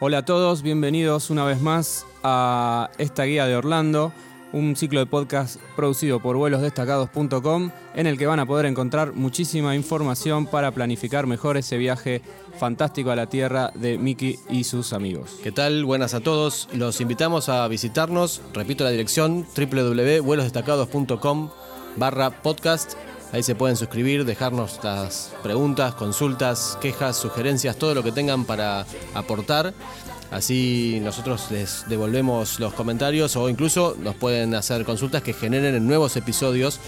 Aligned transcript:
Hola 0.00 0.18
a 0.18 0.24
todos, 0.24 0.62
bienvenidos 0.62 1.28
una 1.28 1.44
vez 1.44 1.60
más 1.60 2.06
a 2.22 2.88
esta 2.98 3.24
guía 3.24 3.46
de 3.46 3.56
Orlando, 3.56 4.12
un 4.52 4.76
ciclo 4.76 5.00
de 5.00 5.06
podcast 5.06 5.60
producido 5.74 6.20
por 6.20 6.36
vuelosdestacados.com 6.36 7.72
en 7.96 8.06
el 8.06 8.16
que 8.16 8.26
van 8.26 8.38
a 8.38 8.46
poder 8.46 8.66
encontrar 8.66 9.14
muchísima 9.14 9.74
información 9.74 10.46
para 10.46 10.70
planificar 10.70 11.26
mejor 11.26 11.56
ese 11.56 11.78
viaje 11.78 12.22
fantástico 12.60 13.10
a 13.10 13.16
la 13.16 13.26
tierra 13.26 13.72
de 13.74 13.98
Mickey 13.98 14.38
y 14.48 14.62
sus 14.62 14.92
amigos. 14.92 15.40
¿Qué 15.42 15.50
tal? 15.50 15.84
Buenas 15.84 16.14
a 16.14 16.20
todos. 16.20 16.68
Los 16.72 17.00
invitamos 17.00 17.48
a 17.48 17.66
visitarnos. 17.66 18.40
Repito 18.54 18.84
la 18.84 18.90
dirección 18.90 19.44
www.vuelosdestacados.com 19.56 21.50
barra 21.96 22.30
podcast. 22.30 22.94
Ahí 23.32 23.42
se 23.42 23.54
pueden 23.54 23.76
suscribir, 23.76 24.24
dejarnos 24.24 24.80
las 24.82 25.32
preguntas, 25.42 25.94
consultas, 25.94 26.78
quejas, 26.80 27.16
sugerencias, 27.16 27.76
todo 27.76 27.94
lo 27.94 28.02
que 28.02 28.12
tengan 28.12 28.44
para 28.44 28.86
aportar. 29.14 29.74
Así 30.30 30.98
nosotros 31.02 31.50
les 31.50 31.84
devolvemos 31.88 32.60
los 32.60 32.74
comentarios 32.74 33.36
o 33.36 33.48
incluso 33.48 33.96
nos 33.98 34.14
pueden 34.14 34.54
hacer 34.54 34.84
consultas 34.84 35.22
que 35.22 35.32
generen 35.32 35.86
nuevos 35.86 36.16
episodios 36.16 36.80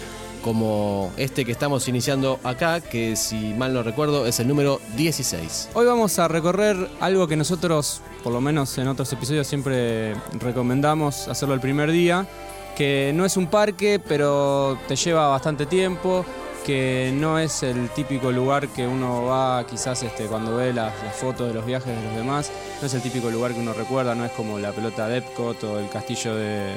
como 0.43 1.11
este 1.17 1.45
que 1.45 1.51
estamos 1.51 1.87
iniciando 1.87 2.39
acá, 2.43 2.81
que 2.81 3.15
si 3.15 3.53
mal 3.53 3.73
no 3.73 3.83
recuerdo 3.83 4.25
es 4.25 4.39
el 4.39 4.47
número 4.47 4.81
16. 4.97 5.69
Hoy 5.73 5.85
vamos 5.85 6.17
a 6.19 6.27
recorrer 6.27 6.89
algo 6.99 7.27
que 7.27 7.35
nosotros, 7.35 8.01
por 8.23 8.33
lo 8.33 8.41
menos 8.41 8.75
en 8.77 8.87
otros 8.87 9.11
episodios, 9.13 9.47
siempre 9.47 10.15
recomendamos 10.39 11.27
hacerlo 11.27 11.53
el 11.53 11.61
primer 11.61 11.91
día, 11.91 12.27
que 12.75 13.11
no 13.15 13.25
es 13.25 13.37
un 13.37 13.47
parque, 13.47 13.99
pero 14.05 14.77
te 14.87 14.95
lleva 14.95 15.27
bastante 15.27 15.65
tiempo, 15.65 16.25
que 16.65 17.11
no 17.13 17.39
es 17.39 17.63
el 17.63 17.89
típico 17.89 18.31
lugar 18.31 18.67
que 18.69 18.87
uno 18.87 19.25
va 19.25 19.65
quizás 19.65 20.03
este, 20.03 20.25
cuando 20.25 20.55
ve 20.55 20.73
las, 20.73 20.93
fotos 21.15 21.47
de 21.47 21.53
los 21.53 21.65
viajes 21.65 21.95
de 21.95 22.03
los 22.03 22.15
demás, 22.15 22.51
no 22.79 22.87
es 22.87 22.93
el 22.93 23.01
típico 23.01 23.29
lugar 23.29 23.53
que 23.53 23.59
uno 23.59 23.73
recuerda, 23.73 24.15
no 24.15 24.25
es 24.25 24.31
como 24.31 24.59
la 24.59 24.71
pelota 24.71 25.07
de 25.07 25.17
Epcot 25.17 25.63
o 25.63 25.79
el 25.79 25.89
castillo 25.89 26.35
de, 26.35 26.75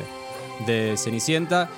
de 0.67 0.97
Cenicienta, 0.97 1.69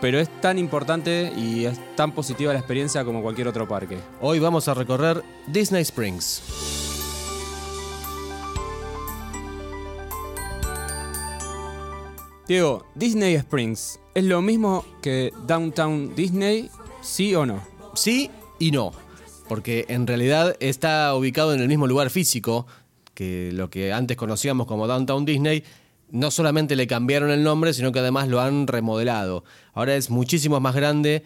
pero 0.00 0.18
es 0.18 0.28
tan 0.40 0.58
importante 0.58 1.32
y 1.36 1.64
es 1.64 1.78
tan 1.96 2.12
positiva 2.12 2.52
la 2.52 2.58
experiencia 2.58 3.04
como 3.04 3.22
cualquier 3.22 3.48
otro 3.48 3.66
parque. 3.66 3.98
Hoy 4.20 4.38
vamos 4.38 4.68
a 4.68 4.74
recorrer 4.74 5.22
Disney 5.46 5.82
Springs. 5.82 6.83
Diego, 12.46 12.84
Disney 12.94 13.36
Springs, 13.36 13.98
¿es 14.14 14.24
lo 14.24 14.42
mismo 14.42 14.84
que 15.00 15.32
Downtown 15.46 16.14
Disney? 16.14 16.68
¿Sí 17.00 17.34
o 17.34 17.46
no? 17.46 17.62
Sí 17.94 18.30
y 18.58 18.70
no, 18.70 18.92
porque 19.48 19.86
en 19.88 20.06
realidad 20.06 20.54
está 20.60 21.14
ubicado 21.14 21.54
en 21.54 21.60
el 21.60 21.68
mismo 21.68 21.86
lugar 21.86 22.10
físico 22.10 22.66
que 23.14 23.50
lo 23.50 23.70
que 23.70 23.94
antes 23.94 24.18
conocíamos 24.18 24.66
como 24.66 24.86
Downtown 24.86 25.24
Disney, 25.24 25.64
no 26.10 26.30
solamente 26.30 26.76
le 26.76 26.86
cambiaron 26.86 27.30
el 27.30 27.42
nombre, 27.42 27.72
sino 27.72 27.92
que 27.92 28.00
además 28.00 28.28
lo 28.28 28.42
han 28.42 28.66
remodelado. 28.66 29.44
Ahora 29.72 29.96
es 29.96 30.10
muchísimo 30.10 30.60
más 30.60 30.74
grande, 30.74 31.24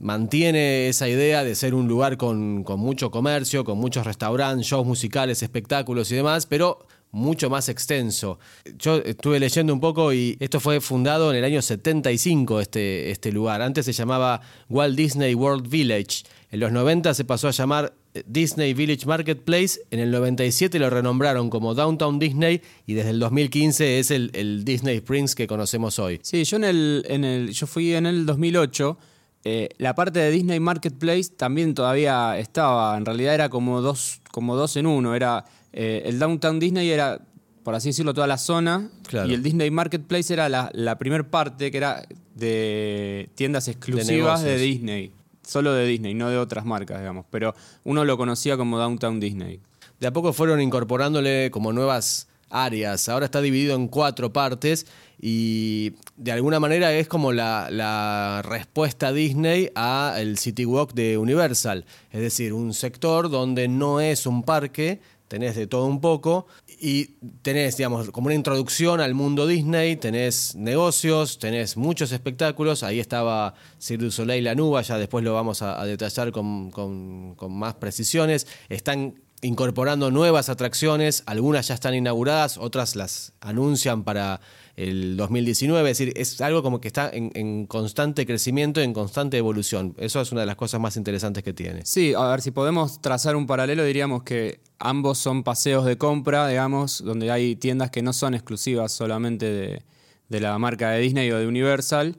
mantiene 0.00 0.88
esa 0.88 1.08
idea 1.08 1.44
de 1.44 1.54
ser 1.54 1.74
un 1.74 1.86
lugar 1.86 2.16
con, 2.16 2.64
con 2.64 2.80
mucho 2.80 3.12
comercio, 3.12 3.64
con 3.64 3.78
muchos 3.78 4.04
restaurantes, 4.04 4.66
shows 4.66 4.84
musicales, 4.84 5.44
espectáculos 5.44 6.10
y 6.10 6.16
demás, 6.16 6.46
pero 6.46 6.86
mucho 7.12 7.50
más 7.50 7.68
extenso. 7.68 8.38
Yo 8.78 8.96
estuve 8.98 9.40
leyendo 9.40 9.72
un 9.72 9.80
poco 9.80 10.12
y 10.12 10.36
esto 10.40 10.60
fue 10.60 10.80
fundado 10.80 11.30
en 11.30 11.38
el 11.38 11.44
año 11.44 11.62
75, 11.62 12.60
este, 12.60 13.10
este 13.10 13.32
lugar. 13.32 13.62
Antes 13.62 13.86
se 13.86 13.92
llamaba 13.92 14.40
Walt 14.68 14.96
Disney 14.96 15.34
World 15.34 15.68
Village. 15.68 16.24
En 16.50 16.60
los 16.60 16.72
90 16.72 17.14
se 17.14 17.24
pasó 17.24 17.48
a 17.48 17.52
llamar 17.52 17.94
eh, 18.14 18.22
Disney 18.26 18.74
Village 18.74 19.06
Marketplace. 19.06 19.80
En 19.90 20.00
el 20.00 20.10
97 20.10 20.78
lo 20.78 20.90
renombraron 20.90 21.50
como 21.50 21.74
Downtown 21.74 22.18
Disney 22.18 22.60
y 22.86 22.94
desde 22.94 23.10
el 23.10 23.20
2015 23.20 23.98
es 23.98 24.10
el, 24.10 24.64
Disney 24.64 24.96
Springs 24.96 25.34
que 25.34 25.46
conocemos 25.46 25.98
hoy. 25.98 26.20
Sí, 26.22 26.44
yo, 26.44 26.56
en 26.56 26.64
el, 26.64 27.04
en 27.08 27.24
el, 27.24 27.50
yo 27.52 27.66
fui 27.66 27.94
en 27.94 28.06
el 28.06 28.26
2008. 28.26 28.98
Eh, 29.42 29.70
la 29.78 29.94
parte 29.94 30.18
de 30.18 30.30
Disney 30.30 30.60
Marketplace 30.60 31.30
también 31.36 31.74
todavía 31.74 32.38
estaba. 32.38 32.96
En 32.96 33.06
realidad 33.06 33.34
era 33.34 33.48
como 33.48 33.80
dos, 33.80 34.19
como 34.32 34.56
dos 34.56 34.76
en 34.76 34.86
uno. 34.86 35.14
Era 35.14 35.44
eh, 35.72 36.02
el 36.06 36.18
Downtown 36.18 36.58
Disney 36.58 36.90
era, 36.90 37.20
por 37.62 37.74
así 37.74 37.90
decirlo, 37.90 38.14
toda 38.14 38.26
la 38.26 38.38
zona. 38.38 38.88
Y 39.12 39.34
el 39.34 39.42
Disney 39.42 39.70
Marketplace 39.70 40.32
era 40.32 40.48
la, 40.48 40.70
la 40.72 40.98
primera 40.98 41.24
parte 41.24 41.70
que 41.70 41.76
era 41.76 42.02
de 42.34 43.28
tiendas 43.34 43.68
exclusivas 43.68 44.42
de, 44.42 44.56
Disney. 44.56 45.12
Solo 45.42 45.72
de 45.72 45.86
Disney, 45.86 46.14
no 46.14 46.30
de 46.30 46.38
otras 46.38 46.64
marcas, 46.64 46.98
digamos. 46.98 47.26
Pero 47.30 47.54
uno 47.84 48.04
lo 48.04 48.16
conocía 48.16 48.56
como 48.56 48.78
Downtown 48.78 49.20
Disney. 49.20 49.60
De 49.98 50.06
a 50.06 50.12
poco 50.12 50.32
fueron 50.32 50.60
incorporándole 50.60 51.50
como 51.50 51.72
nuevas 51.72 52.28
áreas. 52.50 53.08
Ahora 53.08 53.26
está 53.26 53.40
dividido 53.40 53.74
en 53.74 53.88
cuatro 53.88 54.32
partes 54.32 54.86
y 55.20 55.92
de 56.16 56.32
alguna 56.32 56.60
manera 56.60 56.92
es 56.92 57.06
como 57.06 57.32
la, 57.32 58.42
respuesta 58.44 59.12
Disney 59.12 59.70
a 59.74 60.16
el 60.18 60.38
City 60.38 60.64
Walk 60.64 60.94
de 60.94 61.18
Universal. 61.18 61.84
Es 62.10 62.20
decir, 62.20 62.52
un 62.52 62.74
sector 62.74 63.30
donde 63.30 63.68
no 63.68 64.00
es 64.00 64.26
un 64.26 64.42
parque, 64.42 65.00
tenés 65.28 65.54
de 65.56 65.66
todo 65.66 65.86
un 65.86 66.00
poco 66.00 66.46
y 66.66 67.04
tenés, 67.42 67.76
digamos, 67.76 68.10
como 68.10 68.26
una 68.26 68.34
introducción 68.34 69.00
al 69.00 69.14
mundo 69.14 69.46
Disney, 69.46 69.96
tenés 69.96 70.56
negocios, 70.56 71.38
tenés 71.38 71.76
muchos 71.76 72.10
espectáculos, 72.12 72.82
ahí 72.82 72.98
estaba 72.98 73.54
Cirque 73.78 74.04
du 74.04 74.10
Soleil 74.10 74.42
La 74.42 74.54
Nuba, 74.54 74.80
ya 74.82 74.96
después 74.96 75.22
lo 75.22 75.34
vamos 75.34 75.60
a, 75.62 75.84
detallar 75.84 76.32
con, 76.32 76.70
con, 76.70 77.34
con 77.36 77.52
más 77.52 77.74
precisiones, 77.74 78.46
están 78.70 79.14
incorporando 79.42 80.10
nuevas 80.10 80.48
atracciones, 80.48 81.22
algunas 81.26 81.68
ya 81.68 81.74
están 81.74 81.94
inauguradas, 81.94 82.58
otras 82.58 82.96
las 82.96 83.32
anuncian 83.40 84.04
para 84.04 84.40
el 84.76 85.16
2019, 85.16 85.90
es 85.90 85.98
decir, 85.98 86.12
es 86.16 86.40
algo 86.40 86.62
como 86.62 86.80
que 86.80 86.88
está 86.88 87.10
en, 87.12 87.66
constante 87.66 88.26
crecimiento, 88.26 88.80
en 88.80 88.92
constante 88.92 89.36
evolución. 89.36 89.94
Eso 89.98 90.20
es 90.20 90.32
una 90.32 90.42
de 90.42 90.46
las 90.46 90.56
cosas 90.56 90.80
más 90.80 90.96
interesantes 90.96 91.42
que 91.42 91.52
tiene. 91.52 91.84
Sí, 91.84 92.14
a 92.14 92.28
ver, 92.28 92.42
si 92.42 92.50
podemos 92.50 93.00
trazar 93.00 93.36
un 93.36 93.46
paralelo, 93.46 93.84
diríamos 93.84 94.22
que 94.22 94.60
ambos 94.78 95.18
son 95.18 95.42
paseos 95.42 95.84
de 95.84 95.98
compra, 95.98 96.48
digamos, 96.48 97.02
donde 97.04 97.30
hay 97.30 97.56
tiendas 97.56 97.90
que 97.90 98.02
no 98.02 98.12
son 98.12 98.34
exclusivas 98.34 98.92
solamente 98.92 99.46
de, 99.46 99.82
de 100.28 100.40
la 100.40 100.58
marca 100.58 100.90
de 100.90 101.00
Disney 101.00 101.30
o 101.30 101.38
de 101.38 101.46
Universal, 101.46 102.16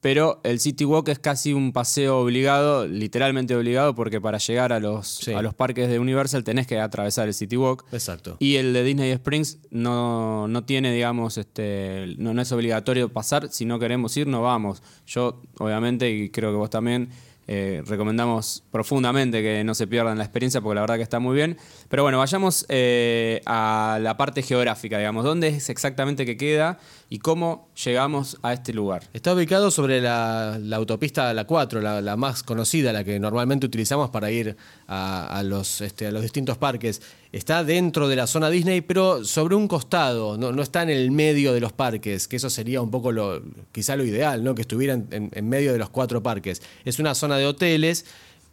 pero 0.00 0.40
el 0.44 0.60
City 0.60 0.84
Walk 0.84 1.08
es 1.08 1.18
casi 1.18 1.52
un 1.52 1.72
paseo 1.72 2.18
obligado, 2.18 2.86
literalmente 2.86 3.56
obligado, 3.56 3.94
porque 3.94 4.20
para 4.20 4.38
llegar 4.38 4.72
a 4.72 4.80
los, 4.80 5.26
a 5.28 5.42
los 5.42 5.54
parques 5.54 5.88
de 5.88 5.98
Universal 5.98 6.44
tenés 6.44 6.66
que 6.66 6.78
atravesar 6.78 7.28
el 7.28 7.34
City 7.34 7.56
Walk. 7.56 7.84
Exacto. 7.92 8.36
Y 8.38 8.56
el 8.56 8.72
de 8.72 8.84
Disney 8.84 9.10
Springs 9.12 9.58
no, 9.70 10.48
no 10.48 10.64
tiene, 10.64 10.92
digamos, 10.92 11.38
este, 11.38 12.14
no, 12.18 12.34
no 12.34 12.42
es 12.42 12.52
obligatorio 12.52 13.08
pasar. 13.08 13.48
Si 13.50 13.64
no 13.64 13.78
queremos 13.78 14.16
ir, 14.16 14.26
no 14.26 14.42
vamos. 14.42 14.82
Yo, 15.06 15.42
obviamente, 15.58 16.10
y 16.10 16.30
creo 16.30 16.50
que 16.50 16.56
vos 16.56 16.70
también, 16.70 17.08
eh, 17.48 17.82
recomendamos 17.86 18.64
profundamente 18.72 19.40
que 19.40 19.62
no 19.62 19.74
se 19.74 19.86
pierdan 19.86 20.18
la 20.18 20.24
experiencia 20.24 20.60
porque 20.60 20.74
la 20.74 20.80
verdad 20.80 20.96
que 20.96 21.02
está 21.02 21.20
muy 21.20 21.36
bien. 21.36 21.56
Pero 21.88 22.02
bueno, 22.02 22.18
vayamos 22.18 22.66
eh, 22.68 23.40
a 23.46 23.98
la 24.00 24.16
parte 24.16 24.42
geográfica, 24.42 24.98
digamos. 24.98 25.24
¿Dónde 25.24 25.48
es 25.48 25.70
exactamente 25.70 26.26
que 26.26 26.36
queda 26.36 26.78
y 27.08 27.18
cómo 27.18 27.68
llegamos 27.84 28.38
a 28.42 28.52
este 28.52 28.72
lugar? 28.72 29.04
Está 29.12 29.32
ubicado 29.34 29.70
sobre 29.70 30.00
la, 30.00 30.58
autopista 30.72 31.32
La 31.34 31.44
4, 31.44 31.80
la, 31.80 32.16
más 32.16 32.42
conocida, 32.42 32.92
la 32.92 33.04
que 33.04 33.20
normalmente 33.20 33.66
utilizamos 33.66 34.10
para 34.10 34.30
ir 34.30 34.56
a, 34.88 35.42
los, 35.44 35.80
este, 35.80 36.06
a 36.06 36.10
los 36.10 36.22
distintos 36.22 36.58
parques. 36.58 37.00
Está 37.36 37.64
dentro 37.64 38.08
de 38.08 38.16
la 38.16 38.26
zona 38.26 38.48
Disney, 38.48 38.80
pero 38.80 39.22
sobre 39.22 39.54
un 39.56 39.68
costado, 39.68 40.38
no, 40.38 40.62
está 40.62 40.82
en 40.82 40.88
el 40.88 41.10
medio 41.10 41.52
de 41.52 41.60
los 41.60 41.72
parques, 41.72 42.28
que 42.28 42.36
eso 42.36 42.48
sería 42.48 42.80
un 42.80 42.90
poco 42.90 43.12
lo, 43.12 43.42
quizá 43.72 43.94
lo 43.94 44.04
ideal, 44.04 44.42
¿no? 44.42 44.54
que 44.54 44.62
estuviera 44.62 44.94
en, 44.94 45.30
en 45.30 45.48
medio 45.48 45.72
de 45.72 45.78
los 45.78 45.90
cuatro 45.90 46.22
parques. 46.22 46.62
Es 46.86 46.98
una 46.98 47.14
zona 47.14 47.36
de 47.36 47.44
hoteles, 47.44 48.06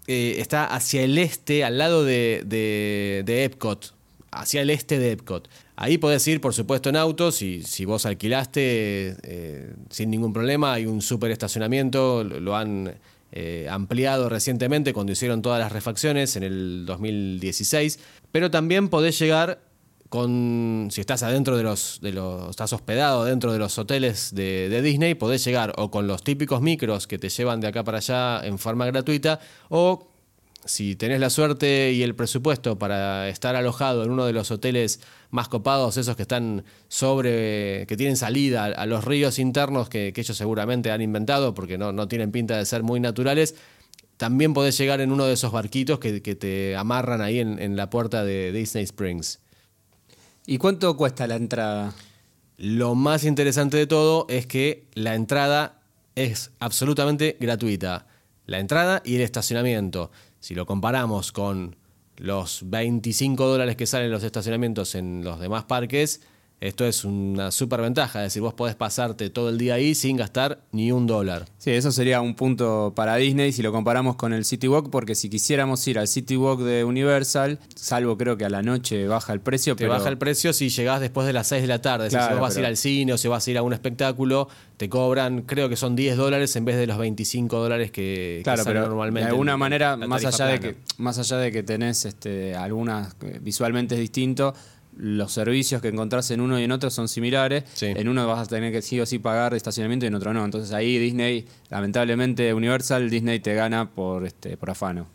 eh, 0.08 0.36
está 0.40 0.66
hacia 0.66 1.02
el 1.02 1.18
este, 1.18 1.64
al 1.64 1.78
lado 1.78 2.04
de, 2.04 2.44
de, 2.46 3.44
Epcot, 3.46 3.94
hacia 4.32 4.62
el 4.62 4.70
este 4.70 5.00
de 5.00 5.12
Epcot. 5.12 5.50
Ahí 5.78 5.98
podés 5.98 6.28
ir, 6.28 6.42
por 6.42 6.54
supuesto, 6.54 6.90
en 6.90 6.98
auto, 6.98 7.32
si, 7.32 7.64
si 7.64 7.86
vos 7.86 8.06
alquilaste 8.06 9.16
eh, 9.24 9.74
sin 9.90 10.12
ningún 10.12 10.34
problema, 10.34 10.74
hay 10.74 10.88
un 10.88 11.02
super 11.02 11.32
estacionamiento, 11.32 12.26
lo, 12.26 12.56
han 12.56 12.96
eh, 13.36 13.68
ampliado 13.68 14.30
recientemente 14.30 14.94
cuando 14.94 15.12
hicieron 15.12 15.42
todas 15.42 15.60
las 15.60 15.72
refacciones 15.72 16.36
en 16.36 16.44
el 16.44 16.86
2016, 16.86 18.00
pero 18.32 18.52
también 18.52 18.90
podés 18.90 19.18
llegar 19.18 19.60
con, 20.08 20.90
si 20.92 21.02
estás 21.02 21.24
adentro 21.24 21.58
de 21.58 21.64
los, 21.64 21.98
de 22.00 22.12
los, 22.12 22.52
estás 22.52 22.72
hospedado 22.74 23.26
dentro 23.26 23.52
de 23.52 23.58
los 23.58 23.80
hoteles 23.80 24.36
de, 24.36 24.80
Disney, 24.84 25.16
podés 25.16 25.44
llegar 25.44 25.74
o 25.78 25.90
con 25.90 26.06
los 26.06 26.24
típicos 26.24 26.62
micros 26.62 27.08
que 27.08 27.18
te 27.18 27.30
llevan 27.30 27.60
de 27.60 27.70
acá 27.70 27.84
para 27.84 27.98
allá 27.98 28.46
en 28.46 28.60
forma 28.60 28.86
gratuita, 28.86 29.40
o 29.70 30.13
si 30.66 30.96
tenés 30.96 31.20
la 31.20 31.30
suerte 31.30 31.92
y 31.92 32.04
el 32.04 32.16
presupuesto 32.16 32.78
para 32.78 33.30
estar 33.30 33.56
alojado 33.56 34.04
en 34.04 34.12
uno 34.12 34.26
de 34.26 34.34
los 34.34 34.52
hoteles 34.52 35.02
más 35.30 35.50
copados, 35.50 35.98
esos 35.98 36.16
que 36.16 36.22
están 36.22 36.64
sobre, 36.88 37.86
que 37.88 37.98
tienen 37.98 38.18
salida 38.18 38.66
a 38.66 38.86
los 38.86 39.04
ríos 39.04 39.40
internos 39.40 39.90
que, 39.90 40.14
ellos 40.16 40.38
seguramente 40.38 40.92
han 40.92 41.02
inventado 41.02 41.54
porque 41.54 41.78
no, 41.78 41.92
no, 41.92 42.08
tienen 42.08 42.32
pinta 42.32 42.58
de 42.58 42.66
ser 42.66 42.84
muy 42.84 43.00
naturales, 43.00 43.56
también 44.18 44.54
podés 44.54 44.78
llegar 44.78 45.02
en 45.02 45.12
uno 45.12 45.26
de 45.26 45.34
esos 45.34 45.52
barquitos 45.52 46.00
que, 46.00 46.20
te 46.20 46.76
amarran 46.76 47.22
ahí 47.22 47.40
en, 47.40 47.60
en 47.60 47.76
la 47.76 47.90
puerta 47.90 48.24
de 48.24 48.52
Disney 48.52 48.84
Springs. 48.84 49.40
¿Y 50.46 50.58
cuánto 50.58 50.96
cuesta 50.96 51.26
la 51.28 51.36
entrada? 51.36 51.94
Lo 52.58 52.96
más 52.96 53.24
interesante 53.24 53.78
de 53.78 53.88
todo 53.88 54.26
es 54.30 54.46
que 54.46 54.86
la 54.94 55.16
entrada 55.16 55.82
es 56.16 56.52
absolutamente 56.60 57.38
gratuita. 57.40 58.08
La 58.46 58.60
entrada 58.60 59.02
y 59.06 59.16
el 59.16 59.22
estacionamiento. 59.22 60.12
Si 60.44 60.56
lo 60.56 60.66
comparamos 60.66 61.32
con 61.32 61.78
los 62.18 62.70
25 62.70 63.48
dólares 63.48 63.78
que 63.78 63.88
salen 63.88 64.12
los 64.12 64.26
estacionamientos 64.26 64.94
en 64.94 65.24
los 65.24 65.40
demás 65.40 65.64
parques, 65.64 66.20
esto 66.68 66.86
es 66.86 67.04
una 67.04 67.52
super 67.52 67.82
ventaja, 67.82 68.20
es 68.20 68.28
decir, 68.28 68.42
vos 68.42 68.54
podés 68.54 68.76
pasarte 68.76 69.30
todo 69.30 69.50
el 69.50 69.58
día 69.58 69.74
ahí 69.74 69.94
sin 69.96 70.16
gastar 70.16 70.60
ni 70.72 70.94
un 70.94 71.06
dólar. 71.08 71.46
Sí, 71.58 71.72
eso 71.72 71.92
sería 71.92 72.22
un 72.22 72.36
punto 72.36 72.94
para 72.96 73.18
Disney 73.18 73.52
si 73.52 73.62
lo 73.62 73.74
comparamos 73.74 74.16
con 74.16 74.32
el 74.32 74.46
City 74.46 74.70
Walk, 74.70 74.90
porque 74.90 75.14
si 75.14 75.30
quisiéramos 75.30 75.86
ir 75.90 76.00
al 76.00 76.08
City 76.08 76.38
Walk 76.38 76.62
de 76.62 76.86
Universal, 76.86 77.60
salvo 77.76 78.18
creo 78.18 78.38
que 78.38 78.46
a 78.46 78.50
la 78.50 78.62
noche 78.62 79.08
baja 79.08 79.34
el 79.34 79.42
precio. 79.42 79.76
Te 79.76 79.88
baja 79.88 80.08
el 80.08 80.18
precio 80.18 80.54
si 80.54 80.70
llegás 80.70 81.02
después 81.02 81.28
de 81.28 81.34
las 81.34 81.48
6 81.48 81.64
de 81.64 81.68
la 81.68 81.82
tarde. 81.82 82.10
si 82.10 82.16
vos 82.16 82.40
vas 82.40 82.56
a 82.56 82.60
ir 82.62 82.66
al 82.66 82.78
cine 82.78 83.12
o 83.12 83.18
si 83.18 83.28
vas 83.28 83.46
a 83.46 83.52
ir 83.52 83.58
a 83.58 83.62
un 83.62 83.74
espectáculo, 83.74 84.48
te 84.78 84.88
cobran, 84.88 85.42
creo 85.42 85.68
que 85.68 85.76
son 85.76 85.98
10 85.98 86.16
dólares 86.16 86.56
en 86.56 86.64
vez 86.64 86.78
de 86.78 86.88
los 86.88 86.98
25 86.98 87.60
dólares 87.60 87.92
que, 87.92 88.40
claro, 88.44 88.64
pero 88.66 88.88
normalmente. 88.88 89.26
De 89.26 89.32
alguna 89.32 89.58
manera, 89.58 89.98
más 89.98 90.24
allá, 90.24 90.46
de 90.46 90.60
que, 90.62 90.76
más 90.98 91.20
allá 91.20 91.38
de 91.38 91.52
que 91.52 91.62
tenés 91.62 92.06
este, 92.06 92.56
algunas 92.56 93.16
eh, 93.22 93.40
visualmente 93.42 93.96
es 93.96 94.02
distinto 94.02 94.54
los 94.98 95.32
servicios 95.32 95.82
que 95.82 95.90
encontrás 95.90 96.30
en 96.32 96.42
uno 96.42 96.60
y 96.60 96.64
en 96.64 96.72
otro 96.72 96.90
son 96.90 97.08
similares. 97.08 97.64
En 97.82 98.08
uno 98.08 98.28
vas 98.28 98.48
a 98.48 98.50
tener 98.50 98.72
que 98.72 98.82
sí 98.82 99.00
o 99.00 99.06
sí 99.06 99.20
pagar 99.20 99.54
estacionamiento 99.54 100.06
y 100.06 100.08
en 100.08 100.16
otro 100.16 100.34
no. 100.34 100.44
Entonces 100.44 100.74
ahí 100.74 100.98
Disney, 100.98 101.46
lamentablemente 101.70 102.54
Universal, 102.54 103.10
Disney 103.10 103.40
te 103.40 103.54
gana 103.56 103.90
por, 103.90 104.26
este, 104.26 104.58
por 104.58 104.70
afano. 104.70 105.08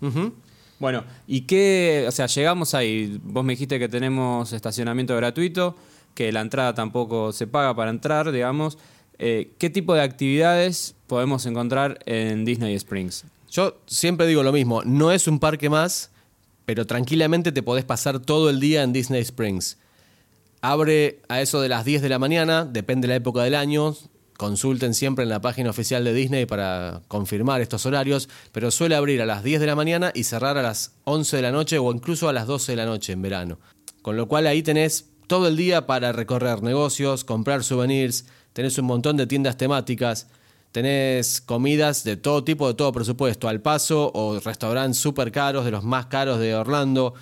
Bueno, 0.79 1.05
¿y 1.27 1.43
qué? 1.43 2.05
O 2.07 2.13
sea, 2.13 2.27
llegamos 2.27 2.75
ahí. 2.75 3.19
Vos 3.23 3.45
me 3.45 3.53
dijiste 3.55 3.79
que 3.79 3.89
tenemos 3.89 4.53
estacionamiento 4.53 5.17
gratuito, 5.17 5.77
que 6.15 6.31
la 6.33 6.41
entrada 6.41 6.75
tampoco 6.75 7.33
se 7.33 7.47
paga 7.47 7.75
para 7.75 7.91
entrar, 7.91 8.31
digamos. 8.31 8.79
Eh, 9.19 9.53
¿Qué 9.59 9.71
tipo 9.71 9.95
de 9.95 10.03
actividades 10.03 10.95
podemos 11.09 11.47
encontrar 11.47 11.99
en 12.07 12.45
Disney 12.45 12.75
Springs? 12.75 13.25
Yo 13.51 13.81
siempre 13.87 14.27
digo 14.27 14.43
lo 14.43 14.53
mismo, 14.53 14.83
no 14.85 15.11
es 15.11 15.27
un 15.27 15.41
parque 15.41 15.69
más 15.71 16.11
pero 16.69 16.87
tranquilamente 16.87 17.51
te 17.51 17.63
podés 17.63 17.87
pasar 17.87 18.19
todo 18.19 18.51
el 18.51 18.61
día 18.61 18.83
en 18.83 18.93
Disney 18.93 19.23
Springs. 19.23 19.79
Abre 20.61 21.23
a 21.31 21.41
eso 21.41 21.63
de 21.63 21.71
las 21.71 21.87
10 21.87 22.03
de 22.03 22.11
la 22.11 22.19
mañana, 22.19 22.67
depende 22.67 23.09
de 23.09 23.13
la 23.13 23.17
época 23.17 23.43
del 23.43 23.55
año. 23.55 23.97
Consulten 24.37 24.93
siempre 24.93 25.23
en 25.23 25.31
la 25.31 25.41
página 25.41 25.71
oficial 25.71 26.05
de 26.05 26.13
Disney 26.13 26.45
para 26.45 27.01
confirmar 27.09 27.63
estos 27.63 27.87
horarios, 27.87 28.29
pero 28.53 28.71
suele 28.71 28.97
abrir 28.97 29.23
a 29.23 29.25
las 29.25 29.43
10 29.43 29.61
de 29.61 29.67
la 29.67 29.77
mañana 29.77 30.13
y 30.15 30.25
cerrar 30.25 30.59
a 30.59 30.63
las 30.63 30.93
11 31.05 31.37
de 31.37 31.43
la 31.43 31.53
noche 31.53 31.79
o 31.79 31.91
incluso 31.91 32.29
a 32.29 32.35
las 32.35 32.47
12 32.47 32.73
de 32.73 32.77
la 32.77 32.85
noche 32.85 33.15
en 33.15 33.23
verano. 33.23 33.59
Con 34.03 34.19
lo 34.19 34.29
cual 34.29 34.47
ahí 34.47 34.63
tenés 34.63 35.07
todo 35.27 35.49
el 35.49 35.57
día 35.57 35.87
para 35.87 36.13
recorrer 36.13 36.63
negocios, 36.63 37.25
comprar 37.25 37.65
souvenirs, 37.65 38.27
tenés 38.53 38.77
un 38.77 38.85
montón 38.85 39.17
de 39.17 39.27
tiendas 39.27 39.57
temáticas. 39.57 40.27
Tenés 40.73 41.41
comidas 41.41 42.05
de 42.05 42.17
todo 42.17 42.45
tipo, 42.45 42.69
de 42.69 42.75
todo 42.75 42.93
presupuesto, 42.93 43.49
al 43.49 43.61
paso 43.61 44.11
o 44.15 44.39
restaurantes 44.41 44.99
súper 44.99 45.33
caros, 45.33 45.65
de 45.65 45.71
los 45.71 45.83
más 45.83 46.07
caros 46.07 46.39
de 46.39 46.55
Orlando. 46.55 47.15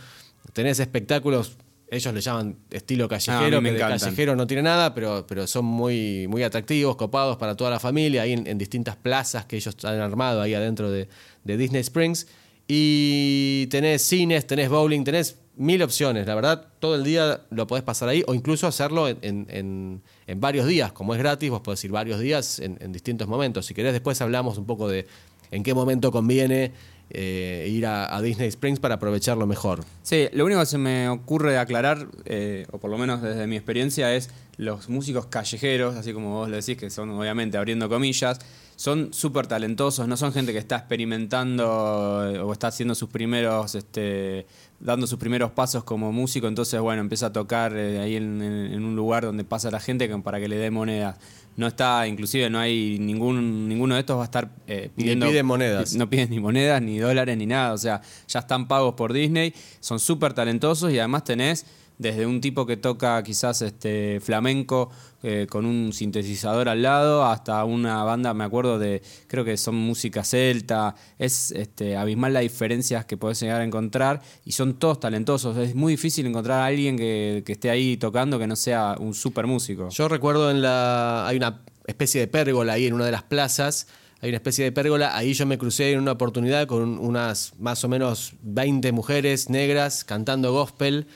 Tenés 0.53 0.81
espectáculos, 0.81 1.57
ellos 1.89 2.13
le 2.13 2.21
llaman 2.21 2.57
estilo 2.71 3.09
callejero, 3.09 3.63
que 3.63 3.73
de 3.73 3.79
callejero 3.79 4.35
no 4.35 4.47
tiene 4.47 4.65
nada, 4.65 4.95
pero, 4.95 5.27
pero 5.29 5.47
son 5.47 5.65
muy, 5.65 6.27
muy 6.29 6.43
atractivos, 6.43 6.97
copados 6.97 7.37
para 7.37 7.55
toda 7.55 7.71
la 7.71 7.79
familia, 7.79 8.23
ahí 8.23 8.33
en, 8.33 8.59
distintas 8.59 8.97
plazas 8.97 9.45
que 9.45 9.57
ellos 9.57 9.77
han 9.85 10.01
armado 10.01 10.43
ahí 10.43 10.55
adentro 10.55 10.91
de, 10.91 11.09
de 11.45 11.57
Disney 11.57 11.83
Springs. 11.83 12.27
Y 12.69 13.69
tenés 13.71 14.03
cines, 14.03 14.45
tenés 14.47 14.69
bowling, 14.69 15.05
tenés 15.05 15.37
mil 15.56 15.82
opciones. 15.82 16.26
La 16.26 16.35
verdad, 16.35 16.67
todo 16.79 16.94
el 16.94 17.05
día 17.05 17.41
lo 17.50 17.67
podés 17.67 17.82
pasar 17.82 18.08
ahí 18.08 18.23
o 18.26 18.35
incluso 18.35 18.67
hacerlo 18.67 19.08
en, 19.08 20.03
varios 20.37 20.67
días. 20.67 20.93
Como 20.93 21.14
es 21.14 21.19
gratis, 21.19 21.50
vos 21.50 21.62
podés 21.62 21.82
ir 21.85 21.91
varios 21.91 22.20
días 22.20 22.61
en, 22.61 22.93
distintos 22.93 23.26
momentos. 23.26 23.67
Si 23.67 23.75
querés, 23.75 23.93
después 23.93 24.20
hablamos 24.20 24.58
un 24.58 24.67
poco 24.67 24.88
de 24.88 25.06
en 25.50 25.62
qué 25.62 25.75
momento 25.75 26.12
conviene 26.12 26.73
eh, 27.11 27.69
ir 27.70 27.87
a, 27.87 28.20
Disney 28.20 28.49
Springs 28.49 28.81
para 28.81 28.97
aprovecharlo 28.97 29.47
mejor. 29.47 29.85
Sí, 30.03 30.29
lo 30.32 30.44
único 30.44 30.61
que 30.61 30.67
se 30.67 30.79
me 30.79 31.08
ocurre 31.08 31.59
aclarar, 31.59 32.06
eh, 32.25 32.67
o 32.73 32.79
por 32.79 32.91
lo 32.91 32.99
menos 32.99 33.23
desde 33.23 33.47
mi 33.47 33.56
experiencia, 33.56 34.14
es 34.14 34.31
los 34.56 34.88
músicos 34.88 35.26
callejeros, 35.26 35.97
así 35.97 36.12
como 36.12 36.32
vos 36.32 36.49
lo 36.49 36.56
decís, 36.56 36.76
que 36.76 36.91
son 36.91 37.11
obviamente 37.11 37.56
abriendo 37.59 37.88
comillas, 37.88 38.41
son 38.76 39.14
súper 39.14 39.46
talentosos, 39.46 40.06
no 40.06 40.19
son 40.19 40.32
gente 40.32 40.52
que 40.52 40.58
está 40.58 40.76
experimentando 40.76 42.31
eh, 42.31 42.38
o 42.40 42.52
está 42.52 42.69
haciendo 42.69 42.94
sus 42.94 43.08
primeros, 43.08 43.75
este, 43.75 44.46
dando 44.78 45.06
sus 45.06 45.19
primeros 45.19 45.50
pasos 45.50 45.82
como 45.82 46.12
músico, 46.12 46.46
entonces 46.46 46.78
bueno, 46.81 47.00
empieza 47.00 47.26
a 47.26 47.32
tocar 47.32 47.75
eh, 47.75 47.99
ahí 48.00 48.17
en, 48.17 48.84
un 48.84 48.94
lugar 48.94 49.25
donde 49.25 49.44
pasa 49.44 49.70
la 49.70 49.81
gente 49.81 50.06
para 50.19 50.38
que 50.38 50.49
le 50.49 50.56
dé 50.56 50.70
monedas. 50.70 51.19
No 51.56 51.67
está, 51.67 52.06
inclusive 52.06 52.50
no 52.50 52.58
hay 52.58 52.99
ningún, 52.99 53.67
ninguno 53.67 53.94
de 53.94 54.00
estos 54.00 54.19
va 54.19 54.23
a 54.23 54.25
estar 54.26 54.50
eh, 54.67 54.90
pidiendo... 54.94 55.25
Ni 55.25 55.32
pide 55.32 55.43
monedas. 55.43 55.94
No 55.94 56.11
piden 56.11 56.28
ni 56.28 56.38
monedas, 56.38 56.82
ni 56.82 56.99
dólares, 56.99 57.34
ni 57.38 57.46
nada, 57.46 57.73
o 57.73 57.78
sea, 57.78 58.02
ya 58.28 58.40
están 58.40 58.69
pagos 58.69 58.93
por 58.93 59.14
Disney, 59.14 59.55
son 59.81 59.99
súper 59.99 60.34
talentosos 60.34 60.93
y 60.93 60.99
además 60.99 61.25
tenés 61.25 61.64
desde 61.99 62.27
un 62.27 62.41
tipo 62.41 62.67
que 62.67 62.77
toca 62.77 63.23
quizás 63.23 63.63
este 63.63 64.21
flamenco 64.21 64.91
eh, 65.23 65.47
con 65.49 65.65
un 65.65 65.93
sintetizador 65.93 66.69
al 66.69 66.83
lado 66.83 67.25
hasta 67.25 67.65
una 67.65 68.05
banda, 68.05 68.35
me 68.35 68.45
acuerdo 68.45 68.79
de, 68.79 69.03
creo 69.27 69.45
que 69.45 69.57
son 69.57 69.75
música 69.75 70.23
celta, 70.23 70.95
es 71.19 71.53
este, 71.53 71.97
abismal 71.97 72.35
las 72.35 72.43
diferencias 72.43 73.07
que 73.07 73.17
podés 73.17 73.41
llegar 73.41 73.61
a 73.61 73.65
encontrar 73.65 74.23
y 74.45 74.53
son 74.53 74.75
todos 74.75 75.01
talentosos, 75.01 75.57
es 75.57 75.75
muy 75.75 75.95
difícil 75.95 76.27
encontrar 76.27 76.61
a 76.61 76.67
alguien 76.67 76.97
que, 76.97 77.43
esté 77.47 77.71
ahí 77.71 77.97
tocando 77.97 78.39
que 78.39 78.47
no 78.47 78.57
sea 78.57 78.97
un 79.01 79.15
super 79.15 79.47
músico. 79.47 79.89
Yo 79.89 80.09
recuerdo 80.09 80.51
en 80.51 80.61
la, 80.61 81.27
hay 81.27 81.39
una 81.39 81.63
especie 81.87 82.21
de 82.21 82.27
pérgola 82.27 82.75
ahí 82.75 82.87
en 82.87 82.93
una 82.93 83.07
de 83.07 83.13
las 83.13 83.23
plazas, 83.23 83.87
hay 84.21 84.31
una 84.31 84.37
especie 84.37 84.65
de 84.65 84.73
pérgola. 84.73 85.17
Ahí 85.17 85.35
yo 85.35 85.47
me 85.47 85.59
crucé 85.59 85.93
en 85.93 86.01
una 86.01 86.13
oportunidad 86.13 86.67
con 86.67 86.99
unas 86.99 87.53
más 87.59 87.85
o 87.85 87.89
menos 87.89 88.35
20 88.43 88.93
mujeres 88.93 89.51
negras 89.51 90.05
cantando 90.05 90.53
gospel 90.53 91.07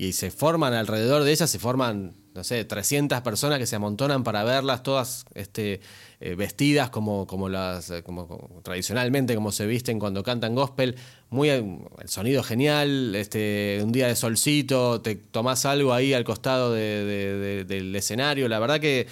y 0.00 0.14
se 0.14 0.30
forman 0.30 0.72
alrededor 0.72 1.24
de 1.24 1.30
ellas, 1.30 1.50
se 1.50 1.58
forman, 1.58 2.14
no 2.32 2.42
sé, 2.42 2.64
300 2.64 3.20
personas 3.20 3.58
que 3.58 3.66
se 3.66 3.76
amontonan 3.76 4.24
para 4.24 4.44
verlas, 4.44 4.82
todas 4.82 5.26
este, 5.34 5.82
eh, 6.20 6.34
vestidas 6.36 6.88
como, 6.88 7.26
como, 7.26 7.50
las, 7.50 7.90
eh, 7.90 8.02
como, 8.02 8.62
tradicionalmente, 8.62 9.34
como 9.34 9.52
se 9.52 9.66
visten 9.66 9.98
cuando 9.98 10.22
cantan 10.22 10.54
gospel. 10.54 10.96
Muy, 11.28 11.50
el 11.50 11.84
sonido 12.06 12.42
genial, 12.42 13.14
este, 13.14 13.80
un 13.84 13.92
día 13.92 14.06
de 14.06 14.16
solcito, 14.16 15.02
te 15.02 15.16
tomás 15.16 15.66
algo 15.66 15.92
ahí 15.92 16.14
al 16.14 16.24
costado 16.24 16.72
del 16.72 17.94
escenario. 17.94 18.48
La 18.48 18.58
verdad 18.58 18.80
que, 18.80 19.06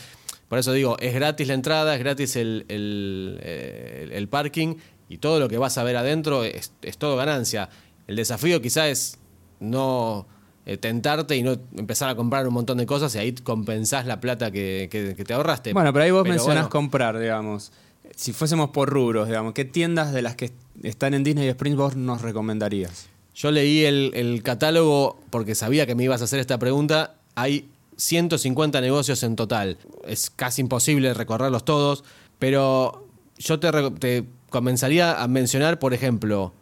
por 0.48 0.58
eso 0.58 0.72
digo, 0.72 0.96
es 1.00 1.12
gratis 1.12 1.48
la 1.48 1.54
entrada, 1.54 1.96
es 1.96 2.00
gratis 2.00 2.34
el, 2.34 2.64
el, 2.68 3.38
eh, 3.42 4.08
el 4.14 4.26
parking 4.28 4.76
y 5.10 5.18
todo 5.18 5.38
lo 5.38 5.50
que 5.50 5.58
vas 5.58 5.76
a 5.76 5.84
ver 5.84 5.98
adentro 5.98 6.44
es, 6.44 6.72
es 6.80 6.96
todo 6.96 7.18
ganancia. 7.18 7.68
El 8.06 8.16
desafío 8.16 8.62
quizás 8.62 8.86
es 8.86 9.18
no 9.60 10.26
eh, 10.68 10.76
tentarte 10.76 11.34
y 11.34 11.42
no 11.42 11.56
empezar 11.78 12.10
a 12.10 12.14
comprar 12.14 12.46
un 12.46 12.52
montón 12.52 12.76
de 12.76 12.84
cosas 12.84 13.14
y 13.14 13.18
ahí 13.18 13.32
compensás 13.32 14.04
la 14.04 14.20
plata 14.20 14.50
que, 14.50 15.16
te 15.26 15.32
ahorraste. 15.32 15.72
Bueno, 15.72 15.94
pero 15.94 16.04
ahí 16.04 16.10
vos 16.10 16.28
mencionás 16.28 16.68
comprar, 16.68 17.18
digamos. 17.18 17.72
Si 18.14 18.34
fuésemos 18.34 18.68
por 18.68 18.90
rubros, 18.90 19.28
digamos, 19.28 19.54
¿qué 19.54 19.64
tiendas 19.64 20.12
de 20.12 20.20
las 20.20 20.36
que 20.36 20.52
están 20.82 21.14
en 21.14 21.24
Disney 21.24 21.48
Springs 21.48 21.78
vos 21.78 21.96
nos 21.96 22.20
recomendarías? 22.20 23.06
Yo 23.34 23.50
leí 23.50 23.86
el, 23.86 24.42
catálogo 24.42 25.18
porque 25.30 25.54
sabía 25.54 25.86
que 25.86 25.94
me 25.94 26.04
ibas 26.04 26.20
a 26.20 26.24
hacer 26.24 26.38
esta 26.38 26.58
pregunta. 26.58 27.14
Hay 27.34 27.70
150 27.96 28.82
negocios 28.82 29.22
en 29.22 29.36
total. 29.36 29.78
Es 30.06 30.28
casi 30.28 30.60
imposible 30.60 31.14
recorrerlos 31.14 31.64
todos, 31.64 32.04
pero 32.38 33.06
yo 33.38 33.58
te, 33.58 33.70
te 33.92 34.26
comenzaría 34.50 35.22
a 35.22 35.28
mencionar, 35.28 35.78
por 35.78 35.94
ejemplo, 35.94 36.52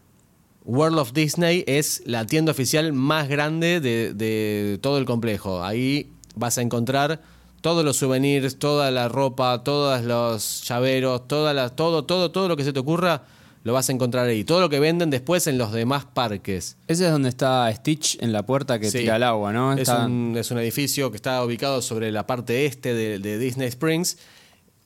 World 0.66 0.98
of 0.98 1.12
Disney 1.12 1.62
es 1.68 2.02
la 2.06 2.26
tienda 2.26 2.50
oficial 2.50 2.92
más 2.92 3.28
grande 3.28 3.80
de, 3.80 4.78
todo 4.82 4.98
el 4.98 5.04
complejo. 5.04 5.62
Ahí 5.62 6.10
vas 6.34 6.58
a 6.58 6.62
encontrar 6.62 7.22
todos 7.60 7.84
los 7.84 7.96
souvenirs, 7.96 8.58
toda 8.58 8.90
la 8.90 9.08
ropa, 9.08 9.62
todos 9.62 10.02
los 10.02 10.64
llaveros, 10.64 11.28
toda 11.28 11.70
todo, 11.70 12.04
todo, 12.04 12.32
todo 12.32 12.48
lo 12.48 12.56
que 12.56 12.64
se 12.64 12.72
te 12.72 12.80
ocurra, 12.80 13.22
lo 13.62 13.72
vas 13.72 13.88
a 13.88 13.92
encontrar 13.92 14.26
ahí. 14.26 14.42
Todo 14.42 14.60
lo 14.60 14.68
que 14.68 14.80
venden 14.80 15.08
después 15.08 15.46
en 15.46 15.56
los 15.56 15.70
demás 15.72 16.04
parques. 16.04 16.76
Ese 16.88 17.06
es 17.06 17.12
donde 17.12 17.28
está 17.28 17.72
Stitch 17.72 18.20
en 18.20 18.32
la 18.32 18.44
puerta 18.44 18.80
que 18.80 18.90
tira 18.90 19.16
el 19.16 19.22
agua, 19.22 19.52
¿no? 19.52 19.72
Es, 19.74 19.88
un, 19.88 20.58
edificio 20.58 21.12
que 21.12 21.16
está 21.16 21.44
ubicado 21.44 21.80
sobre 21.80 22.10
la 22.10 22.26
parte 22.26 22.66
este 22.66 22.92
de, 22.92 23.38
Disney 23.38 23.68
Springs. 23.68 24.18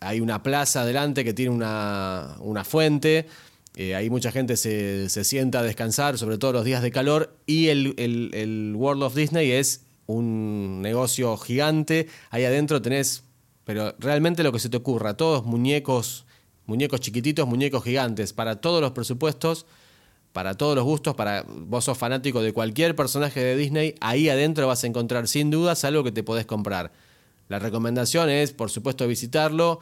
Hay 0.00 0.20
una 0.20 0.42
plaza 0.42 0.82
adelante 0.82 1.24
que 1.24 1.32
tiene 1.32 1.52
una, 1.52 2.36
una 2.40 2.64
fuente 2.64 3.26
eh, 3.76 3.94
ahí 3.94 4.10
mucha 4.10 4.32
gente 4.32 4.56
se, 4.56 5.08
sienta 5.24 5.60
a 5.60 5.62
descansar, 5.62 6.18
sobre 6.18 6.38
todo 6.38 6.52
los 6.52 6.64
días 6.64 6.82
de 6.82 6.90
calor. 6.90 7.36
Y 7.46 7.68
el, 7.68 8.74
World 8.76 9.02
of 9.02 9.14
Disney 9.14 9.52
es 9.52 9.86
un 10.06 10.82
negocio 10.82 11.36
gigante. 11.36 12.08
Ahí 12.30 12.44
adentro 12.44 12.82
tenés, 12.82 13.24
pero 13.64 13.94
realmente 13.98 14.42
lo 14.42 14.52
que 14.52 14.58
se 14.58 14.68
te 14.68 14.76
ocurra, 14.76 15.16
todos 15.16 15.44
muñecos, 15.44 16.26
muñecos 16.66 17.00
chiquititos, 17.00 17.46
muñecos 17.46 17.84
gigantes, 17.84 18.32
para 18.32 18.60
todos 18.60 18.80
los 18.80 18.92
presupuestos. 18.92 19.66
para 20.32 20.54
todos 20.54 20.76
los 20.76 20.84
gustos, 20.84 21.16
para 21.16 21.44
vos 21.44 21.86
sos 21.86 21.98
fanático 21.98 22.40
de 22.40 22.52
cualquier 22.52 22.94
personaje 22.94 23.40
de 23.40 23.56
Disney, 23.56 23.96
ahí 24.00 24.28
adentro 24.28 24.68
vas 24.68 24.84
a 24.84 24.86
encontrar 24.86 25.26
sin 25.26 25.50
dudas 25.50 25.82
algo 25.84 26.04
que 26.04 26.12
te 26.12 26.22
podés 26.22 26.46
comprar. 26.46 26.92
La 27.48 27.58
recomendación 27.58 28.30
es, 28.30 28.52
por 28.52 28.70
supuesto, 28.70 29.08
visitarlo. 29.08 29.80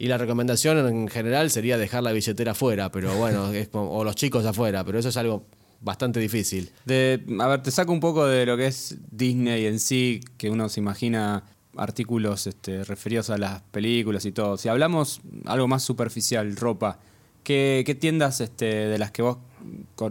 Y 0.00 0.08
la 0.08 0.16
recomendación 0.16 0.78
en 0.88 1.08
general 1.08 1.50
sería 1.50 1.76
dejar 1.76 2.02
la 2.02 2.12
billetera 2.12 2.52
afuera, 2.52 2.90
pero 2.90 3.14
bueno, 3.18 3.52
o 3.74 4.02
los 4.02 4.16
chicos 4.16 4.46
afuera, 4.46 4.82
pero 4.82 4.98
eso 4.98 5.10
es 5.10 5.16
algo 5.18 5.44
bastante 5.82 6.18
difícil. 6.18 6.70
De, 6.86 7.22
a 7.38 7.46
ver, 7.46 7.62
te 7.62 7.70
saco 7.70 7.92
un 7.92 8.00
poco 8.00 8.26
de 8.26 8.46
lo 8.46 8.56
que 8.56 8.66
es 8.66 8.96
Disney 9.10 9.66
en 9.66 9.78
sí, 9.78 10.20
que 10.38 10.48
uno 10.48 10.70
se 10.70 10.80
imagina 10.80 11.44
artículos 11.76 12.46
este, 12.46 12.82
referidos 12.84 13.28
a 13.28 13.36
las 13.36 13.60
películas 13.60 14.24
y 14.24 14.32
todo. 14.32 14.56
Si 14.56 14.70
hablamos 14.70 15.20
algo 15.44 15.68
más 15.68 15.82
superficial, 15.82 16.56
ropa, 16.56 16.98
¿qué, 17.44 17.98
tiendas 18.00 18.40
este, 18.40 18.64
de 18.64 18.98
las 18.98 19.10
que 19.10 19.20
vos 19.20 19.36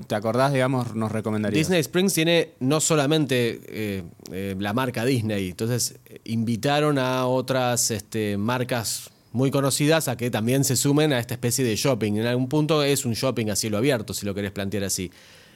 te 0.08 0.14
acordás, 0.14 0.54
digamos, 0.54 0.94
nos 0.94 1.12
recomendarías? 1.12 1.68
Disney 1.68 1.80
Springs 1.80 2.14
tiene 2.14 2.52
no 2.60 2.80
solamente 2.80 3.60
eh, 3.66 4.04
eh, 4.32 4.56
la 4.60 4.74
marca 4.74 5.04
Disney, 5.04 5.50
entonces 5.50 5.98
invitaron 6.26 7.00
a 7.00 7.26
otras 7.26 7.90
este, 7.90 8.38
marcas 8.38 9.10
muy 9.32 9.52
conocidas 9.52 10.08
a 10.08 10.18
que 10.18 10.32
también 10.32 10.64
se 10.64 10.76
sumen 10.76 11.14
a 11.14 11.20
esta 11.20 11.34
especie 11.34 11.64
de 11.64 11.76
shopping. 11.76 12.14
En 12.14 12.26
algún 12.26 12.50
punto 12.50 12.84
es 12.84 13.06
un 13.06 13.14
shopping 13.14 13.50
a 13.50 13.56
cielo 13.56 13.78
abierto, 13.78 14.14
si 14.14 14.26
lo 14.26 14.34
querés 14.34 14.52
plantear 14.52 14.84
así. 14.84 15.12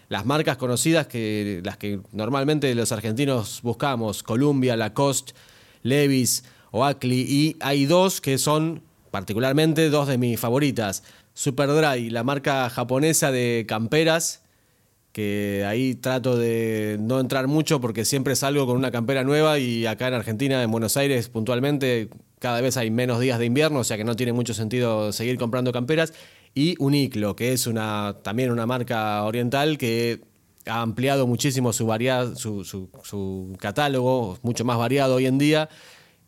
Las 0.09 0.25
marcas 0.25 0.57
conocidas, 0.57 1.07
que 1.07 1.61
las 1.63 1.77
que 1.77 1.99
normalmente 2.11 2.73
los 2.75 2.91
argentinos 2.91 3.61
buscamos, 3.63 4.21
Columbia, 4.21 4.75
Lacoste, 4.75 5.33
Levis 5.81 6.43
o 6.71 6.85
Ackley, 6.85 7.21
y 7.21 7.55
hay 7.61 7.85
dos 7.85 8.21
que 8.21 8.37
son 8.37 8.81
particularmente 9.11 9.89
dos 9.89 10.07
de 10.07 10.17
mis 10.17 10.39
favoritas. 10.39 11.03
Superdry, 11.33 12.09
la 12.09 12.23
marca 12.23 12.69
japonesa 12.69 13.31
de 13.31 13.65
camperas, 13.67 14.41
que 15.11 15.63
ahí 15.67 15.93
trato 15.93 16.37
de 16.37 16.97
no 16.99 17.19
entrar 17.19 17.47
mucho 17.47 17.79
porque 17.79 18.05
siempre 18.05 18.35
salgo 18.35 18.65
con 18.65 18.75
una 18.75 18.89
campera 18.89 19.23
nueva 19.23 19.59
y 19.59 19.85
acá 19.85 20.07
en 20.07 20.15
Argentina, 20.15 20.61
en 20.63 20.71
Buenos 20.71 20.97
Aires 20.97 21.29
puntualmente, 21.29 22.09
cada 22.43 22.59
vez 22.59 22.75
hay 22.75 22.91
menos 22.91 23.21
días 23.21 23.39
de 23.39 23.45
invierno, 23.45 23.79
o 23.79 23.83
sea 23.85 23.95
que 23.95 24.03
no 24.03 24.17
tiene 24.17 24.33
mucho 24.33 24.53
sentido 24.53 25.13
seguir 25.13 25.37
comprando 25.37 25.71
camperas. 25.71 26.13
Y 26.53 26.75
Uniclo, 26.77 27.37
que 27.37 27.53
es 27.53 27.67
una, 27.67 28.17
también 28.21 28.51
una 28.51 28.65
marca 28.65 29.23
oriental 29.23 29.77
que 29.77 30.19
ha 30.65 30.81
ampliado 30.81 31.25
muchísimo 31.25 31.71
su, 31.71 31.87
su, 32.35 32.65
su, 32.65 33.55
catálogo, 33.61 34.39
mucho 34.41 34.65
más 34.65 34.77
variado 34.77 35.15
hoy 35.15 35.25
en 35.25 35.37
día. 35.37 35.69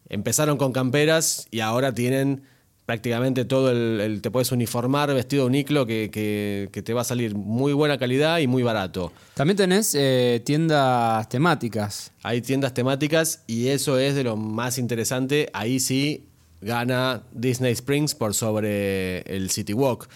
Empezaron 0.07 0.57
con 0.57 0.71
camperas 0.71 1.49
y 1.51 1.59
ahora 1.59 1.93
tienen 1.93 2.43
prácticamente 2.85 3.45
todo 3.45 3.71
el, 3.71 4.21
te 4.21 4.29
puedes 4.29 4.51
uniformar 4.51 5.13
vestido 5.13 5.45
uniclo 5.45 5.85
que, 5.85 6.09
que, 6.11 6.81
te 6.83 6.93
va 6.93 7.01
a 7.01 7.03
salir 7.05 7.35
muy 7.35 7.73
buena 7.73 7.97
calidad 7.97 8.39
y 8.39 8.47
muy 8.47 8.63
barato. 8.63 9.11
También 9.33 9.57
tenés 9.57 9.95
eh, 9.95 10.41
tiendas 10.45 11.27
temáticas. 11.29 12.11
Hay 12.21 12.41
tiendas 12.41 12.73
temáticas 12.73 13.43
y 13.47 13.69
eso 13.69 13.97
es 13.97 14.15
de 14.15 14.23
lo 14.23 14.37
más 14.37 14.77
interesante. 14.77 15.49
Ahí 15.53 15.79
sí 15.79 16.25
gana 16.61 17.23
Disney 17.31 17.71
Springs 17.73 18.13
por 18.13 18.33
sobre 18.33 19.21
el 19.21 19.49
City 19.49 19.73
Walk. 19.73 20.07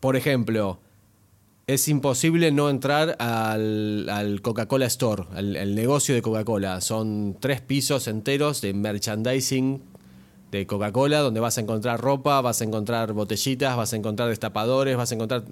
Por 0.00 0.16
ejemplo, 0.16 0.80
es 1.66 1.88
imposible 1.88 2.50
no 2.50 2.68
entrar 2.68 3.16
al, 3.20 4.40
Coca-Cola 4.42 4.86
Store, 4.86 5.24
al, 5.32 5.74
negocio 5.74 6.14
de 6.14 6.22
Coca-Cola. 6.22 6.80
Son 6.80 7.36
tres 7.40 7.60
pisos 7.60 8.08
enteros 8.08 8.60
de 8.60 8.74
merchandising 8.74 9.93
de 10.58 10.66
Coca-Cola, 10.66 11.18
donde 11.18 11.40
vas 11.40 11.58
a 11.58 11.60
encontrar 11.60 12.00
ropa, 12.00 12.40
vas 12.40 12.60
a 12.60 12.64
encontrar 12.64 13.12
botellitas, 13.12 13.76
vas 13.76 13.92
a 13.92 13.96
encontrar 13.96 14.28
destapadores, 14.28 14.96
vas 14.96 15.10
a 15.10 15.14
encontrar 15.14 15.44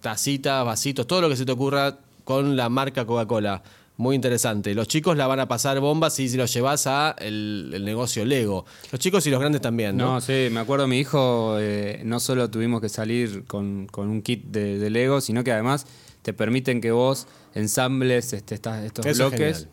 tacitas, 0.00 0.64
vasitos, 0.64 1.06
todo 1.06 1.20
lo 1.20 1.28
que 1.28 1.36
se 1.36 1.44
te 1.44 1.52
ocurra 1.52 1.98
con 2.24 2.56
la 2.56 2.68
marca 2.68 3.06
Coca-Cola. 3.06 3.62
Muy 3.96 4.14
interesante. 4.14 4.74
Los 4.74 4.86
chicos 4.86 5.16
la 5.16 5.26
van 5.26 5.40
a 5.40 5.48
pasar 5.48 5.80
bombas 5.80 6.14
si 6.14 6.28
los 6.36 6.52
llevas 6.52 6.86
a 6.86 7.16
el, 7.18 7.82
negocio 7.84 8.24
Lego. 8.24 8.64
Los 8.92 9.00
chicos 9.00 9.26
y 9.26 9.30
los 9.30 9.40
grandes 9.40 9.60
también, 9.60 9.96
¿no? 9.96 10.14
No, 10.14 10.20
sí, 10.20 10.48
me 10.52 10.60
acuerdo 10.60 10.86
mi 10.86 10.98
hijo, 10.98 11.56
eh, 11.58 12.02
no 12.04 12.20
solo 12.20 12.48
tuvimos 12.48 12.80
que 12.80 12.88
salir 12.88 13.44
con, 13.46 13.88
un 13.96 14.22
kit 14.22 14.44
de, 14.44 14.88
Lego, 14.90 15.20
sino 15.20 15.42
que 15.42 15.52
además 15.52 15.86
te 16.22 16.32
permiten 16.32 16.80
que 16.80 16.92
vos 16.92 17.26
ensambles 17.54 18.32
este, 18.32 18.54
estos 18.54 19.16
bloques 19.16 19.66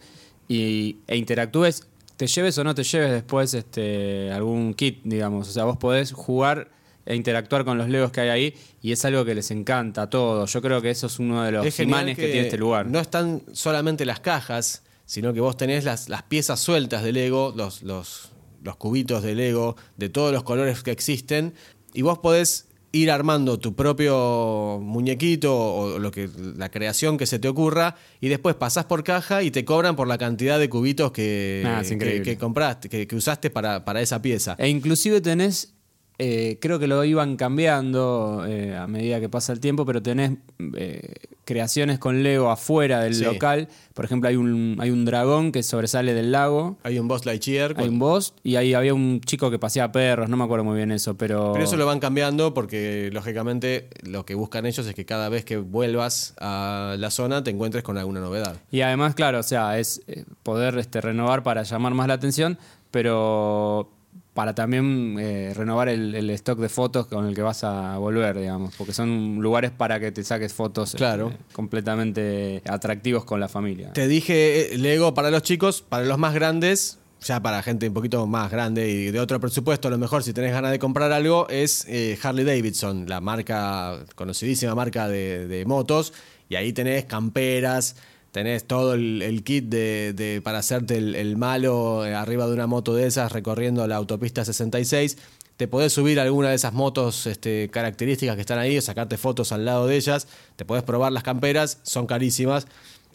y, 0.48 0.98
e 1.08 1.18
interactúes, 1.18 1.88
te 2.18 2.28
lleves 2.28 2.58
o 2.58 2.64
no 2.64 2.74
te 2.76 2.84
lleves 2.84 3.12
después 3.12 3.54
este, 3.54 4.32
algún 4.32 4.74
kit, 4.74 5.02
digamos. 5.04 5.50
O 5.50 5.52
sea, 5.52 5.66
vos 5.66 5.78
podés 5.78 6.12
jugar 6.12 6.72
e 7.06 7.16
interactuar 7.16 7.66
con 7.66 7.78
los 7.78 7.88
legos 7.88 8.12
que 8.12 8.22
hay 8.22 8.30
ahí 8.30 8.56
y 8.82 8.92
es 8.92 9.06
algo 9.06 9.26
que 9.26 9.36
les 9.36 9.52
encanta 9.52 10.04
a 10.04 10.10
todos. 10.10 10.52
Yo 10.52 10.62
creo 10.62 10.82
que 10.82 10.90
eso 10.90 11.08
es 11.08 11.20
uno 11.20 11.44
de 11.44 11.52
los 11.52 11.80
imanes 11.80 12.16
que, 12.16 12.28
tiene 12.28 12.48
este 12.48 12.58
lugar. 12.58 12.88
No 12.88 13.00
están 13.00 13.44
solamente 13.54 14.06
las 14.06 14.20
cajas, 14.20 14.84
sino 15.06 15.34
que 15.34 15.40
vos 15.40 15.56
tenés 15.58 15.84
las, 15.84 16.10
las 16.10 16.24
piezas 16.24 16.60
sueltas 16.60 17.04
de 17.04 17.12
Lego, 17.12 17.54
los, 17.56 17.84
los, 17.84 18.32
los 18.64 18.76
cubitos 18.78 19.22
de 19.22 19.36
Lego, 19.36 19.76
de 19.98 20.10
todos 20.10 20.34
los 20.34 20.44
colores 20.44 20.82
que 20.82 20.92
existen, 20.92 21.54
y 21.94 22.02
vos 22.02 22.20
podés 22.20 22.68
ir 22.96 23.12
armando 23.12 23.60
tu 23.60 23.76
propio 23.76 24.80
muñequito 24.82 25.54
o 25.54 26.00
lo 26.00 26.12
que 26.12 26.30
la 26.58 26.70
creación 26.70 27.18
que 27.18 27.26
se 27.26 27.40
te 27.40 27.48
ocurra 27.48 27.96
y 28.22 28.30
después 28.30 28.56
pasás 28.56 28.86
por 28.86 29.04
caja 29.04 29.44
y 29.44 29.52
te 29.52 29.66
cobran 29.66 29.96
por 29.96 30.08
la 30.08 30.18
cantidad 30.18 30.58
de 30.58 30.70
cubitos 30.70 31.12
que, 31.12 31.64
ah, 31.66 31.84
que, 31.84 32.38
compraste, 32.38 32.88
que, 32.88 33.06
que, 33.06 33.16
usaste 33.16 33.50
para, 33.50 33.84
para 33.84 34.02
esa 34.02 34.22
pieza. 34.22 34.56
E 34.58 34.70
inclusive 34.70 35.20
tenés 35.20 35.76
eh, 36.18 36.60
creo 36.62 36.80
que 36.80 36.88
lo 36.88 37.04
iban 37.04 37.36
cambiando 37.36 38.46
eh, 38.48 38.76
a 38.76 38.88
medida 38.88 39.20
que 39.20 39.28
pasa 39.28 39.52
el 39.52 39.60
tiempo, 39.60 39.86
pero 39.86 40.02
tenés 40.02 40.32
eh, 40.78 41.16
creaciones 41.46 42.00
con 42.00 42.24
Lego 42.24 42.50
afuera 42.50 43.00
del 43.00 43.20
local. 43.22 43.70
Por 43.94 44.04
ejemplo, 44.04 44.28
hay 44.28 44.36
un, 44.36 44.76
hay 44.80 44.90
un 44.90 45.06
dragón 45.06 45.52
que 45.52 45.64
sobresale 45.64 46.14
del 46.14 46.32
lago. 46.32 46.78
Hay 46.84 47.00
un 47.00 47.08
boss 47.08 47.26
Lightyear. 47.26 47.76
Hay 47.78 47.88
un 47.88 48.00
boss 48.00 48.34
y 48.44 48.58
ahí 48.58 48.74
había 48.74 48.94
un 48.94 49.22
chico 49.22 49.50
que 49.52 49.60
paseaba 49.60 49.92
perros, 49.92 50.28
no 50.28 50.36
me 50.36 50.44
acuerdo 50.44 50.66
muy 50.66 50.76
bien 50.76 50.92
eso, 50.92 51.16
pero... 51.16 51.54
Pero 51.54 51.64
eso 51.64 51.78
lo 51.78 51.86
van 51.86 52.00
cambiando 52.00 52.54
porque, 52.54 53.10
lógicamente, 53.14 53.90
lo 54.02 54.26
que 54.26 54.36
buscan 54.36 54.66
ellos 54.66 54.86
es 54.86 54.96
que 54.96 55.06
cada 55.06 55.30
vez 55.30 55.46
que 55.46 55.58
vuelvas 55.58 56.34
a 56.40 56.96
la 56.98 57.12
zona 57.12 57.44
te 57.44 57.52
encuentres 57.52 57.84
con 57.84 57.98
alguna 57.98 58.20
novedad. 58.20 58.58
Y 58.72 58.82
además, 58.82 59.16
claro, 59.16 59.40
o 59.40 59.44
sea, 59.44 59.80
es 59.80 60.02
poder 60.44 60.78
este, 60.78 61.00
renovar 61.00 61.44
para 61.44 61.64
llamar 61.64 61.94
más 61.94 62.08
la 62.08 62.16
atención, 62.16 62.58
pero 62.92 63.95
para 64.36 64.54
también 64.54 65.16
eh, 65.18 65.54
renovar 65.56 65.88
el, 65.88 66.30
stock 66.32 66.60
de 66.60 66.68
fotos 66.68 67.08
con 67.08 67.26
el 67.26 67.34
que 67.34 67.42
vas 67.42 67.64
a 67.64 67.98
volver, 67.98 68.38
digamos, 68.38 68.76
porque 68.76 68.92
son 68.92 69.38
lugares 69.40 69.72
para 69.72 69.98
que 69.98 70.12
te 70.12 70.26
saques 70.26 70.54
fotos 70.54 70.94
este, 70.94 71.24
completamente 71.54 72.62
atractivos 72.68 73.24
con 73.24 73.40
la 73.40 73.48
familia. 73.48 73.94
Te 73.94 74.10
dije 74.10 74.74
eh, 74.74 74.78
Lego 74.78 75.14
para 75.14 75.32
los 75.32 75.42
chicos, 75.42 75.82
para 75.82 76.04
los 76.04 76.18
más 76.18 76.34
grandes, 76.34 77.00
ya 77.22 77.42
para 77.42 77.64
gente 77.64 77.88
un 77.88 77.94
poquito 77.94 78.28
más 78.28 78.52
grande 78.52 78.90
y 78.90 79.10
de 79.10 79.22
otro 79.22 79.40
presupuesto, 79.40 79.88
a 79.88 79.92
lo 79.92 79.98
mejor 79.98 80.22
si 80.22 80.34
tenés 80.34 80.52
ganas 80.52 80.72
de 80.72 80.80
comprar 80.80 81.14
algo, 81.14 81.48
es 81.48 81.86
eh, 81.88 82.20
Harley 82.22 82.44
Davidson, 82.44 83.06
la 83.08 83.22
marca, 83.22 84.04
conocidísima 84.16 84.76
marca 84.76 85.08
de 85.08 85.64
motos, 85.66 86.12
y 86.50 86.56
ahí 86.56 86.74
tenés 86.74 87.06
camperas, 87.06 87.96
tenés 88.36 88.66
todo 88.66 88.96
el, 88.96 89.44
kit 89.46 89.64
de, 89.70 90.42
para 90.44 90.58
hacerte 90.58 90.98
el, 90.98 91.38
malo 91.38 92.06
eh, 92.06 92.14
arriba 92.14 92.46
de 92.46 92.52
una 92.52 92.68
moto 92.68 92.94
de 92.94 93.08
esas 93.08 93.32
recorriendo 93.32 93.88
la 93.88 93.96
autopista 93.96 94.44
66. 94.44 95.18
Te 95.56 95.70
podés 95.70 95.94
subir 95.94 96.20
alguna 96.20 96.50
de 96.50 96.56
esas 96.56 96.74
motos 96.74 97.28
este, 97.28 97.70
características 97.70 98.36
que 98.36 98.42
están 98.42 98.60
ahí, 98.60 98.82
sacarte 98.82 99.16
fotos 99.18 99.54
al 99.54 99.64
lado 99.64 99.88
de 99.88 99.96
ellas. 99.96 100.28
Te 100.58 100.66
podés 100.66 100.84
probar 100.84 101.14
las 101.14 101.24
camperas, 101.24 101.80
son 101.84 102.08
carísimas. 102.08 102.68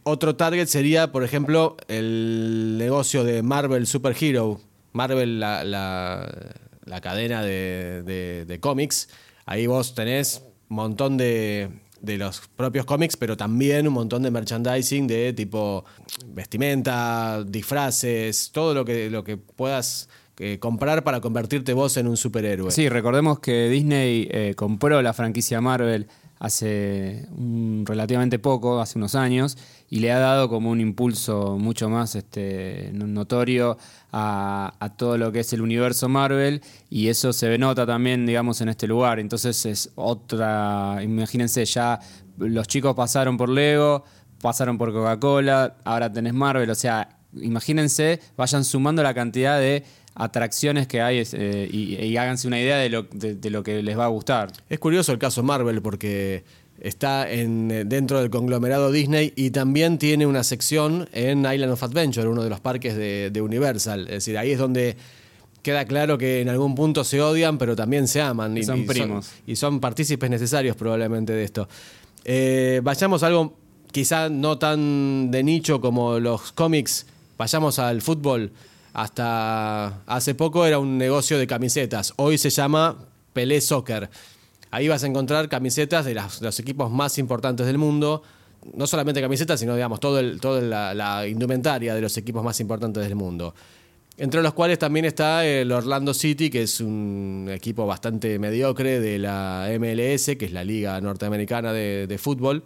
Otro 0.04 0.36
target 0.36 0.68
sería, 0.68 1.12
por 1.12 1.22
ejemplo, 1.22 1.76
el 1.88 2.76
negocio 2.78 3.22
de 3.22 3.42
Marvel 3.42 3.86
Super 3.86 4.16
Hero. 4.18 4.58
Marvel, 4.94 5.38
la, 5.38 5.64
la, 5.64 7.00
cadena 7.02 7.42
de, 7.42 8.44
de 8.48 8.60
cómics. 8.60 9.10
Ahí 9.44 9.66
vos 9.66 9.94
tenés 9.94 10.44
un 10.70 10.76
montón 10.76 11.18
de, 11.18 11.68
de 12.00 12.19
los 12.19 12.42
propios 12.57 12.85
cómics, 12.87 13.16
pero 13.16 13.37
también 13.37 13.87
un 13.87 13.95
montón 13.95 14.23
de 14.23 14.30
merchandising 14.30 15.07
de 15.07 15.33
tipo 15.33 15.85
vestimenta, 16.26 17.45
disfraces, 17.45 18.50
todo 18.52 18.75
lo 18.75 18.85
que, 18.85 19.11
lo 19.11 19.25
que 19.25 19.37
puedas 19.37 20.09
eh, 20.38 20.59
comprar 20.59 21.04
para 21.04 21.21
convertirte 21.21 21.75
vos 21.75 21.97
en 21.97 22.09
un 22.09 22.16
superhéroe. 22.16 22.71
Sí, 22.71 22.88
recordemos 22.88 23.40
que 23.40 23.69
Disney 23.69 24.28
eh, 24.30 24.54
compró 24.57 25.02
la 25.02 25.12
franquicia 25.12 25.61
Marvel 25.61 26.09
hace 26.38 27.26
relativamente 27.85 28.38
poco, 28.38 28.80
hace 28.80 28.99
unos 28.99 29.14
años, 29.14 29.59
y 29.92 29.99
le 29.99 30.12
ha 30.12 30.20
dado 30.20 30.49
como 30.49 30.70
un 30.70 30.80
impulso 30.80 31.59
mucho 31.59 31.90
más 31.90 32.14
este, 32.14 32.90
notorio 32.94 33.76
a, 34.12 34.92
todo 34.97 35.18
lo 35.18 35.32
que 35.32 35.40
es 35.40 35.52
el 35.52 35.61
universo 35.61 36.09
Marvel, 36.09 36.62
y 36.88 37.09
eso 37.09 37.32
se 37.32 37.59
nota 37.59 37.85
también, 37.85 38.25
digamos, 38.25 38.61
en 38.61 38.68
este 38.68 38.87
lugar. 38.87 39.18
Entonces 39.18 39.66
es 39.66 39.90
otra, 39.97 41.00
imagínense, 41.02 41.64
ya 41.64 41.99
los 42.38 42.68
chicos 42.68 42.94
pasaron 42.94 43.37
por 43.37 43.49
Lego, 43.49 44.04
pasaron 44.40 44.78
por 44.78 44.92
Coca-Cola, 44.92 45.76
ahora 45.85 46.11
tenés 46.12 46.35
Marvel, 46.35 46.70
o 46.70 46.75
sea, 46.76 47.18
imagínense, 47.35 48.20
vayan 48.37 48.64
sumando 48.64 49.02
la 49.02 49.12
cantidad 49.12 49.59
de 49.59 49.85
atracciones 50.14 50.87
que 50.87 51.00
hay 51.00 51.23
eh, 51.32 51.68
y, 51.70 52.16
háganse 52.16 52.47
una 52.47 52.61
idea 52.61 52.76
de 52.76 52.90
lo, 52.90 53.02
de, 53.04 53.50
lo 53.50 53.62
que 53.62 53.82
les 53.82 53.99
va 53.99 54.04
a 54.04 54.09
gustar. 54.09 54.52
Es 54.68 54.78
curioso 54.78 55.12
el 55.12 55.18
caso 55.18 55.42
Marvel 55.42 55.82
porque 55.82 56.44
está 56.80 57.30
en, 57.30 57.70
eh, 57.70 57.84
dentro 57.84 58.20
del 58.20 58.30
conglomerado 58.30 58.90
Disney 58.90 59.32
y 59.37 59.50
también 59.50 59.99
tiene 59.99 60.26
una 60.26 60.44
sección 60.44 61.08
en 61.12 61.40
Island 61.40 61.72
of 61.72 61.82
Adventure, 61.82 62.28
uno 62.28 62.42
de 62.42 62.50
los 62.50 62.60
parques 62.60 62.96
de, 62.96 63.30
de 63.30 63.42
Universal. 63.42 64.02
Es 64.02 64.14
decir, 64.14 64.38
ahí 64.38 64.52
es 64.52 64.58
donde 64.58 64.96
queda 65.62 65.84
claro 65.84 66.18
que 66.18 66.40
en 66.40 66.49
algún 66.49 66.75
punto 66.75 67.04
se 67.04 67.20
odian, 67.20 67.58
pero 67.58 67.76
también 67.76 68.08
se 68.08 68.20
aman. 68.20 68.56
Y 68.56 68.64
son 68.64 68.87
primos. 68.87 69.30
y 69.46 69.56
son 69.56 69.80
partícipes 69.80 70.30
necesarios 70.30 70.76
probablemente 70.76 71.32
de 71.32 71.44
esto. 71.44 71.68
Eh, 72.25 72.80
vayamos 72.82 73.22
a 73.22 73.26
algo 73.26 73.56
quizá 73.92 74.28
no 74.28 74.58
tan 74.58 75.30
de 75.30 75.42
nicho 75.42 75.80
como 75.80 76.18
los 76.18 76.52
cómics, 76.52 77.06
vayamos 77.38 77.78
al 77.78 78.02
fútbol. 78.02 78.52
Hasta 78.92 80.02
hace 80.06 80.34
poco 80.34 80.66
era 80.66 80.78
un 80.78 80.99
negocio 80.99 81.38
de 81.38 81.46
camisetas, 81.46 82.12
hoy 82.16 82.38
se 82.38 82.50
llama 82.50 82.96
Pelé 83.32 83.60
Soccer. 83.60 84.10
Ahí 84.70 84.88
vas 84.88 85.02
a 85.04 85.06
encontrar 85.06 85.48
camisetas 85.48 86.04
de, 86.04 86.14
los 86.14 86.60
equipos 86.60 86.90
más 86.90 87.18
importantes 87.18 87.66
del 87.66 87.78
mundo, 87.78 88.22
no 88.74 88.86
solamente 88.86 89.20
camisetas, 89.20 89.58
sino 89.58 89.74
digamos 89.74 90.00
toda 90.00 90.22
todo 90.38 90.60
la, 90.60 90.94
la 90.94 91.26
indumentaria 91.26 91.94
de 91.94 92.00
los 92.00 92.16
equipos 92.16 92.44
más 92.44 92.60
importantes 92.60 93.02
del 93.02 93.16
mundo. 93.16 93.54
Entre 94.20 94.42
los 94.42 94.52
cuales 94.52 94.78
también 94.78 95.06
está 95.06 95.46
el 95.46 95.72
Orlando 95.72 96.12
City, 96.12 96.50
que 96.50 96.60
es 96.60 96.82
un 96.82 97.48
equipo 97.50 97.86
bastante 97.86 98.38
mediocre 98.38 99.00
de 99.00 99.18
la 99.18 99.66
MLS, 99.78 100.36
que 100.36 100.44
es 100.44 100.52
la 100.52 100.62
liga 100.62 101.00
norteamericana 101.00 101.72
de, 101.72 102.18
fútbol, 102.18 102.62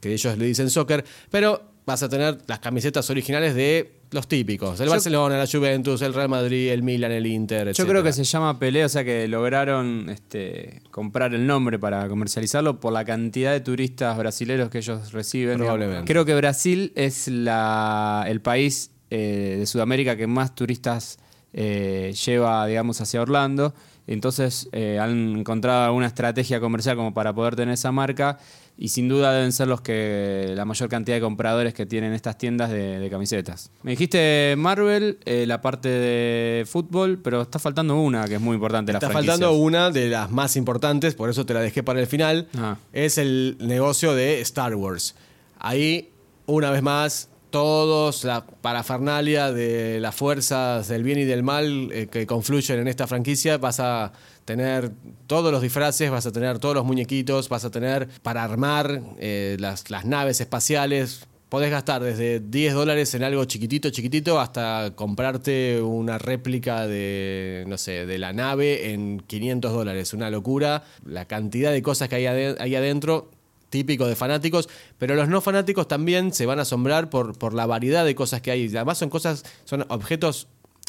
que 0.00 0.12
ellos 0.12 0.36
le 0.36 0.44
dicen 0.44 0.68
soccer, 0.68 1.02
pero 1.30 1.62
vas 1.88 2.02
a 2.02 2.08
tener 2.08 2.38
las 2.46 2.58
camisetas 2.58 3.08
originales 3.08 3.54
de 3.54 3.90
los 4.10 4.28
típicos, 4.28 4.78
el 4.80 4.90
Barcelona, 4.90 5.38
la 5.38 5.46
Juventus, 5.46 6.02
el 6.02 6.12
Real 6.12 6.28
Madrid, 6.28 6.70
el 6.70 6.82
Milan, 6.82 7.12
el 7.12 7.26
Inter, 7.26 7.68
etc. 7.68 7.78
Yo 7.78 7.86
creo 7.86 8.02
que 8.02 8.12
se 8.12 8.24
llama 8.24 8.58
Pelé, 8.58 8.84
o 8.84 8.88
sea 8.90 9.04
que 9.04 9.26
lograron 9.26 10.10
este, 10.10 10.82
comprar 10.90 11.34
el 11.34 11.46
nombre 11.46 11.78
para 11.78 12.06
comercializarlo 12.08 12.78
por 12.78 12.92
la 12.92 13.06
cantidad 13.06 13.52
de 13.52 13.60
turistas 13.60 14.18
brasileños 14.18 14.68
que 14.68 14.78
ellos 14.78 15.12
reciben. 15.12 15.56
Probablemente. 15.56 16.04
Creo 16.04 16.26
que 16.26 16.34
Brasil 16.34 16.92
es 16.94 17.26
la, 17.28 18.26
el 18.28 18.42
país 18.42 18.90
eh, 19.10 19.56
de 19.58 19.66
Sudamérica 19.66 20.14
que 20.14 20.26
más 20.26 20.54
turistas 20.54 21.18
eh, 21.54 22.14
lleva, 22.26 22.66
digamos, 22.66 23.00
hacia 23.00 23.22
Orlando. 23.22 23.74
Entonces 24.06 24.68
eh, 24.72 24.98
han 25.00 25.38
encontrado 25.38 25.94
una 25.94 26.06
estrategia 26.06 26.60
comercial 26.60 26.96
como 26.96 27.14
para 27.14 27.34
poder 27.34 27.56
tener 27.56 27.74
esa 27.74 27.92
marca 27.92 28.38
y 28.80 28.88
sin 28.88 29.08
duda 29.08 29.32
deben 29.32 29.50
ser 29.52 29.66
los 29.66 29.80
que 29.80 30.52
la 30.54 30.64
mayor 30.64 30.88
cantidad 30.88 31.16
de 31.16 31.20
compradores 31.20 31.74
que 31.74 31.84
tienen 31.84 32.12
estas 32.12 32.38
tiendas 32.38 32.70
de, 32.70 33.08
camisetas. 33.10 33.72
Me 33.82 33.90
dijiste 33.90 34.54
Marvel, 34.56 35.18
la 35.24 35.60
parte 35.60 35.88
de 35.88 36.64
fútbol, 36.64 37.18
pero 37.18 37.42
está 37.42 37.58
faltando 37.58 38.00
una 38.00 38.26
que 38.26 38.36
es 38.36 38.40
muy 38.40 38.54
importante. 38.54 38.92
Está 38.92 39.10
faltando 39.10 39.52
una 39.54 39.90
de 39.90 40.08
las 40.08 40.30
más 40.30 40.56
importantes, 40.56 41.16
por 41.16 41.28
eso 41.28 41.44
te 41.44 41.54
la 41.54 41.60
dejé 41.60 41.82
para 41.82 42.00
el 42.00 42.06
final. 42.06 42.46
Ah. 42.56 42.76
Es 42.92 43.18
el 43.18 43.56
negocio 43.58 44.14
de 44.14 44.40
Star 44.42 44.74
Wars. 44.76 45.16
Ahí, 45.58 46.12
una 46.46 46.70
vez 46.70 46.82
más, 46.82 47.30
todos, 47.50 48.24
la 48.24 48.46
parafernalia 48.46 49.52
de 49.52 50.00
las 50.00 50.14
fuerzas 50.14 50.88
del 50.88 51.02
bien 51.02 51.18
y 51.18 51.24
del 51.24 51.42
mal 51.42 51.90
eh, 51.92 52.06
que 52.06 52.26
confluyen 52.26 52.80
en 52.80 52.88
esta 52.88 53.06
franquicia, 53.06 53.58
vas 53.58 53.80
a 53.80 54.12
tener 54.44 54.92
todos 55.26 55.52
los 55.52 55.62
disfraces, 55.62 56.10
vas 56.10 56.26
a 56.26 56.32
tener 56.32 56.58
todos 56.58 56.74
los 56.74 56.84
muñequitos, 56.84 57.48
vas 57.48 57.64
a 57.64 57.70
tener 57.70 58.08
para 58.22 58.44
armar 58.44 59.02
eh, 59.18 59.56
las, 59.58 59.90
las, 59.90 60.04
naves 60.04 60.40
espaciales. 60.40 61.26
Podés 61.48 61.70
gastar 61.70 62.02
desde 62.02 62.40
10 62.40 62.74
dólares 62.74 63.14
en 63.14 63.24
algo 63.24 63.44
chiquitito, 63.46 63.88
chiquitito, 63.88 64.38
hasta 64.38 64.92
comprarte 64.94 65.80
una 65.80 66.18
réplica 66.18 66.86
de, 66.86 67.64
no 67.66 67.78
sé, 67.78 68.04
de 68.04 68.18
la 68.18 68.34
nave 68.34 68.92
en 68.92 69.20
500 69.20 69.72
dólares. 69.72 70.12
Una 70.12 70.30
locura. 70.30 70.84
La 71.06 71.24
cantidad 71.24 71.72
de 71.72 71.80
cosas 71.80 72.10
que 72.10 72.16
hay 72.16 72.74
adentro 72.74 73.30
típico 73.70 74.06
de 74.06 74.16
fanáticos, 74.16 74.68
pero 74.98 75.14
los 75.14 75.28
no 75.28 75.40
fanáticos 75.40 75.88
también 75.88 76.32
se 76.32 76.46
van 76.46 76.58
a 76.58 76.62
asombrar 76.62 77.10
por, 77.10 77.38
por 77.38 77.54
la 77.54 77.66
variedad 77.66 78.04
de 78.04 78.14
cosas 78.14 78.40
que 78.40 78.50
hay. 78.50 78.66
Además 78.68 78.98
son 78.98 79.10
cosas, 79.10 79.44
son 79.64 79.84
objetos 79.88 80.48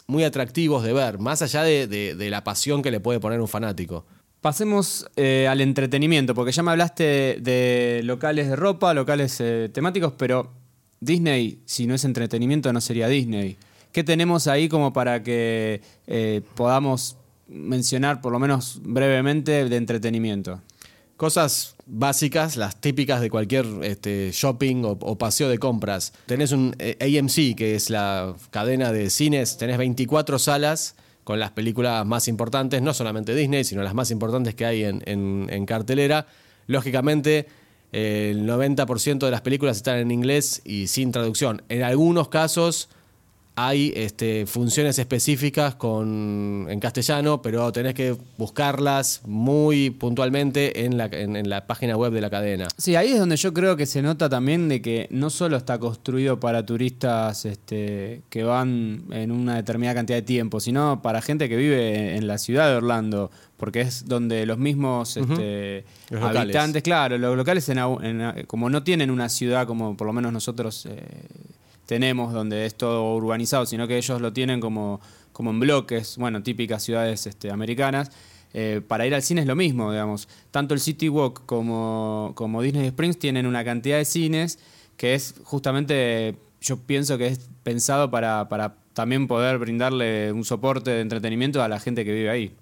muy 0.09 0.23
atractivos 0.23 0.83
de 0.83 0.91
ver, 0.91 1.19
más 1.19 1.41
allá 1.43 1.61
de, 1.63 2.27
la 2.29 2.43
pasión 2.43 2.81
que 2.81 2.89
le 2.89 2.99
puede 2.99 3.19
poner 3.19 3.39
un 3.39 3.47
fanático. 3.47 4.05
Pasemos 4.41 5.05
eh, 5.15 5.47
al 5.47 5.61
entretenimiento, 5.61 6.33
porque 6.33 6.51
ya 6.51 6.63
me 6.63 6.71
hablaste 6.71 7.37
de, 7.39 8.01
locales 8.03 8.49
de 8.49 8.55
ropa, 8.55 8.93
locales 8.93 9.37
eh, 9.39 9.69
temáticos, 9.71 10.13
pero 10.17 10.51
Disney, 10.99 11.61
si 11.65 11.85
no 11.85 11.93
es 11.93 12.05
entretenimiento, 12.05 12.73
no 12.73 12.81
sería 12.81 13.07
Disney. 13.07 13.57
¿Qué 13.91 14.03
tenemos 14.03 14.47
ahí 14.47 14.67
como 14.67 14.93
para 14.93 15.21
que 15.21 15.81
eh, 16.07 16.41
podamos 16.55 17.17
mencionar, 17.47 18.19
por 18.19 18.31
lo 18.31 18.39
menos 18.39 18.79
brevemente, 18.83 19.69
de 19.69 19.75
entretenimiento? 19.75 20.61
Cosas 21.19 21.75
básicas, 21.85 22.55
las 22.55 22.79
típicas 22.79 23.19
de 23.19 23.29
cualquier 23.29 23.65
este, 23.81 24.31
shopping 24.31 24.83
o, 24.85 25.17
paseo 25.17 25.49
de 25.49 25.57
compras. 25.57 26.13
Tenés 26.25 26.53
un 26.53 26.73
eh, 26.79 26.95
AMC, 27.19 27.57
que 27.57 27.75
es 27.75 27.89
la 27.89 28.35
cadena 28.51 28.93
de 28.93 29.09
cines, 29.09 29.57
tenés 29.57 29.77
24 29.77 30.39
salas 30.39 30.95
con 31.25 31.37
las 31.37 31.51
películas 31.51 32.05
más 32.05 32.29
importantes, 32.29 32.81
no 32.81 32.93
solamente 32.93 33.35
Disney, 33.35 33.65
sino 33.65 33.83
las 33.83 33.93
más 33.93 34.11
importantes 34.11 34.55
que 34.55 34.65
hay 34.65 34.85
en, 34.85 35.65
cartelera. 35.65 36.25
Lógicamente, 36.67 37.47
el 37.91 38.47
90% 38.47 39.19
de 39.19 39.31
las 39.31 39.41
películas 39.41 39.75
están 39.75 39.97
en 39.97 40.11
inglés 40.11 40.61
y 40.63 40.87
sin 40.87 41.11
traducción. 41.11 41.63
En 41.67 41.83
algunos 41.83 42.29
casos 42.29 42.87
hay 43.67 43.91
este, 43.95 44.45
funciones 44.45 44.99
específicas 44.99 45.75
con, 45.75 46.67
en 46.69 46.79
castellano, 46.79 47.41
pero 47.41 47.71
tenés 47.73 47.93
que 47.93 48.15
buscarlas 48.37 49.21
muy 49.25 49.89
puntualmente 49.89 50.85
en 50.85 50.97
la, 50.97 51.05
en, 51.11 51.49
la, 51.49 51.67
página 51.67 51.97
web 51.97 52.13
de 52.13 52.21
la 52.21 52.29
cadena. 52.29 52.69
Sí, 52.77 52.95
ahí 52.95 53.11
es 53.11 53.19
donde 53.19 53.35
yo 53.35 53.53
creo 53.53 53.75
que 53.75 53.85
se 53.85 54.01
nota 54.01 54.29
también 54.29 54.69
de 54.69 54.81
que 54.81 55.07
no 55.11 55.29
solo 55.29 55.57
está 55.57 55.77
construido 55.77 56.39
para 56.39 56.65
turistas 56.65 57.43
este, 57.43 58.21
que 58.29 58.43
van 58.43 59.03
en 59.11 59.31
una 59.31 59.57
determinada 59.57 59.95
cantidad 59.95 60.19
de 60.19 60.23
tiempo, 60.23 60.61
sino 60.61 61.01
para 61.01 61.21
gente 61.21 61.49
que 61.49 61.57
vive 61.57 62.15
en 62.15 62.27
la 62.27 62.37
ciudad 62.37 62.69
de 62.69 62.77
Orlando, 62.77 63.29
porque 63.57 63.81
es 63.81 64.07
donde 64.07 64.45
los 64.45 64.57
mismos 64.57 65.17
este, 65.17 65.83
habitantes, 66.11 66.81
claro, 66.81 67.17
los 67.17 67.35
locales 67.35 67.69
como 68.47 68.69
no 68.69 68.83
tienen 68.83 69.11
una 69.11 69.27
ciudad 69.27 69.67
como 69.67 69.97
por 69.97 70.07
lo 70.07 70.13
menos 70.13 70.31
nosotros... 70.31 70.85
Eh, 70.85 71.03
tenemos, 71.89 72.33
donde 72.33 72.67
es 72.67 72.75
todo 72.75 73.15
urbanizado, 73.15 73.65
sino 73.65 73.87
que 73.87 73.97
ellos 73.97 74.21
lo 74.21 74.31
tienen 74.31 74.59
como, 74.59 75.01
como 75.31 75.49
en 75.49 75.59
bloques, 75.59 76.17
bueno, 76.17 76.43
típicas 76.43 76.83
ciudades 76.83 77.25
este, 77.25 77.49
americanas. 77.49 78.11
Eh, 78.53 78.81
para 78.87 79.07
ir 79.07 79.15
al 79.15 79.23
cine 79.23 79.41
es 79.41 79.47
lo 79.47 79.55
mismo, 79.55 79.91
digamos. 79.91 80.27
Tanto 80.51 80.75
el 80.75 80.81
City 80.81 81.09
Walk 81.09 81.47
como, 81.47 82.33
como 82.35 82.61
Disney 82.61 82.85
Springs 82.85 83.17
tienen 83.17 83.47
una 83.47 83.65
cantidad 83.65 83.97
de 83.97 84.05
cines 84.05 84.59
que 84.97 85.15
es 85.15 85.33
justamente, 85.43 86.35
yo 86.61 86.77
pienso 86.77 87.17
que 87.17 87.25
es 87.25 87.49
pensado 87.63 88.11
para, 88.11 88.49
para 88.49 88.75
también 88.93 89.27
poder 89.27 89.57
brindarle 89.57 90.31
un 90.31 90.45
soporte 90.45 90.91
de 90.91 91.01
entretenimiento 91.01 91.63
a 91.63 91.67
la 91.67 91.79
gente 91.79 92.05
que 92.05 92.11
vive 92.11 92.29
ahí. 92.29 92.53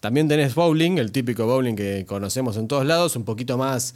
También 0.00 0.26
tenés 0.26 0.54
bowling, 0.54 0.96
el 0.96 1.12
típico 1.12 1.44
bowling 1.44 1.76
que 1.76 2.06
conocemos 2.06 2.56
en 2.56 2.66
todos 2.66 2.86
lados, 2.86 3.14
un 3.14 3.26
poquito 3.26 3.58
más, 3.58 3.94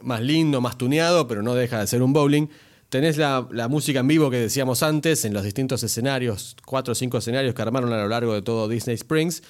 más 0.00 0.22
lindo, 0.22 0.62
más 0.62 0.78
tuneado, 0.78 1.28
pero 1.28 1.42
no 1.42 1.54
deja 1.54 1.80
de 1.80 1.86
ser 1.86 2.02
un 2.02 2.14
bowling. 2.14 2.48
Tenés 2.90 3.16
la, 3.18 3.46
música 3.70 4.00
en 4.00 4.08
vivo 4.08 4.30
que 4.30 4.36
decíamos 4.36 4.82
antes, 4.82 5.24
en 5.24 5.32
los 5.32 5.44
distintos 5.44 5.80
escenarios, 5.84 6.56
cuatro 6.66 6.90
o 6.90 6.94
cinco 6.96 7.18
escenarios 7.18 7.54
que 7.54 7.62
armaron 7.62 7.92
a 7.92 7.98
lo 7.98 8.08
largo 8.08 8.34
de 8.34 8.42
todo 8.42 8.68
Disney 8.68 8.96
Springs. 8.96 9.44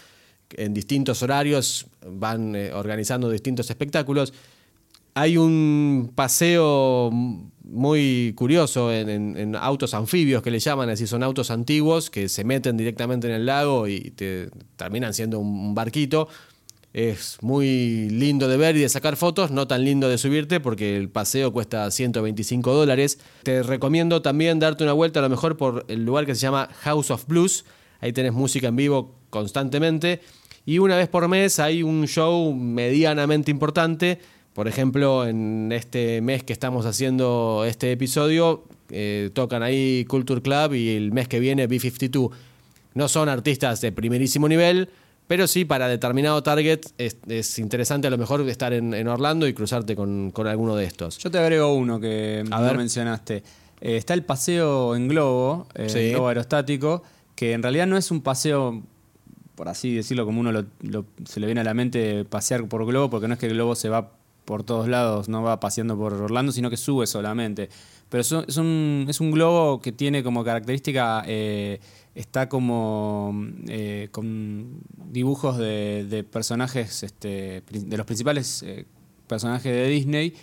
En 0.50 0.74
distintos 0.74 1.22
horarios 1.22 1.86
van 2.06 2.54
eh, 2.54 2.70
organizando 2.74 3.30
distintos 3.30 3.70
espectáculos. 3.70 4.34
Hay 5.14 5.38
un 5.38 6.12
paseo 6.14 7.10
muy 7.64 8.34
curioso 8.36 8.92
en, 8.92 9.56
autos 9.56 9.94
anfibios 9.94 10.42
que 10.42 10.50
le 10.50 10.58
llaman, 10.58 10.90
así 10.90 11.06
son 11.06 11.22
autos 11.22 11.50
antiguos 11.50 12.10
que 12.10 12.28
se 12.28 12.44
meten 12.44 12.76
directamente 12.76 13.26
en 13.26 13.32
el 13.32 13.46
lago 13.46 13.88
y 13.88 14.10
te 14.10 14.50
terminan 14.76 15.14
siendo 15.14 15.38
un 15.38 15.74
barquito. 15.74 16.28
Es 16.92 17.38
muy 17.40 18.10
lindo 18.10 18.48
de 18.48 18.56
ver 18.56 18.76
y 18.76 18.80
de 18.80 18.88
sacar 18.88 19.16
fotos, 19.16 19.52
no 19.52 19.68
tan 19.68 19.84
lindo 19.84 20.08
de 20.08 20.18
subirte 20.18 20.58
porque 20.58 20.96
el 20.96 21.08
paseo 21.08 21.52
cuesta 21.52 21.88
125 21.88 22.74
dólares. 22.74 23.20
Te 23.44 23.62
recomiendo 23.62 24.22
también 24.22 24.58
darte 24.58 24.82
una 24.82 24.92
vuelta 24.92 25.20
a 25.20 25.22
lo 25.22 25.28
mejor 25.28 25.56
por 25.56 25.84
el 25.86 26.04
lugar 26.04 26.26
que 26.26 26.34
se 26.34 26.40
llama 26.40 26.68
House 26.80 27.12
of 27.12 27.26
Blues. 27.28 27.64
Ahí 28.00 28.12
tenés 28.12 28.32
música 28.32 28.68
en 28.68 28.76
vivo 28.76 29.14
constantemente. 29.30 30.20
Y 30.66 30.78
una 30.78 30.96
vez 30.96 31.08
por 31.08 31.28
mes 31.28 31.60
hay 31.60 31.84
un 31.84 32.08
show 32.08 32.52
medianamente 32.52 33.52
importante. 33.52 34.18
Por 34.52 34.66
ejemplo, 34.66 35.26
en 35.28 35.70
este 35.70 36.20
mes 36.20 36.42
que 36.42 36.52
estamos 36.52 36.86
haciendo 36.86 37.64
este 37.68 37.92
episodio, 37.92 38.64
eh, 38.90 39.30
tocan 39.32 39.62
ahí 39.62 40.04
Culture 40.06 40.42
Club 40.42 40.74
y 40.74 40.96
el 40.96 41.12
mes 41.12 41.28
que 41.28 41.38
viene 41.38 41.68
B52. 41.68 42.30
No 42.94 43.08
son 43.08 43.28
artistas 43.28 43.80
de 43.80 43.92
primerísimo 43.92 44.48
nivel, 44.48 44.88
pero 45.30 45.46
sí, 45.46 45.64
para 45.64 45.86
determinado 45.86 46.42
target 46.42 46.80
es, 46.98 47.58
interesante 47.60 48.08
a 48.08 48.10
lo 48.10 48.18
mejor 48.18 48.40
estar 48.48 48.72
en, 48.72 49.06
Orlando 49.06 49.46
y 49.46 49.54
cruzarte 49.54 49.94
con, 49.94 50.32
alguno 50.44 50.74
de 50.74 50.86
estos. 50.86 51.18
Yo 51.18 51.30
te 51.30 51.38
agrego 51.38 51.72
uno 51.72 52.00
que 52.00 52.42
no 52.50 52.74
mencionaste. 52.74 53.44
Eh, 53.80 53.96
está 53.96 54.14
el 54.14 54.24
paseo 54.24 54.96
en 54.96 55.06
globo, 55.06 55.68
eh, 55.76 56.10
globo 56.10 56.26
aerostático, 56.26 57.04
que 57.36 57.52
en 57.52 57.62
realidad 57.62 57.86
no 57.86 57.96
es 57.96 58.10
un 58.10 58.22
paseo, 58.22 58.82
por 59.54 59.68
así 59.68 59.94
decirlo, 59.94 60.26
como 60.26 60.40
uno 60.40 60.64
se 61.24 61.38
le 61.38 61.46
viene 61.46 61.60
a 61.60 61.64
la 61.64 61.74
mente 61.74 62.24
pasear 62.24 62.66
por 62.66 62.84
globo, 62.84 63.08
porque 63.08 63.28
no 63.28 63.34
es 63.34 63.38
que 63.38 63.46
el 63.46 63.54
globo 63.54 63.76
se 63.76 63.88
va 63.88 64.10
por 64.44 64.64
todos 64.64 64.88
lados, 64.88 65.28
no 65.28 65.42
va 65.42 65.60
paseando 65.60 65.96
por 65.96 66.12
Orlando, 66.14 66.52
sino 66.52 66.70
que 66.70 66.76
sube 66.76 67.06
solamente. 67.06 67.68
Pero 68.08 68.22
es 68.22 68.56
un, 68.56 69.06
es 69.08 69.20
un 69.20 69.30
globo 69.30 69.80
que 69.80 69.92
tiene 69.92 70.24
como 70.24 70.42
característica, 70.42 71.22
eh, 71.26 71.80
está 72.14 72.48
como 72.48 73.32
eh, 73.68 74.08
con 74.10 74.80
dibujos 75.06 75.58
de, 75.58 76.26
personajes, 76.30 77.04
este, 77.04 77.62
de 77.70 77.96
los 77.96 78.06
principales 78.06 78.64
eh, 78.64 78.86
personajes 79.28 79.72
de 79.72 79.86
Disney, 79.86 80.34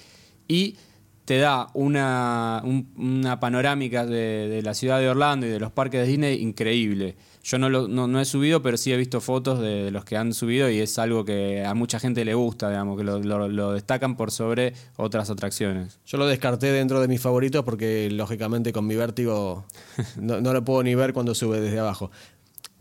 y 0.47 0.77
te 1.25 1.39
da 1.39 1.67
una, 1.73 2.63
una 2.95 3.39
panorámica 3.41 4.05
de, 4.05 4.47
de, 4.47 4.61
la 4.61 4.73
ciudad 4.73 4.99
de 4.99 5.09
Orlando 5.09 5.45
y 5.45 5.49
de 5.49 5.59
los 5.59 5.73
parques 5.73 5.99
de 5.99 6.07
Disney 6.07 6.41
increíble. 6.41 7.17
Yo 7.47 7.57
no, 7.57 7.69
lo, 7.69 7.87
no, 7.87 8.19
he 8.19 8.25
subido, 8.25 8.61
pero 8.61 8.75
sí 8.75 8.91
he 8.91 8.97
visto 8.97 9.21
fotos 9.21 9.61
de, 9.61 9.89
los 9.89 10.03
que 10.03 10.17
han 10.17 10.33
subido 10.33 10.69
y 10.69 10.79
es 10.79 10.99
algo 10.99 11.23
que 11.23 11.63
a 11.63 11.73
mucha 11.73 11.97
gente 11.97 12.25
le 12.25 12.33
gusta, 12.33 12.69
digamos, 12.69 12.97
que 12.97 13.05
lo, 13.05 13.71
destacan 13.71 14.17
por 14.17 14.31
sobre 14.31 14.73
otras 14.97 15.29
atracciones. 15.29 15.97
Yo 16.05 16.17
lo 16.17 16.27
descarté 16.27 16.73
dentro 16.73 16.99
de 16.99 17.07
mis 17.07 17.21
favoritos 17.21 17.63
porque, 17.63 18.09
lógicamente, 18.11 18.73
con 18.73 18.85
mi 18.85 18.97
vértigo 18.97 19.63
no, 20.17 20.41
lo 20.41 20.65
puedo 20.65 20.83
ni 20.83 20.93
ver 20.93 21.13
cuando 21.13 21.33
sube 21.33 21.61
desde 21.61 21.79
abajo. 21.79 22.11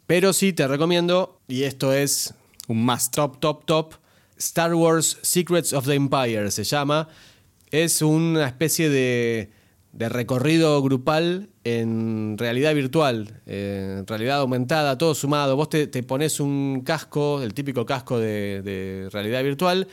Pero 0.08 0.32
sí 0.32 0.52
te 0.52 0.66
recomiendo, 0.66 1.38
y 1.46 1.62
esto 1.62 1.92
es 1.92 2.34
un 2.66 2.84
más 2.84 3.12
top, 3.12 3.38
top, 3.38 3.66
top, 3.66 3.94
Star 4.36 4.74
Wars 4.74 5.16
Secrets 5.22 5.72
of 5.74 5.86
the 5.86 5.94
Empire 5.94 6.50
se 6.50 6.64
llama. 6.64 7.08
Es 7.70 8.02
una 8.02 8.48
especie 8.48 8.90
de 8.90 9.48
de 9.96 10.10
recorrido 10.10 10.82
grupal 10.82 11.48
en 11.64 12.36
realidad 12.36 12.74
virtual, 12.74 13.40
en 13.46 14.06
realidad 14.06 14.40
aumentada, 14.40 14.98
todo 14.98 15.14
sumado. 15.14 15.56
Vos 15.56 15.70
te, 15.70 15.88
pones 16.02 16.38
un 16.38 16.82
casco, 16.84 17.40
el 17.42 17.54
típico 17.54 17.86
casco 17.86 18.18
de, 18.18 19.08
realidad 19.10 19.42
virtual, 19.42 19.88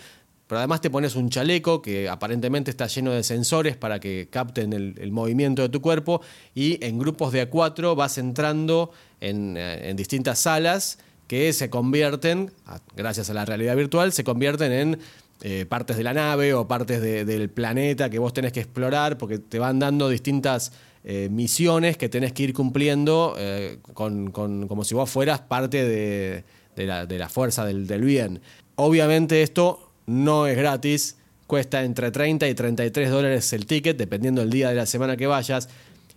pero 0.45 0.59
además 0.59 0.81
te 0.81 0.89
pones 0.89 1.15
un 1.15 1.29
chaleco 1.29 1.81
que 1.81 2.09
aparentemente 2.09 2.69
está 2.69 2.87
lleno 2.87 3.11
de 3.11 3.23
sensores 3.23 3.77
para 3.77 4.01
que 4.01 4.27
capten 4.29 4.73
el, 4.73 5.11
movimiento 5.13 5.61
de 5.61 5.69
tu 5.69 5.79
cuerpo 5.81 6.21
y 6.53 6.85
en 6.85 6.99
grupos 6.99 7.31
de 7.31 7.41
a 7.41 7.49
cuatro 7.49 7.95
vas 7.95 8.17
entrando 8.17 8.91
en, 9.21 9.55
en 9.55 9.95
distintas 9.95 10.39
salas 10.39 10.99
que 11.27 11.53
se 11.53 11.69
convierten, 11.69 12.51
gracias 12.97 13.29
a 13.29 13.33
la 13.33 13.45
realidad 13.45 13.77
virtual, 13.77 14.11
se 14.11 14.25
convierten 14.25 14.73
en 14.73 14.99
eh, 15.45 15.65
partes 15.65 15.97
de 15.97 16.03
la 16.03 16.13
nave 16.13 16.53
o 16.53 16.69
partes 16.69 17.01
del 17.01 17.49
planeta 17.49 18.09
que 18.09 18.17
vos 18.17 18.31
tenés 18.31 18.53
que 18.53 18.61
explorar, 18.61 19.17
porque 19.17 19.39
te 19.39 19.59
van 19.59 19.77
dando 19.77 20.07
distintas 20.07 20.71
eh, 21.03 21.27
misiones 21.29 21.97
que 21.97 22.07
tenés 22.07 22.31
que 22.31 22.43
ir 22.43 22.53
cumpliendo 22.53 23.35
eh, 23.37 23.79
con, 23.93 24.31
como 24.31 24.85
si 24.85 24.95
vos 24.95 25.09
fueras 25.09 25.41
parte 25.41 25.83
de, 25.83 26.45
la, 26.77 27.27
fuerza 27.27 27.65
del, 27.65 27.87
del, 27.87 28.03
bien. 28.03 28.39
Obviamente 28.75 29.43
esto 29.43 29.91
no 30.05 30.47
es 30.47 30.55
gratis, 30.55 31.17
cuesta 31.45 31.83
entre 31.83 32.09
30 32.09 32.47
y 32.47 32.53
33 32.53 33.09
dólares 33.11 33.51
el 33.51 33.65
ticket, 33.65 33.97
dependiendo 33.97 34.39
del 34.39 34.49
día 34.49 34.69
de 34.69 34.75
la 34.75 34.85
semana 34.85 35.17
que 35.17 35.27
vayas, 35.27 35.67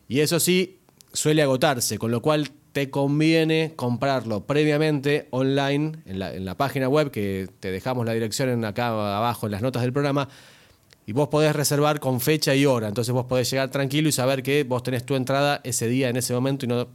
y 0.09 0.21
eso 0.21 0.39
sí, 0.39 0.79
suele 1.13 1.43
agotarse, 1.43 1.99
con 1.99 2.13
lo 2.13 2.23
cual 2.23 2.49
te 2.77 2.91
conviene 2.91 3.73
comprarlo 3.75 4.47
previamente 4.47 5.29
online 5.31 5.93
en 6.05 6.45
la, 6.45 6.57
página 6.59 6.91
web, 6.91 7.11
que 7.11 7.49
te 7.59 7.71
dejamos 7.71 8.05
la 8.05 8.13
dirección 8.13 8.51
en 8.51 8.67
acá 8.67 8.89
abajo 8.89 9.47
en 9.47 9.53
las 9.53 9.63
notas 9.63 9.81
del 9.81 9.95
programa, 9.95 10.29
y 11.07 11.13
vos 11.13 11.29
podés 11.29 11.57
reservar 11.57 12.01
con 12.01 12.21
fecha 12.21 12.55
y 12.55 12.67
hora. 12.67 12.89
Entonces 12.89 13.15
vos 13.15 13.25
podés 13.25 13.51
llegar 13.51 13.71
tranquilo 13.71 14.11
y 14.11 14.13
saber 14.13 14.43
que 14.43 14.65
vos 14.65 14.83
tenés 14.83 15.07
tu 15.07 15.15
entrada 15.15 15.63
ese 15.65 15.89
día, 15.89 16.11
en 16.11 16.19
ese 16.19 16.35
momento, 16.35 16.67
y 16.67 16.69
no 16.69 16.89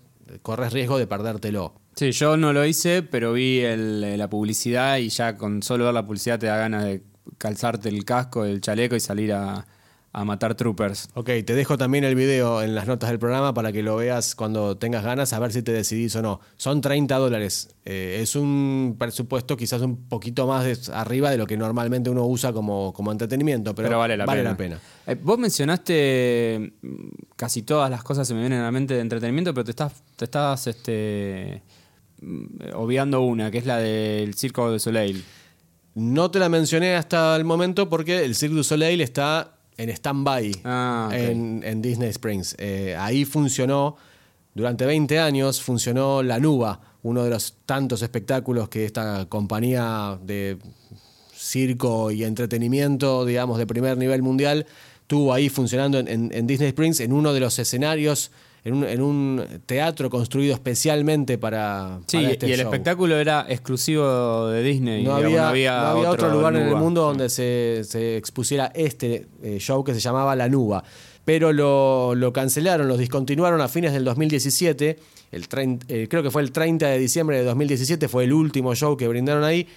corres 0.43 0.71
riesgo 0.71 0.99
de 0.99 1.07
perdértelo. 1.07 1.73
Sí, 1.95 2.11
yo 2.11 2.37
no 2.37 2.53
lo 2.53 2.63
hice, 2.63 3.01
pero 3.01 3.33
vi 3.33 3.63
la 3.65 4.29
publicidad 4.29 4.97
y 4.97 5.09
ya 5.09 5.35
con 5.35 5.63
solo 5.63 5.85
ver 5.85 5.95
la 5.95 6.05
publicidad 6.05 6.37
te 6.37 6.45
da 6.45 6.57
ganas 6.57 6.85
de 6.85 7.01
calzarte 7.39 7.89
el 7.89 8.05
casco, 8.05 8.45
el 8.45 8.61
chaleco 8.61 8.95
y 8.95 8.99
salir 8.99 9.33
a, 9.33 9.65
a 10.13 10.25
matar 10.25 10.55
troopers. 10.55 11.09
Ok, 11.13 11.29
te 11.45 11.55
dejo 11.55 11.77
también 11.77 12.03
el 12.03 12.15
video 12.15 12.61
en 12.61 12.75
las 12.75 12.85
notas 12.85 13.09
del 13.09 13.19
programa 13.19 13.53
para 13.53 13.71
que 13.71 13.81
lo 13.81 13.95
veas 13.95 14.35
cuando 14.35 14.77
tengas 14.77 15.03
ganas, 15.03 15.31
a 15.31 15.39
ver 15.39 15.53
si 15.53 15.61
te 15.61 15.71
decidís 15.71 16.15
o 16.17 16.21
no. 16.21 16.41
Son 16.57 16.81
30 16.81 17.17
dólares. 17.17 17.69
Eh, 17.85 18.19
es 18.21 18.35
un 18.35 18.97
presupuesto 18.99 19.55
quizás 19.55 19.81
un 19.81 20.09
poquito 20.09 20.47
más 20.47 20.89
arriba 20.89 21.31
de 21.31 21.37
lo 21.37 21.47
que 21.47 21.55
normalmente 21.55 22.09
uno 22.09 22.25
usa 22.25 22.51
como, 22.51 22.91
como 22.91 23.11
entretenimiento, 23.11 23.73
pero, 23.73 23.97
vale 23.97 24.17
la 24.17 24.25
pena. 24.25 24.79
Eh, 25.07 25.15
vos 25.15 25.39
mencionaste 25.39 26.73
mm, 26.81 27.07
casi 27.37 27.61
todas 27.63 27.89
las 27.89 28.03
cosas 28.03 28.27
se 28.27 28.33
me 28.33 28.41
vienen 28.41 28.59
a 28.59 28.63
la 28.63 28.71
mente 28.71 28.95
de 28.95 28.99
entretenimiento, 28.99 29.53
pero 29.53 29.63
te 29.63 29.71
estás, 29.71 30.03
te 30.17 30.25
estás 30.25 30.67
este, 30.67 31.63
mm, 32.21 32.75
obviando 32.75 33.21
una, 33.21 33.49
que 33.49 33.59
es 33.59 33.65
la 33.65 33.77
del 33.77 34.33
Circo 34.33 34.71
de 34.71 34.79
Soleil. 34.79 35.23
No 35.95 36.31
te 36.31 36.39
la 36.39 36.49
mencioné 36.49 36.95
hasta 36.95 37.35
el 37.37 37.45
momento 37.45 37.87
porque 37.87 38.25
el 38.25 38.35
Cirque 38.35 38.55
du 38.55 38.63
Soleil 38.63 39.01
está 39.01 39.60
en 39.81 39.89
stand-by 39.89 40.61
ah, 40.63 41.09
en, 41.13 41.81
Disney 41.81 42.09
Springs. 42.09 42.55
Eh, 42.57 42.95
ahí 42.97 43.25
funcionó, 43.25 43.97
durante 44.53 44.85
20 44.85 45.19
años, 45.19 45.61
funcionó 45.61 46.23
La 46.23 46.39
Nuba, 46.39 46.79
uno 47.03 47.23
de 47.23 47.29
los 47.29 47.55
tantos 47.65 48.01
espectáculos 48.01 48.69
que 48.69 48.85
esta 48.85 49.25
compañía 49.27 50.19
de 50.23 50.57
circo 51.33 52.11
y 52.11 52.23
entretenimiento, 52.23 53.25
digamos, 53.25 53.57
de 53.57 53.65
primer 53.65 53.97
nivel 53.97 54.21
mundial, 54.21 54.67
tuvo 55.07 55.33
ahí 55.33 55.49
funcionando 55.49 55.99
en 55.99 56.47
Disney 56.47 56.69
Springs, 56.69 56.99
en 56.99 57.11
uno 57.11 57.33
de 57.33 57.39
los 57.39 57.57
escenarios 57.59 58.31
en 58.63 59.01
un, 59.01 59.43
teatro 59.65 60.09
construido 60.09 60.53
especialmente 60.53 61.39
para, 61.39 61.99
sí, 62.05 62.17
este 62.23 62.47
y 62.47 62.53
el 62.53 62.59
espectáculo 62.59 63.17
era 63.17 63.47
exclusivo 63.49 64.49
de 64.49 64.61
Disney. 64.61 65.03
No, 65.03 65.15
había, 65.15 65.95
otro, 65.95 66.29
lugar 66.29 66.55
en 66.55 66.67
el 66.67 66.75
mundo 66.75 67.01
donde 67.01 67.29
se, 67.29 68.17
expusiera 68.17 68.71
este 68.75 69.27
eh, 69.41 69.57
show 69.59 69.83
que 69.83 69.93
se 69.95 69.99
llamaba 69.99 70.35
La 70.35 70.47
Nuba. 70.47 70.83
Pero 71.25 71.53
lo, 71.53 72.33
cancelaron, 72.33 72.87
lo 72.87 72.97
discontinuaron 72.97 73.61
a 73.61 73.67
fines 73.67 73.93
del 73.93 74.03
2017. 74.03 74.99
El 75.31 75.45
eh, 75.87 76.07
creo 76.07 76.21
que 76.21 76.29
fue 76.29 76.43
el 76.43 76.51
30 76.51 76.87
de 76.87 76.99
diciembre 76.99 77.37
de 77.37 77.43
2017, 77.43 78.07
fue 78.07 78.25
el 78.25 78.33
último 78.33 78.75
show 78.75 78.95
que 78.95 79.07
brindaron 79.07 79.43
ahí. 79.43 79.67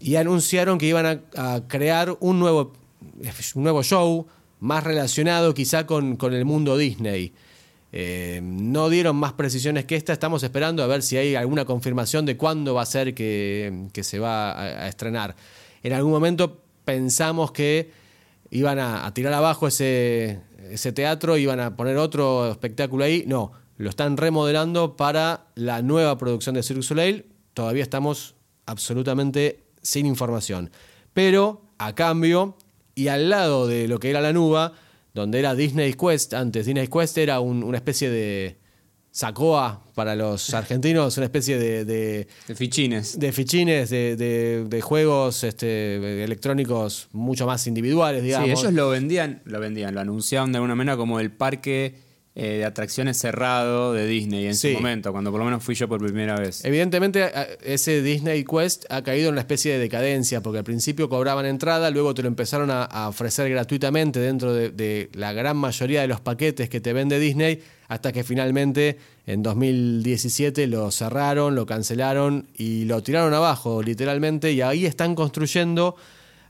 Y 0.00 0.16
anunciaron 0.16 0.78
que 0.78 0.86
iban 0.86 1.22
a, 1.36 1.62
crear 1.68 2.16
un 2.20 2.40
nuevo, 2.40 2.72
un 3.54 3.62
nuevo 3.62 3.82
show 3.82 4.26
más 4.58 4.82
relacionado 4.82 5.54
quizá 5.54 5.86
con, 5.86 6.16
con 6.16 6.34
el 6.34 6.44
mundo 6.44 6.76
Disney. 6.76 7.32
Eh, 7.92 8.40
no 8.42 8.88
dieron 8.88 9.16
más 9.16 9.32
precisiones 9.32 9.84
que 9.84 9.96
esta, 9.96 10.12
estamos 10.12 10.42
esperando 10.42 10.82
a 10.82 10.86
ver 10.86 11.02
si 11.02 11.16
hay 11.16 11.34
alguna 11.34 11.64
confirmación 11.64 12.26
de 12.26 12.36
cuándo 12.36 12.74
va 12.74 12.82
a 12.82 12.86
ser 12.86 13.14
que, 13.14 13.88
se 14.02 14.18
va 14.18 14.60
a, 14.60 14.88
estrenar. 14.88 15.36
En 15.82 15.92
algún 15.92 16.12
momento 16.12 16.62
pensamos 16.84 17.52
que 17.52 17.90
iban 18.50 18.78
a, 18.78 19.12
tirar 19.14 19.32
abajo 19.32 19.68
ese, 19.68 20.40
ese 20.70 20.92
teatro, 20.92 21.36
iban 21.36 21.60
a 21.60 21.76
poner 21.76 21.96
otro 21.96 22.50
espectáculo 22.50 23.04
ahí. 23.04 23.24
No, 23.26 23.52
lo 23.78 23.90
están 23.90 24.16
remodelando 24.16 24.96
para 24.96 25.46
la 25.54 25.82
nueva 25.82 26.18
producción 26.18 26.54
de 26.54 26.62
Cirque 26.62 26.82
Soleil. 26.82 27.26
Todavía 27.54 27.82
estamos 27.82 28.34
absolutamente 28.66 29.64
sin 29.82 30.06
información. 30.06 30.70
Pero 31.12 31.62
a 31.78 31.94
cambio, 31.94 32.56
y 32.94 33.08
al 33.08 33.30
lado 33.30 33.66
de 33.66 33.88
lo 33.88 33.98
que 33.98 34.10
era 34.10 34.20
la 34.20 34.32
nuba, 34.32 34.72
donde 35.16 35.38
era 35.38 35.54
Disney 35.54 35.94
Quest 35.94 36.34
antes. 36.34 36.66
Disney 36.66 36.88
Quest 36.88 37.16
era 37.16 37.40
una 37.40 37.78
especie 37.78 38.10
de 38.10 38.58
sacoa 39.10 39.82
para 39.94 40.14
los 40.14 40.52
argentinos, 40.54 41.16
una 41.16 41.24
especie 41.24 41.58
de... 41.58 41.86
De, 41.86 42.28
fichines. 42.54 43.18
De 43.18 43.32
fichines, 43.32 43.88
de, 43.88 44.80
juegos 44.84 45.42
este, 45.42 46.22
electrónicos 46.22 47.08
mucho 47.12 47.46
más 47.46 47.66
individuales, 47.66 48.22
digamos. 48.22 48.46
Sí, 48.46 48.66
ellos 48.66 48.74
lo 48.74 48.90
vendían, 48.90 49.40
lo 49.46 49.58
vendían, 49.58 49.94
lo 49.94 50.00
anunciaban 50.02 50.52
de 50.52 50.58
alguna 50.58 50.74
manera 50.74 50.98
como 50.98 51.18
el 51.18 51.32
parque 51.32 51.94
eh, 52.38 52.58
de 52.58 52.66
atracciones 52.66 53.16
cerrado 53.16 53.94
de 53.94 54.06
Disney 54.06 54.44
en 54.44 54.54
su 54.54 54.68
momento, 54.68 55.10
cuando 55.10 55.30
por 55.30 55.38
lo 55.38 55.46
menos 55.46 55.64
fui 55.64 55.74
yo 55.74 55.88
por 55.88 56.02
primera 56.02 56.36
vez. 56.36 56.62
Evidentemente, 56.66 57.30
ese 57.64 58.02
Disney 58.02 58.44
Quest 58.44 58.84
ha 58.90 59.02
caído 59.02 59.28
en 59.28 59.36
una 59.36 59.40
especie 59.40 59.72
de 59.72 59.78
decadencia, 59.78 60.42
porque 60.42 60.58
al 60.58 60.64
principio 60.64 61.08
cobraban 61.08 61.46
entrada, 61.46 61.90
luego 61.90 62.12
te 62.12 62.20
lo 62.20 62.28
empezaron 62.28 62.70
a, 62.70 63.08
ofrecer 63.08 63.48
gratuitamente 63.48 64.20
dentro 64.20 64.52
de, 64.52 65.08
la 65.14 65.32
gran 65.32 65.56
mayoría 65.56 66.02
de 66.02 66.08
los 66.08 66.20
paquetes 66.20 66.68
que 66.68 66.78
te 66.78 66.92
vende 66.92 67.18
Disney, 67.18 67.62
hasta 67.88 68.12
que 68.12 68.22
finalmente 68.22 68.98
en 69.26 69.42
2017 69.42 70.66
lo 70.66 70.90
cerraron, 70.90 71.54
lo 71.54 71.64
cancelaron 71.64 72.48
y 72.54 72.84
lo 72.84 73.02
tiraron 73.02 73.32
abajo, 73.32 73.82
literalmente, 73.82 74.52
y 74.52 74.60
ahí 74.60 74.84
están 74.84 75.14
construyendo 75.14 75.96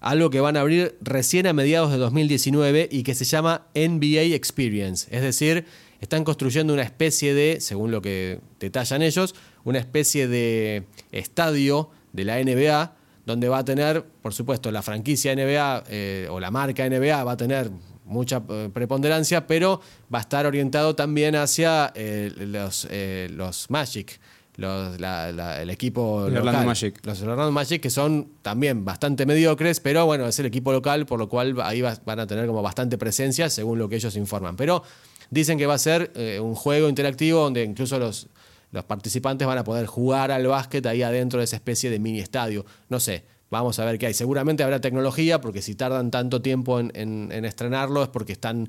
algo 0.01 0.31
que 0.31 0.41
van 0.41 0.57
a 0.57 0.61
abrir 0.61 0.97
recién 1.01 1.47
a 1.47 1.53
mediados 1.53 1.91
de 1.91 1.99
2019 1.99 2.89
y 2.91 3.03
que 3.03 3.15
se 3.15 3.25
llama 3.25 3.67
NBA 3.75 4.35
Experience. 4.35 5.09
Es 5.11 5.23
decir, 5.23 5.65
están 6.01 6.25
construyendo 6.25 6.73
una 6.73 6.83
especie 6.83 7.35
de, 7.35 7.61
según 7.61 7.91
lo 7.91 8.03
que 8.03 8.41
detallan 8.61 9.03
ellos, 9.03 9.35
una 9.65 9.79
especie 9.79 10.29
de 10.29 10.85
estadio 11.13 11.91
de 12.13 12.25
la 12.25 12.43
NBA 12.43 12.95
donde 13.25 13.49
va 13.49 13.59
a 13.59 13.65
tener, 13.65 14.05
por 14.23 14.33
supuesto, 14.33 14.71
la 14.71 14.83
franquicia 14.83 15.35
NBA 15.35 15.85
eh, 15.89 16.29
o 16.31 16.39
la 16.39 16.51
marca 16.51 16.89
NBA 16.89 17.25
va 17.25 17.33
a 17.33 17.37
tener 17.37 17.71
mucha 18.05 18.41
eh, 18.49 18.71
preponderancia, 18.73 19.49
pero 19.49 19.81
va 20.15 20.19
a 20.19 20.21
estar 20.23 20.47
orientado 20.47 20.95
también 20.95 21.35
hacia 21.35 21.93
eh, 21.97 22.31
los, 22.37 22.87
los 23.31 23.69
Magic, 23.69 24.21
los- 24.57 24.99
la- 25.01 25.33
la- 25.33 25.61
el 25.63 25.71
equipo 25.71 26.27
El. 26.27 26.37
Orlando 26.39 26.65
Magic. 26.67 27.05
Los 27.05 27.21
Orlando 27.23 27.53
Magic 27.53 27.81
que 27.83 27.91
son 27.91 28.29
también 28.43 28.85
bastante 28.85 29.27
mediocres, 29.27 29.81
pero 29.81 30.07
bueno, 30.07 30.27
es 30.27 30.39
el 30.39 30.47
equipo 30.47 30.73
local, 30.73 31.07
por 31.07 31.19
lo 31.19 31.29
cual 31.29 31.55
ahí 31.63 31.81
va- 31.83 31.99
van 32.05 32.21
a 32.21 32.27
tener 32.27 32.47
como 32.47 32.63
bastante 32.63 32.97
presencia 32.99 33.51
según 33.51 33.79
lo 33.79 33.89
que 33.89 33.97
ellos 33.97 34.17
informan. 34.17 34.57
Pero 34.57 34.83
dicen 35.31 35.59
que 35.59 35.67
va 35.67 35.75
a 35.75 35.79
ser 35.79 36.13
eh, 36.15 36.41
un 36.41 36.55
juego 36.55 36.89
interactivo 36.89 37.41
donde 37.41 37.65
incluso 37.65 37.99
los, 37.99 38.29
los 38.73 38.85
participantes 38.85 39.47
van 39.47 39.59
a 39.59 39.65
poder 39.65 39.87
jugar 39.87 40.31
al 40.31 40.47
básquet 40.47 40.85
ahí 40.87 41.03
adentro 41.03 41.39
de 41.39 41.45
esa 41.45 41.57
especie 41.57 41.91
de 41.91 41.99
mini 41.99 42.21
estadio. 42.21 42.65
No 42.89 42.99
sé, 43.01 43.25
vamos 43.51 43.79
a 43.79 43.85
ver 43.85 43.99
qué 43.99 44.07
hay. 44.07 44.15
Seguramente 44.15 44.63
habrá 44.63 44.81
tecnología, 44.81 45.41
porque 45.41 45.63
si 45.63 45.75
tardan 45.75 46.11
tanto 46.11 46.41
tiempo 46.43 46.81
en, 46.81 46.91
en- 46.95 47.31
en 47.33 47.45
estrenarlo 47.45 48.03
es 48.03 48.09
porque 48.09 48.33
están... 48.33 48.69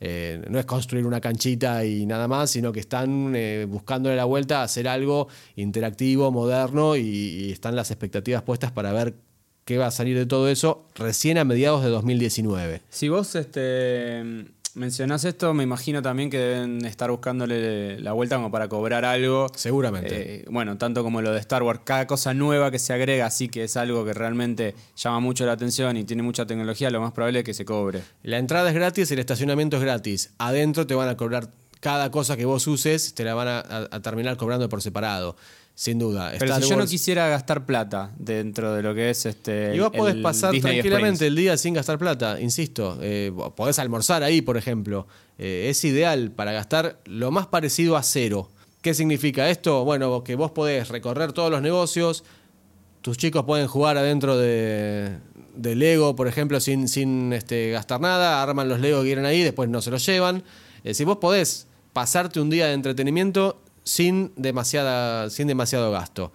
eh, 0.00 0.44
no 0.48 0.58
es 0.58 0.66
construir 0.66 1.06
una 1.06 1.20
canchita 1.20 1.84
y 1.84 2.06
nada 2.06 2.28
más, 2.28 2.50
sino 2.50 2.72
que 2.72 2.80
están 2.80 3.32
eh, 3.34 3.66
buscándole 3.68 4.16
la 4.16 4.24
vuelta 4.24 4.60
a 4.60 4.64
hacer 4.64 4.88
algo 4.88 5.28
interactivo, 5.56 6.30
moderno 6.30 6.96
y, 6.96 7.00
y 7.02 7.52
están 7.52 7.74
las 7.76 7.90
expectativas 7.90 8.42
puestas 8.42 8.72
para 8.72 8.92
ver 8.92 9.14
qué 9.68 9.76
va 9.76 9.88
a 9.88 9.90
salir 9.90 10.16
de 10.16 10.24
todo 10.24 10.48
eso 10.48 10.86
recién 10.94 11.36
a 11.36 11.44
mediados 11.44 11.84
de 11.84 11.90
2019. 11.90 12.80
Si 12.88 13.10
vos 13.10 13.34
este, 13.34 14.46
mencionás 14.78 15.24
esto, 15.24 15.52
me 15.52 15.62
imagino 15.64 16.00
también 16.00 16.30
que 16.30 16.38
deben 16.38 16.84
estar 16.86 17.10
buscándole 17.10 18.00
la 18.00 18.12
vuelta 18.12 18.36
como 18.36 18.50
para 18.50 18.68
cobrar 18.68 19.04
algo. 19.04 19.48
Seguramente. 19.54 20.36
Eh, 20.36 20.44
bueno, 20.50 20.78
tanto 20.78 21.02
como 21.02 21.20
lo 21.20 21.32
de 21.32 21.40
Star 21.40 21.62
Wars, 21.62 21.80
cada 21.84 22.06
cosa 22.06 22.32
nueva 22.34 22.70
que 22.70 22.78
se 22.78 22.92
agrega, 22.92 23.26
así 23.26 23.48
que 23.48 23.64
es 23.64 23.76
algo 23.76 24.04
que 24.04 24.14
realmente 24.14 24.74
llama 24.96 25.20
mucho 25.20 25.44
la 25.44 25.52
atención 25.52 25.96
y 25.96 26.04
tiene 26.04 26.22
mucha 26.22 26.46
tecnología, 26.46 26.90
lo 26.90 27.00
más 27.00 27.12
probable 27.12 27.40
es 27.40 27.44
que 27.44 27.54
se 27.54 27.64
cobre. 27.64 28.02
La 28.22 28.38
entrada 28.38 28.68
es 28.68 28.74
gratis, 28.74 29.10
el 29.10 29.18
estacionamiento 29.18 29.76
es 29.76 29.82
gratis. 29.82 30.32
Adentro 30.38 30.86
te 30.86 30.94
van 30.94 31.08
a 31.08 31.16
cobrar 31.16 31.50
cada 31.80 32.10
cosa 32.10 32.36
que 32.36 32.44
vos 32.44 32.66
uses, 32.66 33.14
te 33.14 33.22
la 33.24 33.34
van 33.34 33.46
a, 33.48 33.58
a- 33.60 33.88
a 33.92 34.00
terminar 34.02 34.36
cobrando 34.36 34.68
por 34.68 34.82
separado. 34.82 35.36
Sin 35.78 35.96
duda. 35.96 36.32
Pero 36.32 36.46
Star 36.46 36.62
si 36.64 36.70
yo 36.70 36.76
no 36.76 36.86
quisiera 36.88 37.28
gastar 37.28 37.64
plata 37.64 38.10
dentro 38.18 38.74
de 38.74 38.82
lo 38.82 38.96
que 38.96 39.10
es 39.10 39.26
este. 39.26 39.76
Y 39.76 39.78
vos 39.78 39.92
podés 39.92 40.16
el 40.16 40.22
pasar 40.22 40.50
Disney 40.50 40.72
tranquilamente 40.72 41.18
Springs. 41.18 41.28
el 41.28 41.36
día 41.36 41.56
sin 41.56 41.74
gastar 41.74 42.00
plata, 42.00 42.40
insisto. 42.40 42.98
Eh, 43.00 43.32
podés 43.54 43.78
almorzar 43.78 44.24
ahí, 44.24 44.42
por 44.42 44.56
ejemplo. 44.56 45.06
Eh, 45.38 45.68
es 45.70 45.84
ideal 45.84 46.32
para 46.32 46.50
gastar 46.50 46.98
lo 47.04 47.30
más 47.30 47.46
parecido 47.46 47.96
a 47.96 48.02
cero. 48.02 48.50
¿Qué 48.82 48.92
significa 48.92 49.48
esto? 49.50 49.84
Bueno, 49.84 50.24
que 50.24 50.34
vos 50.34 50.50
podés 50.50 50.88
recorrer 50.88 51.32
todos 51.32 51.48
los 51.48 51.62
negocios, 51.62 52.24
tus 53.00 53.16
chicos 53.16 53.44
pueden 53.44 53.68
jugar 53.68 53.98
adentro 53.98 54.36
de, 54.36 55.18
de 55.54 55.76
Lego, 55.76 56.16
por 56.16 56.26
ejemplo, 56.26 56.58
sin, 56.58 56.88
sin 56.88 57.32
este, 57.32 57.70
gastar 57.70 58.00
nada, 58.00 58.42
arman 58.42 58.68
los 58.68 58.80
Lego 58.80 59.02
que 59.02 59.06
quieren 59.06 59.26
ahí, 59.26 59.44
después 59.44 59.68
no 59.68 59.80
se 59.80 59.92
los 59.92 60.04
llevan. 60.04 60.38
Es 60.78 60.82
decir, 60.82 61.06
vos 61.06 61.18
podés 61.18 61.68
pasarte 61.92 62.40
un 62.40 62.50
día 62.50 62.66
de 62.66 62.72
entretenimiento 62.72 63.62
sin, 63.88 64.32
demasiada, 64.36 65.30
sin 65.30 65.48
demasiado 65.48 65.90
gasto. 65.90 66.32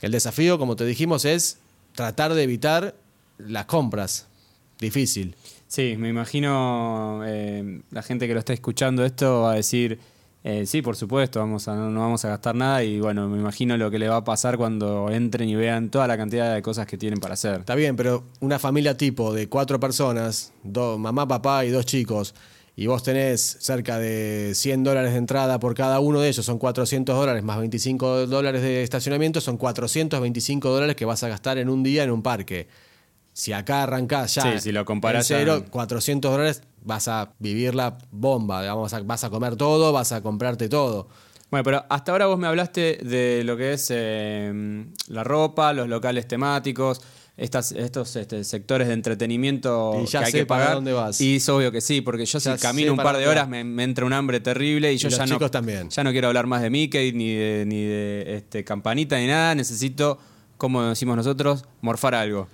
El 0.00 0.12
desafío, 0.12 0.58
como 0.58 0.74
te 0.76 0.84
dijimos, 0.86 1.24
es 1.24 1.58
tratar 1.94 2.32
de 2.34 2.42
evitar 2.42 2.94
las 3.38 3.66
compras. 3.66 4.26
Difícil. 4.80 5.36
Sí, 5.68 5.96
me 5.98 6.08
imagino 6.08 7.22
eh, 7.26 7.80
la 7.90 8.02
gente 8.02 8.26
que 8.26 8.32
lo 8.34 8.38
está 8.40 8.52
escuchando 8.52 9.04
esto 9.04 9.42
va 9.42 9.52
a 9.52 9.54
decir, 9.56 9.98
eh, 10.44 10.64
sí, 10.66 10.82
por 10.82 10.96
supuesto, 10.96 11.40
vamos 11.40 11.68
a, 11.68 11.74
no 11.74 12.00
vamos 12.00 12.24
a 12.24 12.28
gastar 12.28 12.54
nada 12.54 12.82
y 12.82 13.00
bueno, 13.00 13.28
me 13.28 13.38
imagino 13.38 13.76
lo 13.76 13.90
que 13.90 13.98
le 13.98 14.08
va 14.08 14.16
a 14.16 14.24
pasar 14.24 14.56
cuando 14.56 15.10
entren 15.10 15.48
y 15.48 15.54
vean 15.54 15.90
toda 15.90 16.06
la 16.06 16.16
cantidad 16.16 16.54
de 16.54 16.62
cosas 16.62 16.86
que 16.86 16.96
tienen 16.98 17.18
para 17.20 17.34
hacer. 17.34 17.60
Está 17.60 17.74
bien, 17.74 17.96
pero 17.96 18.24
una 18.40 18.58
familia 18.58 18.96
tipo 18.96 19.32
de 19.32 19.48
cuatro 19.48 19.78
personas, 19.80 20.52
do- 20.62 20.98
mamá, 20.98 21.26
papá 21.28 21.64
y 21.64 21.70
dos 21.70 21.86
chicos, 21.86 22.34
y 22.76 22.86
vos 22.86 23.02
tenés 23.02 23.56
cerca 23.60 23.98
de 23.98 24.52
100 24.54 24.82
dólares 24.84 25.12
de 25.12 25.18
entrada 25.18 25.60
por 25.60 25.74
cada 25.74 26.00
uno 26.00 26.20
de 26.20 26.28
ellos, 26.28 26.44
son 26.44 26.58
400 26.58 27.16
dólares 27.16 27.42
más 27.44 27.58
25 27.58 28.26
dólares 28.26 28.62
de 28.62 28.82
estacionamiento, 28.82 29.40
son 29.40 29.56
425 29.56 30.68
dólares 30.70 30.96
que 30.96 31.04
vas 31.04 31.22
a 31.22 31.28
gastar 31.28 31.58
en 31.58 31.68
un 31.68 31.82
día 31.82 32.02
en 32.04 32.10
un 32.10 32.22
parque. 32.22 32.66
Si 33.32 33.52
acá 33.52 33.82
arrancás 33.84 34.34
ya 34.36 34.52
Sí, 34.52 34.60
si 34.60 34.72
lo 34.72 34.84
comparás 34.84 35.30
en 35.30 35.38
cero, 35.38 35.62
a- 35.66 35.70
400 35.70 36.30
dólares 36.30 36.62
vas 36.84 37.08
a 37.08 37.32
vivir 37.38 37.74
la 37.74 37.98
bomba, 38.10 38.60
digamos, 38.62 38.90
vas 38.92 39.00
a- 39.00 39.02
vas 39.04 39.24
a 39.24 39.30
comer 39.30 39.56
todo, 39.56 39.92
vas 39.92 40.12
a 40.12 40.20
comprarte 40.22 40.68
todo. 40.68 41.08
Bueno, 41.50 41.62
pero 41.64 41.84
hasta 41.88 42.10
ahora 42.12 42.26
vos 42.26 42.38
me 42.38 42.46
hablaste 42.48 42.98
de 43.02 43.42
lo 43.44 43.56
que 43.56 43.74
es 43.74 43.88
eh, 43.90 44.84
la 45.08 45.22
ropa, 45.24 45.72
los 45.72 45.88
locales 45.88 46.26
temáticos, 46.26 47.00
estas, 47.36 47.72
estos 47.72 48.14
este, 48.16 48.44
sectores 48.44 48.86
de 48.88 48.94
entretenimiento 48.94 50.00
Y 50.02 50.06
ya 50.06 50.20
que 50.20 50.24
hay 50.26 50.32
sé 50.32 50.38
que 50.38 50.46
para 50.46 50.62
pagar. 50.64 50.74
dónde 50.76 50.92
vas. 50.92 51.20
Y 51.20 51.36
es 51.36 51.48
obvio 51.48 51.72
que 51.72 51.80
sí, 51.80 52.00
porque 52.00 52.24
yo 52.26 52.38
Ya 52.38 52.56
si 52.56 52.62
camino 52.62 52.92
un 52.92 52.98
par 52.98 53.16
de 53.16 53.26
horas 53.26 53.48
me, 53.48 53.64
me 53.64 53.82
entra 53.82 54.04
un 54.06 54.12
hambre 54.12 54.40
terrible 54.40 54.92
y 54.92 54.98
yo 54.98 55.08
los 55.10 55.18
ya 55.18 55.26
no, 55.26 55.50
también. 55.50 55.88
ya 55.90 56.04
no 56.04 56.12
quiero 56.12 56.28
hablar 56.28 56.46
más 56.46 56.62
de 56.62 56.70
Mickey 56.70 57.12
ni 57.12 57.34
de, 57.34 57.64
ni 57.66 57.82
de 57.84 58.36
este, 58.36 58.62
campanita 58.64 59.18
ni 59.18 59.26
nada. 59.26 59.54
Necesito, 59.54 60.18
como 60.56 60.82
decimos 60.84 61.16
nosotros, 61.16 61.64
morfar 61.80 62.14
algo. 62.14 62.46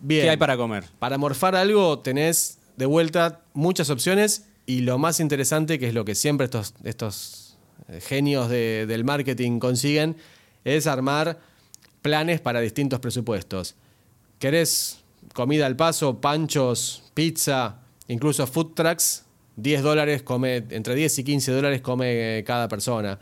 Bien. 0.00 0.22
¿Qué 0.24 0.30
hay 0.30 0.36
para 0.36 0.56
comer? 0.56 0.84
Para 0.98 1.16
morfar 1.18 1.54
algo 1.54 2.00
tenés 2.00 2.58
de 2.76 2.86
vuelta 2.86 3.42
muchas 3.54 3.88
opciones 3.90 4.46
y 4.66 4.80
lo 4.80 4.98
más 4.98 5.20
interesante, 5.20 5.78
que 5.78 5.88
es 5.88 5.94
lo 5.94 6.04
que 6.04 6.14
siempre 6.14 6.44
estos, 6.44 6.74
estos 6.84 7.56
eh, 7.88 8.00
genios 8.00 8.48
de- 8.50 8.84
del 8.86 9.04
marketing 9.04 9.58
consiguen, 9.60 10.16
es 10.64 10.86
armar 10.86 11.38
planes 12.02 12.40
para 12.40 12.60
distintos 12.60 13.00
presupuestos. 13.00 13.76
¿Querés 14.38 15.02
comida 15.34 15.66
al 15.66 15.74
paso, 15.74 16.20
panchos, 16.20 17.02
pizza, 17.14 17.80
incluso 18.06 18.46
food 18.46 18.74
trucks? 18.74 19.24
10 19.56 19.82
dólares 19.82 20.22
come, 20.22 20.64
entre 20.70 20.94
10 20.94 21.18
y 21.18 21.24
15 21.24 21.52
dólares 21.52 21.80
come 21.80 22.38
eh, 22.38 22.44
cada 22.44 22.68
persona. 22.68 23.18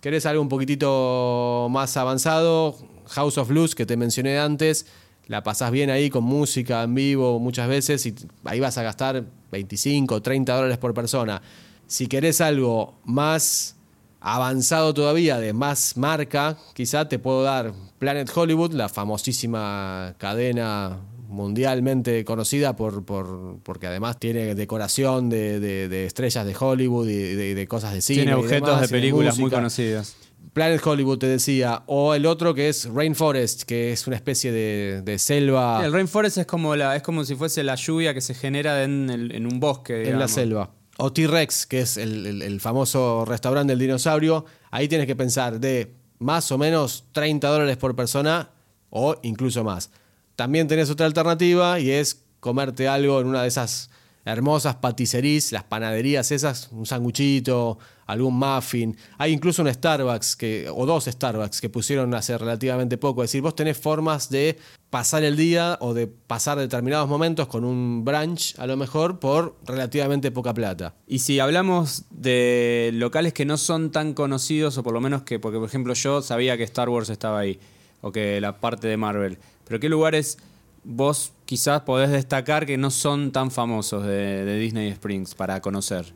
¿Querés 0.00 0.26
algo 0.26 0.42
un 0.42 0.48
poquitito 0.48 1.68
más 1.70 1.96
avanzado? 1.96 2.76
House 3.10 3.38
of 3.38 3.48
Blues, 3.48 3.76
que 3.76 3.86
te 3.86 3.96
mencioné 3.96 4.38
antes, 4.40 4.86
la 5.28 5.44
pasás 5.44 5.70
bien 5.70 5.90
ahí 5.90 6.10
con 6.10 6.24
música 6.24 6.82
en 6.82 6.94
vivo 6.96 7.38
muchas 7.38 7.68
veces 7.68 8.04
y 8.06 8.14
ahí 8.44 8.58
vas 8.58 8.78
a 8.78 8.82
gastar 8.82 9.24
25, 9.52 10.22
30 10.22 10.52
dólares 10.52 10.78
por 10.78 10.94
persona. 10.94 11.40
Si 11.86 12.08
querés 12.08 12.40
algo 12.40 12.98
más 13.04 13.76
avanzado 14.20 14.92
todavía, 14.94 15.38
de 15.38 15.52
más 15.52 15.96
marca, 15.96 16.56
quizá 16.74 17.08
te 17.08 17.18
puedo 17.18 17.42
dar 17.42 17.72
Planet 17.98 18.30
Hollywood, 18.34 18.72
la 18.72 18.88
famosísima 18.88 20.14
cadena 20.18 20.98
mundialmente 21.28 22.24
conocida 22.24 22.74
por, 22.76 23.04
por- 23.04 23.58
porque 23.62 23.86
además 23.86 24.18
tiene 24.18 24.54
decoración 24.54 25.28
de, 25.30 25.60
de- 25.60 25.88
de 25.88 26.06
estrellas 26.06 26.44
de 26.44 26.56
Hollywood 26.58 27.08
y 27.08 27.34
de, 27.34 27.54
de 27.54 27.66
cosas 27.68 27.94
de 27.94 28.00
cine. 28.00 28.22
Tiene 28.22 28.32
y 28.32 28.34
objetos 28.44 28.68
demás, 28.68 28.82
de 28.82 28.88
películas 28.88 29.38
muy 29.38 29.50
conocidas. 29.50 30.16
Planet 30.52 30.84
Hollywood 30.84 31.18
te 31.18 31.26
decía, 31.26 31.82
o 31.86 32.14
el 32.14 32.26
otro 32.26 32.54
que 32.54 32.68
es 32.68 32.86
Rainforest, 32.92 33.62
que 33.62 33.92
es 33.92 34.06
una 34.08 34.16
especie 34.16 34.50
de, 34.50 35.02
de 35.04 35.18
selva 35.18 35.84
El 35.84 35.92
rainforest 35.92 36.38
es 36.38 36.46
como, 36.46 36.74
la, 36.74 36.96
es 36.96 37.02
como 37.02 37.24
si 37.24 37.36
fuese 37.36 37.62
la 37.62 37.76
lluvia 37.76 38.12
que 38.14 38.20
se 38.20 38.34
genera 38.34 38.82
en, 38.82 39.08
el- 39.10 39.32
en 39.32 39.46
un 39.46 39.60
bosque. 39.60 40.08
en 40.08 40.18
la 40.18 40.26
selva. 40.28 40.70
O 41.02 41.12
T-Rex, 41.12 41.66
que 41.66 41.80
es 41.80 41.96
el, 41.96 42.60
famoso 42.60 43.24
restaurante 43.24 43.72
del 43.72 43.78
dinosaurio, 43.78 44.44
ahí 44.70 44.86
tienes 44.86 45.06
que 45.06 45.16
pensar 45.16 45.58
de 45.58 45.94
más 46.18 46.52
o 46.52 46.58
menos 46.58 47.04
30 47.12 47.48
dólares 47.48 47.78
por 47.78 47.96
persona 47.96 48.50
o 48.90 49.16
incluso 49.22 49.64
más. 49.64 49.90
También 50.36 50.68
tenés 50.68 50.90
otra 50.90 51.06
alternativa 51.06 51.80
y 51.80 51.90
es 51.90 52.22
comerte 52.40 52.86
algo 52.86 53.18
en 53.20 53.28
una 53.28 53.42
de 53.42 53.48
esas 53.48 53.88
hermosas 54.26 54.76
paticerías, 54.76 55.52
las 55.52 55.64
panaderías 55.64 56.30
esas, 56.32 56.68
un 56.70 56.84
sanguchito, 56.84 57.78
algún 58.06 58.38
muffin. 58.38 58.94
Hay 59.16 59.32
incluso 59.32 59.62
un 59.62 59.72
Starbucks 59.72 60.36
que, 60.36 60.68
o 60.68 60.84
dos 60.84 61.06
Starbucks 61.06 61.62
que 61.62 61.70
pusieron 61.70 62.14
hace 62.14 62.36
relativamente 62.36 62.98
poco. 62.98 63.24
Es 63.24 63.30
decir, 63.30 63.40
vos 63.40 63.56
tenés 63.56 63.78
formas 63.78 64.28
de 64.28 64.58
pasar 64.90 65.22
el 65.22 65.36
día 65.36 65.78
o 65.80 65.94
de 65.94 66.08
pasar 66.08 66.58
determinados 66.58 67.08
momentos 67.08 67.46
con 67.46 67.64
un 67.64 68.04
brunch 68.04 68.58
a 68.58 68.66
lo 68.66 68.76
mejor 68.76 69.20
por 69.20 69.56
relativamente 69.64 70.32
poca 70.32 70.52
plata. 70.52 70.94
Y 71.06 71.20
si 71.20 71.38
hablamos 71.38 72.04
de 72.10 72.90
locales 72.94 73.32
que 73.32 73.44
no 73.44 73.56
son 73.56 73.92
tan 73.92 74.14
conocidos, 74.14 74.76
o 74.76 74.82
por 74.82 74.92
lo 74.92 75.00
menos 75.00 75.22
que, 75.22 75.38
porque 75.38 75.58
por 75.58 75.68
ejemplo 75.68 75.94
yo 75.94 76.22
sabía 76.22 76.56
que 76.56 76.64
Star 76.64 76.88
Wars 76.88 77.08
estaba 77.08 77.38
ahí, 77.38 77.60
o 78.00 78.10
que 78.10 78.40
la 78.40 78.58
parte 78.58 78.88
de 78.88 78.96
Marvel, 78.96 79.38
pero 79.64 79.78
¿qué 79.78 79.88
lugares 79.88 80.38
vos 80.82 81.32
quizás 81.44 81.82
podés 81.82 82.10
destacar 82.10 82.66
que 82.66 82.76
no 82.76 82.90
son 82.90 83.30
tan 83.30 83.52
famosos 83.52 84.04
de, 84.04 84.44
de 84.44 84.58
Disney 84.58 84.88
Springs 84.88 85.36
para 85.36 85.60
conocer? 85.60 86.12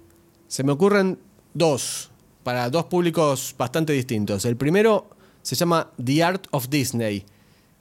Se 0.48 0.64
me 0.64 0.72
ocurren 0.72 1.18
dos, 1.52 2.10
para 2.42 2.68
dos 2.70 2.86
públicos 2.86 3.54
bastante 3.56 3.92
distintos. 3.92 4.44
El 4.44 4.56
primero 4.56 5.08
se 5.42 5.54
llama 5.54 5.90
The 6.02 6.24
Art 6.24 6.46
of 6.50 6.68
Disney. 6.68 7.24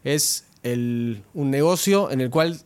Es 0.03 0.45
un 0.63 1.51
negocio 1.51 2.09
en 2.11 2.21
el 2.21 2.29
cual 2.29 2.59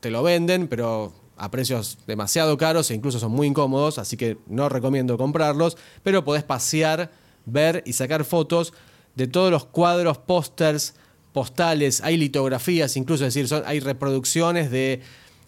te 0.00 0.10
lo 0.10 0.22
venden, 0.22 0.68
pero 0.68 1.12
a 1.36 1.50
precios 1.50 1.98
demasiado 2.06 2.56
caros 2.56 2.90
e 2.90 2.94
incluso 2.94 3.18
son 3.18 3.32
muy 3.32 3.46
incómodos, 3.46 3.98
así 3.98 4.16
que 4.16 4.38
no 4.46 4.68
recomiendo 4.68 5.16
comprarlos, 5.18 5.76
pero 6.02 6.24
podés 6.24 6.44
pasear, 6.44 7.10
ver 7.46 7.82
y 7.86 7.92
sacar 7.92 8.24
fotos 8.24 8.72
de 9.14 9.26
todos 9.26 9.50
los 9.50 9.64
cuadros, 9.66 10.18
pósters, 10.18 10.94
postales, 11.32 12.00
hay 12.02 12.16
litografías, 12.16 12.96
incluso 12.96 13.24
es 13.26 13.34
decir, 13.34 13.48
son, 13.48 13.62
hay 13.66 13.80
reproducciones 13.80 14.70
de, 14.70 15.00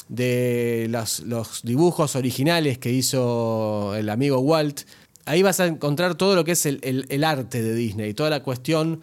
de 0.08 0.86
los 0.90 1.62
dibujos 1.62 2.16
originales 2.16 2.78
que 2.78 2.90
hizo 2.92 3.94
el 3.96 4.08
amigo 4.08 4.38
Walt. 4.40 4.80
ahí 5.24 5.42
vas 5.42 5.60
a 5.60 5.66
encontrar 5.66 6.14
todo 6.14 6.34
lo 6.34 6.44
que 6.44 6.52
es 6.52 6.66
el, 6.66 6.80
el- 6.82 7.06
el 7.08 7.24
arte 7.24 7.62
de 7.62 7.74
Disney, 7.74 8.14
toda 8.14 8.30
la 8.30 8.42
cuestión 8.42 9.02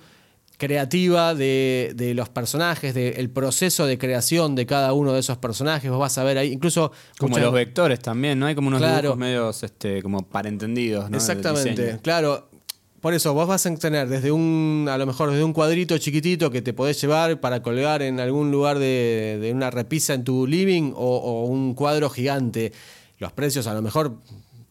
creativa 0.65 1.35
de, 1.35 1.91
de 1.95 2.13
los 2.13 2.29
personajes, 2.29 2.93
del 2.93 3.29
proceso 3.29 3.85
de 3.85 3.97
creación 3.97 4.55
de 4.55 4.65
cada 4.65 4.93
uno 4.93 5.11
de 5.13 5.19
esos 5.19 5.37
personajes. 5.37 5.89
Vos 5.91 5.99
vas 5.99 6.17
a 6.17 6.23
ver 6.23 6.37
ahí, 6.37 6.51
incluso... 6.53 6.91
Como 7.17 7.37
los 7.37 7.53
vectores 7.53 7.99
también, 7.99 8.39
¿no? 8.39 8.45
Hay 8.45 8.55
como 8.55 8.69
unos 8.69 8.79
Claro. 8.79 9.01
dibujos 9.01 9.17
medios 9.19 9.63
este, 9.63 10.01
como 10.01 10.21
para 10.27 10.47
entendidos, 10.49 11.09
¿no? 11.09 11.17
Exactamente, 11.17 11.99
claro. 12.01 12.49
Por 13.01 13.13
eso 13.13 13.33
vos 13.33 13.47
vas 13.49 13.65
a 13.65 13.75
tener 13.75 14.07
desde 14.07 14.31
un, 14.31 14.87
a 14.89 14.97
lo 14.97 15.05
mejor 15.05 15.29
desde 15.29 15.43
un 15.43 15.51
cuadrito 15.51 15.97
chiquitito 15.97 16.49
que 16.49 16.61
te 16.61 16.71
podés 16.71 17.01
llevar 17.01 17.41
para 17.41 17.61
colgar 17.61 18.01
en 18.01 18.21
algún 18.21 18.49
lugar 18.49 18.79
de, 18.79 19.39
de 19.41 19.51
una 19.51 19.69
repisa 19.69 20.13
en 20.13 20.23
tu 20.23 20.47
living 20.47 20.93
o, 20.95 21.17
o 21.17 21.43
un 21.45 21.73
cuadro 21.73 22.09
gigante. 22.09 22.71
Los 23.17 23.33
precios 23.33 23.67
a 23.67 23.73
lo 23.73 23.81
mejor 23.81 24.19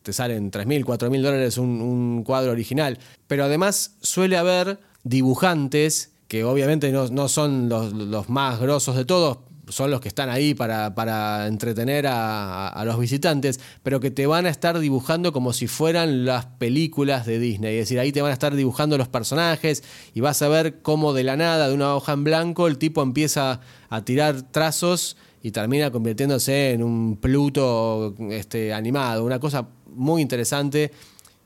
te 0.03 0.15
salen 0.15 0.51
3.000, 0.51 0.83
4.000 0.85 1.21
dólares 1.21 1.59
un, 1.59 1.83
un 1.83 2.25
cuadro 2.25 2.53
original. 2.53 2.99
Pero 3.27 3.45
además 3.45 3.97
suele 4.01 4.39
haber 4.39 4.79
dibujantes 5.05 6.13
que 6.29 6.45
obviamente 6.45 6.91
no, 6.93 7.09
no 7.09 7.29
son 7.29 7.69
los, 7.69 7.93
los 7.93 8.29
más 8.31 8.59
grosos 8.59 8.97
de 8.97 9.05
todos, 9.05 9.39
son 9.69 9.91
los 9.91 10.01
que 10.01 10.09
están 10.09 10.29
ahí 10.31 10.55
para, 10.55 10.95
para 10.95 11.47
entretener 11.47 12.07
a, 12.07 12.69
a- 12.69 12.85
los 12.85 12.99
visitantes, 12.99 13.61
pero 13.83 14.01
que 14.01 14.11
te 14.11 14.27
van 14.27 14.47
a 14.47 14.49
estar 14.49 14.79
dibujando 14.79 15.33
como 15.33 15.53
si 15.53 15.67
fueran 15.67 16.25
las 16.25 16.47
películas 16.47 17.27
de 17.27 17.39
Disney. 17.39 17.77
Es 17.77 17.83
decir, 17.83 17.99
ahí 18.01 18.13
te 18.13 18.23
van 18.23 18.31
a 18.31 18.33
estar 18.35 18.55
dibujando 18.55 18.97
los 18.99 19.09
personajes 19.09 19.85
y 20.15 20.21
vas 20.21 20.41
a 20.43 20.49
ver 20.49 20.81
cómo 20.83 21.13
de 21.13 21.25
la 21.25 21.37
nada, 21.37 21.69
de 21.69 21.75
una 21.75 21.95
hoja 21.95 22.13
en 22.13 22.25
blanco, 22.25 22.67
el 22.67 22.79
tipo 22.79 23.03
empieza 23.03 23.61
a 23.91 24.05
tirar 24.05 24.43
trazos 24.43 25.17
y 25.43 25.51
termina 25.51 25.91
convirtiéndose 25.91 26.73
en 26.73 26.83
un 26.83 27.17
Pluto 27.19 28.15
este, 28.31 28.73
animado. 28.73 29.25
Una 29.25 29.39
cosa 29.39 29.69
muy 29.87 30.23
interesante 30.23 30.93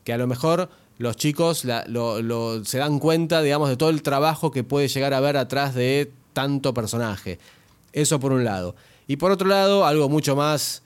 que 0.05 0.13
a 0.13 0.19
lo 0.19 0.27
mejor 0.27 0.69
los 0.99 1.17
chicos 1.17 1.59
se 1.59 2.79
dan 2.79 2.99
cuenta, 2.99 3.43
digamos, 3.43 3.69
de 3.69 3.77
todo 3.77 3.91
el 3.91 4.03
trabajo 4.03 4.51
que 4.51 4.65
puede 4.65 4.89
llegar 4.89 5.13
a 5.15 5.19
haber 5.19 5.37
atrás 5.37 5.75
de 5.75 6.11
tanto 6.33 6.73
personaje. 6.73 7.39
Eso 7.93 8.21
por 8.21 8.33
un 8.33 8.45
lado. 8.45 8.75
Y 9.07 9.17
por 9.17 9.31
otro 9.31 9.49
lado, 9.49 9.87
algo 9.87 10.09
mucho 10.09 10.37
más 10.37 10.83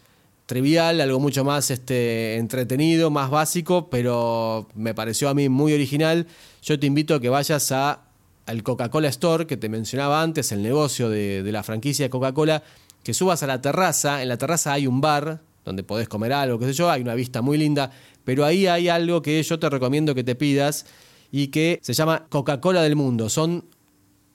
trivial, 0.46 1.00
algo 1.00 1.20
mucho 1.20 1.44
más 1.44 1.70
este, 1.70 2.36
entretenido, 2.36 3.10
más 3.10 3.30
básico, 3.30 3.88
pero 3.88 4.66
me 4.74 4.94
pareció 4.94 5.28
a 5.28 5.34
mí 5.34 5.48
muy 5.48 5.72
original. 5.72 6.26
Yo 6.62 6.78
te 6.78 6.86
invito 6.86 7.14
a 7.14 7.20
que 7.20 7.28
vayas 7.28 7.70
a, 7.70 8.00
al 8.46 8.62
Coca-Cola 8.64 9.08
Store, 9.08 9.46
que 9.46 9.56
te 9.56 9.68
mencionaba 9.68 10.22
antes, 10.22 10.50
el 10.50 10.62
negocio 10.62 11.08
de, 11.08 11.44
de 11.44 11.52
la 11.52 11.62
franquicia 11.62 12.06
de 12.06 12.10
Coca-Cola, 12.10 12.64
que 13.04 13.14
subas 13.14 13.44
a 13.44 13.46
la 13.46 13.60
terraza. 13.60 14.22
En 14.22 14.28
la 14.28 14.38
terraza 14.38 14.72
hay 14.72 14.88
un 14.88 15.00
bar 15.00 15.40
donde 15.64 15.84
podés 15.84 16.08
comer 16.08 16.32
algo, 16.32 16.58
qué 16.58 16.66
sé 16.66 16.72
yo, 16.72 16.90
hay 16.90 17.02
una 17.02 17.14
vista 17.14 17.42
muy 17.42 17.58
linda, 17.58 17.92
pero 18.24 18.44
ahí 18.44 18.66
hay 18.66 18.88
algo 18.88 19.22
que 19.22 19.42
yo 19.42 19.58
te 19.58 19.68
recomiendo 19.70 20.14
que 20.14 20.24
te 20.24 20.34
pidas 20.34 20.86
y 21.32 21.48
que 21.48 21.78
se 21.82 21.92
llama 21.92 22.26
Coca-Cola 22.28 22.82
del 22.82 22.96
Mundo. 22.96 23.28
Son 23.28 23.64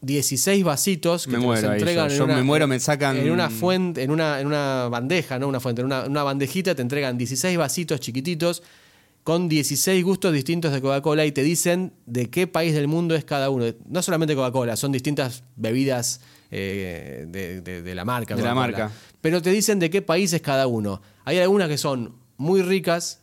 16 0.01 0.63
vasitos 0.63 1.25
que 1.25 1.31
Me 1.33 1.39
te 1.39 1.43
muero 1.45 1.73
entregan 1.73 2.09
yo- 2.09 2.15
en 2.17 2.21
una, 2.23 2.35
me 2.35 2.43
muero, 2.43 2.67
me 2.67 2.79
sacan- 2.79 3.17
en 3.17 3.31
una 3.31 3.49
fuente, 3.49 4.03
en 4.03 4.11
una, 4.11 4.39
en 4.39 4.47
una 4.47 4.87
bandeja, 4.89 5.39
no 5.39 5.47
una 5.47 5.59
fuente, 5.59 5.81
en 5.81 5.87
una, 5.87 6.03
una 6.05 6.23
bandejita 6.23 6.75
te 6.75 6.81
entregan 6.81 7.17
16 7.17 7.57
vasitos 7.57 7.99
chiquititos 7.99 8.61
con 9.23 9.49
16 9.49 10.03
gustos 10.03 10.31
distintos 10.33 10.71
de 10.71 10.81
Coca-Cola 10.81 11.25
y 11.25 11.31
te 11.31 11.41
dicen 11.41 11.93
de 12.05 12.29
qué 12.29 12.45
país 12.45 12.75
del 12.75 12.87
mundo 12.87 13.15
es 13.15 13.25
cada 13.25 13.49
uno. 13.49 13.65
No 13.89 14.03
solamente 14.03 14.35
Coca-Cola, 14.35 14.75
son 14.75 14.91
distintas 14.91 15.43
bebidas 15.55 16.21
eh, 16.51 17.25
de, 17.27 17.61
de- 17.61 17.81
de 17.81 17.95
la 17.95 18.05
marca. 18.05 18.35
De 18.35 18.43
la 18.43 18.53
marca. 18.53 18.91
Pero 19.21 19.41
te 19.41 19.49
dicen 19.49 19.79
de 19.79 19.89
qué 19.89 20.03
país 20.03 20.31
es 20.33 20.41
cada 20.41 20.67
uno. 20.67 21.01
Hay 21.23 21.39
algunas 21.39 21.67
que 21.67 21.79
son 21.79 22.13
muy 22.37 22.61
ricas, 22.61 23.21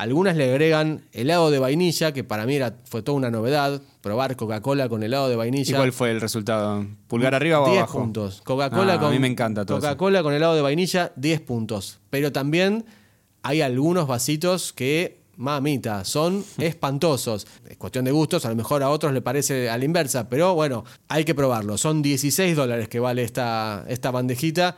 algunas 0.00 0.36
le 0.36 0.50
agregan 0.50 1.02
helado 1.12 1.50
de 1.50 1.58
vainilla, 1.58 2.12
que 2.12 2.24
para 2.24 2.46
mí 2.46 2.54
era, 2.56 2.76
fue 2.84 3.02
toda 3.02 3.16
una 3.16 3.30
novedad, 3.30 3.80
probar 4.00 4.34
Coca-Cola 4.36 4.88
con 4.88 5.02
helado 5.02 5.28
de 5.28 5.36
vainilla. 5.36 5.72
¿Y 5.74 5.76
cuál 5.76 5.92
fue 5.92 6.10
el 6.10 6.20
resultado? 6.20 6.86
¿Pulgar 7.06 7.34
arriba 7.34 7.60
o 7.60 7.66
10 7.66 7.78
abajo? 7.78 7.98
puntos. 7.98 8.40
Coca-Cola 8.44 8.94
Ah, 8.94 8.98
con 8.98 9.08
A 9.08 9.10
mí 9.10 9.18
me 9.18 9.28
encanta 9.28 9.64
todo. 9.66 9.78
Coca-Cola 9.78 10.22
con 10.22 10.32
helado 10.32 10.54
de 10.54 10.62
vainilla, 10.62 11.12
10 11.16 11.40
puntos. 11.42 11.98
Pero 12.08 12.32
también 12.32 12.84
hay 13.42 13.60
algunos 13.60 14.06
vasitos 14.06 14.72
que, 14.72 15.20
mamita, 15.36 16.04
son 16.04 16.44
espantosos. 16.58 17.46
Es 17.68 17.76
cuestión 17.76 18.04
de 18.06 18.10
gustos, 18.12 18.44
a 18.46 18.48
lo 18.48 18.56
mejor 18.56 18.82
a 18.82 18.88
otros 18.90 19.12
le 19.12 19.20
parece 19.20 19.68
a 19.70 19.76
la 19.76 19.84
inversa, 19.84 20.28
pero 20.28 20.54
bueno, 20.54 20.84
hay 21.08 21.24
que 21.24 21.34
probarlo. 21.34 21.76
Son 21.78 22.00
16 22.00 22.56
dólares 22.56 22.88
que 22.88 23.00
vale 23.00 23.22
esta, 23.22 23.84
esta 23.88 24.10
bandejita. 24.10 24.76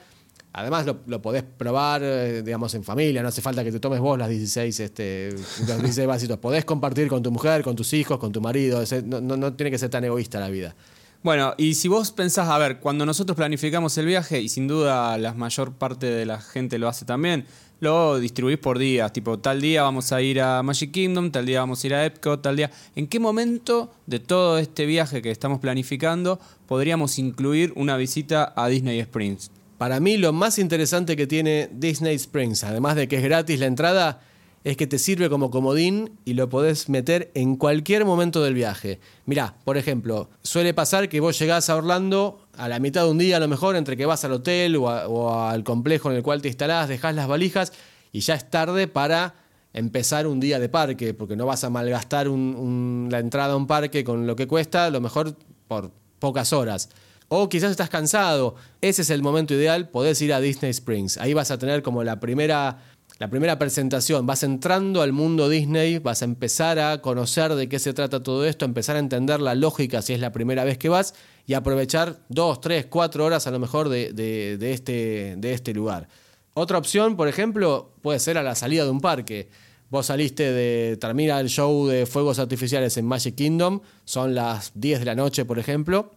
Además 0.54 0.84
lo, 0.84 0.98
lo 1.06 1.22
podés 1.22 1.42
probar, 1.42 2.02
eh, 2.04 2.42
digamos, 2.42 2.74
en 2.74 2.84
familia, 2.84 3.22
no 3.22 3.28
hace 3.28 3.40
falta 3.40 3.64
que 3.64 3.72
te 3.72 3.80
tomes 3.80 4.00
vos 4.00 4.18
las 4.18 4.28
16, 4.28 4.80
este, 4.80 5.30
los 5.66 5.78
16 5.78 6.06
vasitos. 6.06 6.38
Podés 6.38 6.64
compartir 6.64 7.08
con 7.08 7.22
tu 7.22 7.30
mujer, 7.30 7.62
con 7.62 7.74
tus 7.74 7.92
hijos, 7.94 8.18
con 8.18 8.32
tu 8.32 8.40
marido. 8.40 8.82
No 9.02 9.54
tiene 9.54 9.70
que 9.70 9.78
ser 9.78 9.88
tan 9.88 10.04
egoísta 10.04 10.38
la 10.40 10.50
vida. 10.50 10.74
Bueno, 11.22 11.54
y 11.56 11.74
si 11.74 11.86
vos 11.86 12.10
pensás, 12.10 12.48
a 12.48 12.58
ver, 12.58 12.80
cuando 12.80 13.06
nosotros 13.06 13.36
planificamos 13.36 13.96
el 13.96 14.06
viaje, 14.06 14.40
y 14.40 14.48
sin 14.48 14.66
duda 14.66 15.16
la 15.18 15.32
mayor 15.34 15.72
parte 15.72 16.06
de 16.06 16.26
la 16.26 16.40
gente 16.40 16.78
lo 16.78 16.88
hace 16.88 17.04
también, 17.04 17.46
lo 17.78 18.18
distribuís 18.18 18.58
por 18.58 18.78
días, 18.78 19.12
tipo 19.12 19.38
tal 19.38 19.60
día 19.60 19.82
vamos 19.82 20.12
a 20.12 20.20
ir 20.20 20.40
a 20.40 20.62
Magic 20.62 20.90
Kingdom, 20.90 21.30
tal 21.30 21.46
día 21.46 21.60
vamos 21.60 21.82
a 21.82 21.86
ir 21.86 21.94
a 21.94 22.04
Epcot, 22.04 22.42
tal 22.42 22.56
día. 22.56 22.70
¿En 22.96 23.06
qué 23.06 23.20
momento 23.20 23.92
de 24.06 24.18
todo 24.18 24.58
este 24.58 24.84
viaje 24.84 25.22
que 25.22 25.30
estamos 25.30 25.60
planificando 25.60 26.40
podríamos 26.66 27.18
incluir 27.18 27.72
una 27.76 27.96
visita 27.96 28.52
a 28.56 28.66
Disney 28.68 28.98
Springs? 29.00 29.50
Para 29.82 29.98
mí 29.98 30.16
lo 30.16 30.32
más 30.32 30.60
interesante 30.60 31.16
que 31.16 31.26
tiene 31.26 31.68
Disney 31.72 32.14
Springs, 32.14 32.62
además 32.62 32.94
de 32.94 33.08
que 33.08 33.16
es 33.16 33.24
gratis 33.24 33.58
la 33.58 33.66
entrada, 33.66 34.20
es 34.62 34.76
que 34.76 34.86
te 34.86 34.96
sirve 34.96 35.28
como 35.28 35.50
comodín 35.50 36.20
y 36.24 36.34
lo 36.34 36.48
podés 36.48 36.88
meter 36.88 37.32
en 37.34 37.56
cualquier 37.56 38.04
momento 38.04 38.44
del 38.44 38.54
viaje. 38.54 39.00
Mirá, 39.26 39.56
por 39.64 39.76
ejemplo, 39.76 40.30
suele 40.40 40.72
pasar 40.72 41.08
que 41.08 41.18
vos 41.18 41.36
llegás 41.36 41.68
a 41.68 41.74
Orlando 41.74 42.46
a 42.56 42.68
la 42.68 42.78
mitad 42.78 43.02
de 43.02 43.10
un 43.10 43.18
día 43.18 43.38
a 43.38 43.40
lo 43.40 43.48
mejor, 43.48 43.74
entre 43.74 43.96
que 43.96 44.06
vas 44.06 44.24
al 44.24 44.34
hotel 44.34 44.76
o, 44.76 45.40
al 45.42 45.64
complejo 45.64 46.12
en 46.12 46.16
el 46.16 46.22
cual 46.22 46.42
te 46.42 46.46
instalás, 46.46 46.88
dejás 46.88 47.16
las 47.16 47.26
valijas 47.26 47.72
y 48.12 48.20
ya 48.20 48.36
es 48.36 48.48
tarde 48.48 48.86
para 48.86 49.34
empezar 49.72 50.28
un 50.28 50.38
día 50.38 50.60
de 50.60 50.68
parque, 50.68 51.12
porque 51.12 51.34
no 51.34 51.44
vas 51.44 51.64
a 51.64 51.70
malgastar 51.70 52.28
la 52.28 53.18
entrada 53.18 53.54
a 53.54 53.56
un 53.56 53.66
parque 53.66 54.04
con 54.04 54.28
lo 54.28 54.36
que 54.36 54.46
cuesta, 54.46 54.84
a 54.84 54.90
lo 54.90 55.00
mejor 55.00 55.36
por 55.66 55.90
pocas 56.20 56.52
horas. 56.52 56.88
O 57.34 57.48
quizás 57.48 57.70
estás 57.70 57.88
cansado. 57.88 58.56
Ese 58.82 59.00
es 59.00 59.08
el 59.08 59.22
momento 59.22 59.54
ideal. 59.54 59.88
Podés 59.88 60.20
ir 60.20 60.34
a 60.34 60.40
Disney 60.40 60.70
Springs. 60.70 61.16
Ahí 61.16 61.32
vas 61.32 61.50
a 61.50 61.56
tener 61.56 61.82
como 61.82 62.04
la 62.04 62.20
primera, 62.20 62.82
la 63.18 63.30
primera 63.30 63.58
presentación. 63.58 64.26
Vas 64.26 64.42
entrando 64.42 65.00
al 65.00 65.14
mundo 65.14 65.48
Disney, 65.48 65.98
vas 65.98 66.20
a 66.20 66.26
empezar 66.26 66.78
a 66.78 67.00
conocer 67.00 67.54
de 67.54 67.70
qué 67.70 67.78
se 67.78 67.94
trata 67.94 68.22
todo 68.22 68.44
esto, 68.44 68.66
empezar 68.66 68.96
a 68.96 68.98
entender 68.98 69.40
la 69.40 69.54
lógica 69.54 70.02
si 70.02 70.12
es 70.12 70.20
la 70.20 70.30
primera 70.30 70.62
vez 70.64 70.76
que 70.76 70.90
vas 70.90 71.14
y 71.46 71.54
aprovechar 71.54 72.18
dos, 72.28 72.60
tres, 72.60 72.84
cuatro 72.84 73.24
horas 73.24 73.46
a 73.46 73.50
lo 73.50 73.58
mejor 73.58 73.88
de, 73.88 74.12
de- 74.12 74.72
este, 74.74 75.36
de 75.38 75.54
este 75.54 75.72
lugar. 75.72 76.08
Otra 76.52 76.76
opción, 76.76 77.16
por 77.16 77.28
ejemplo, 77.28 77.94
puede 78.02 78.18
ser 78.18 78.36
a 78.36 78.42
la 78.42 78.54
salida 78.54 78.84
de 78.84 78.90
un 78.90 79.00
parque. 79.00 79.48
Vos 79.88 80.04
saliste 80.04 80.52
de. 80.52 80.98
termina 80.98 81.40
el 81.40 81.48
show 81.48 81.86
de 81.86 82.04
fuegos 82.04 82.38
artificiales 82.38 82.98
en 82.98 83.06
Magic 83.06 83.36
Kingdom, 83.36 83.80
son 84.04 84.34
las 84.34 84.72
10 84.74 84.98
de 84.98 85.06
la 85.06 85.14
noche, 85.14 85.46
por 85.46 85.58
ejemplo. 85.58 86.10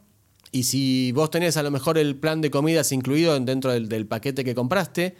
Y 0.56 0.64
si 0.64 1.12
vos 1.12 1.30
tenés 1.32 1.58
a 1.58 1.64
lo 1.64 1.70
mejor 1.70 1.98
el 1.98 2.16
plan 2.16 2.40
de 2.40 2.50
comidas 2.50 2.94
incluido 2.94 3.38
dentro 3.42 3.74
del, 3.74 3.90
del 3.90 4.06
paquete 4.08 4.46
que 4.46 4.56
compraste, 4.56 5.14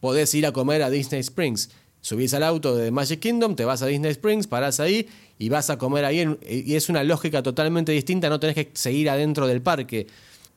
podés 0.00 0.34
ir 0.34 0.46
a 0.46 0.52
comer 0.52 0.82
a 0.82 0.88
Disney 0.88 1.20
Springs. 1.20 1.68
Subís 2.00 2.32
al 2.32 2.42
auto 2.44 2.74
de 2.74 2.90
Magic 2.90 3.20
Kingdom, 3.20 3.54
te 3.56 3.66
vas 3.66 3.82
a 3.82 3.86
Disney 3.86 4.10
Springs, 4.12 4.46
parás 4.46 4.80
ahí 4.80 5.06
y 5.38 5.50
vas 5.50 5.68
a 5.68 5.76
comer 5.76 6.06
ahí. 6.06 6.20
en- 6.20 6.38
y 6.48 6.76
es 6.76 6.88
una 6.88 7.04
lógica 7.04 7.42
totalmente 7.42 7.92
distinta, 7.92 8.30
no 8.30 8.40
tenés 8.40 8.56
que 8.56 8.70
seguir 8.72 9.10
adentro 9.10 9.46
del 9.46 9.60
parque. 9.60 10.06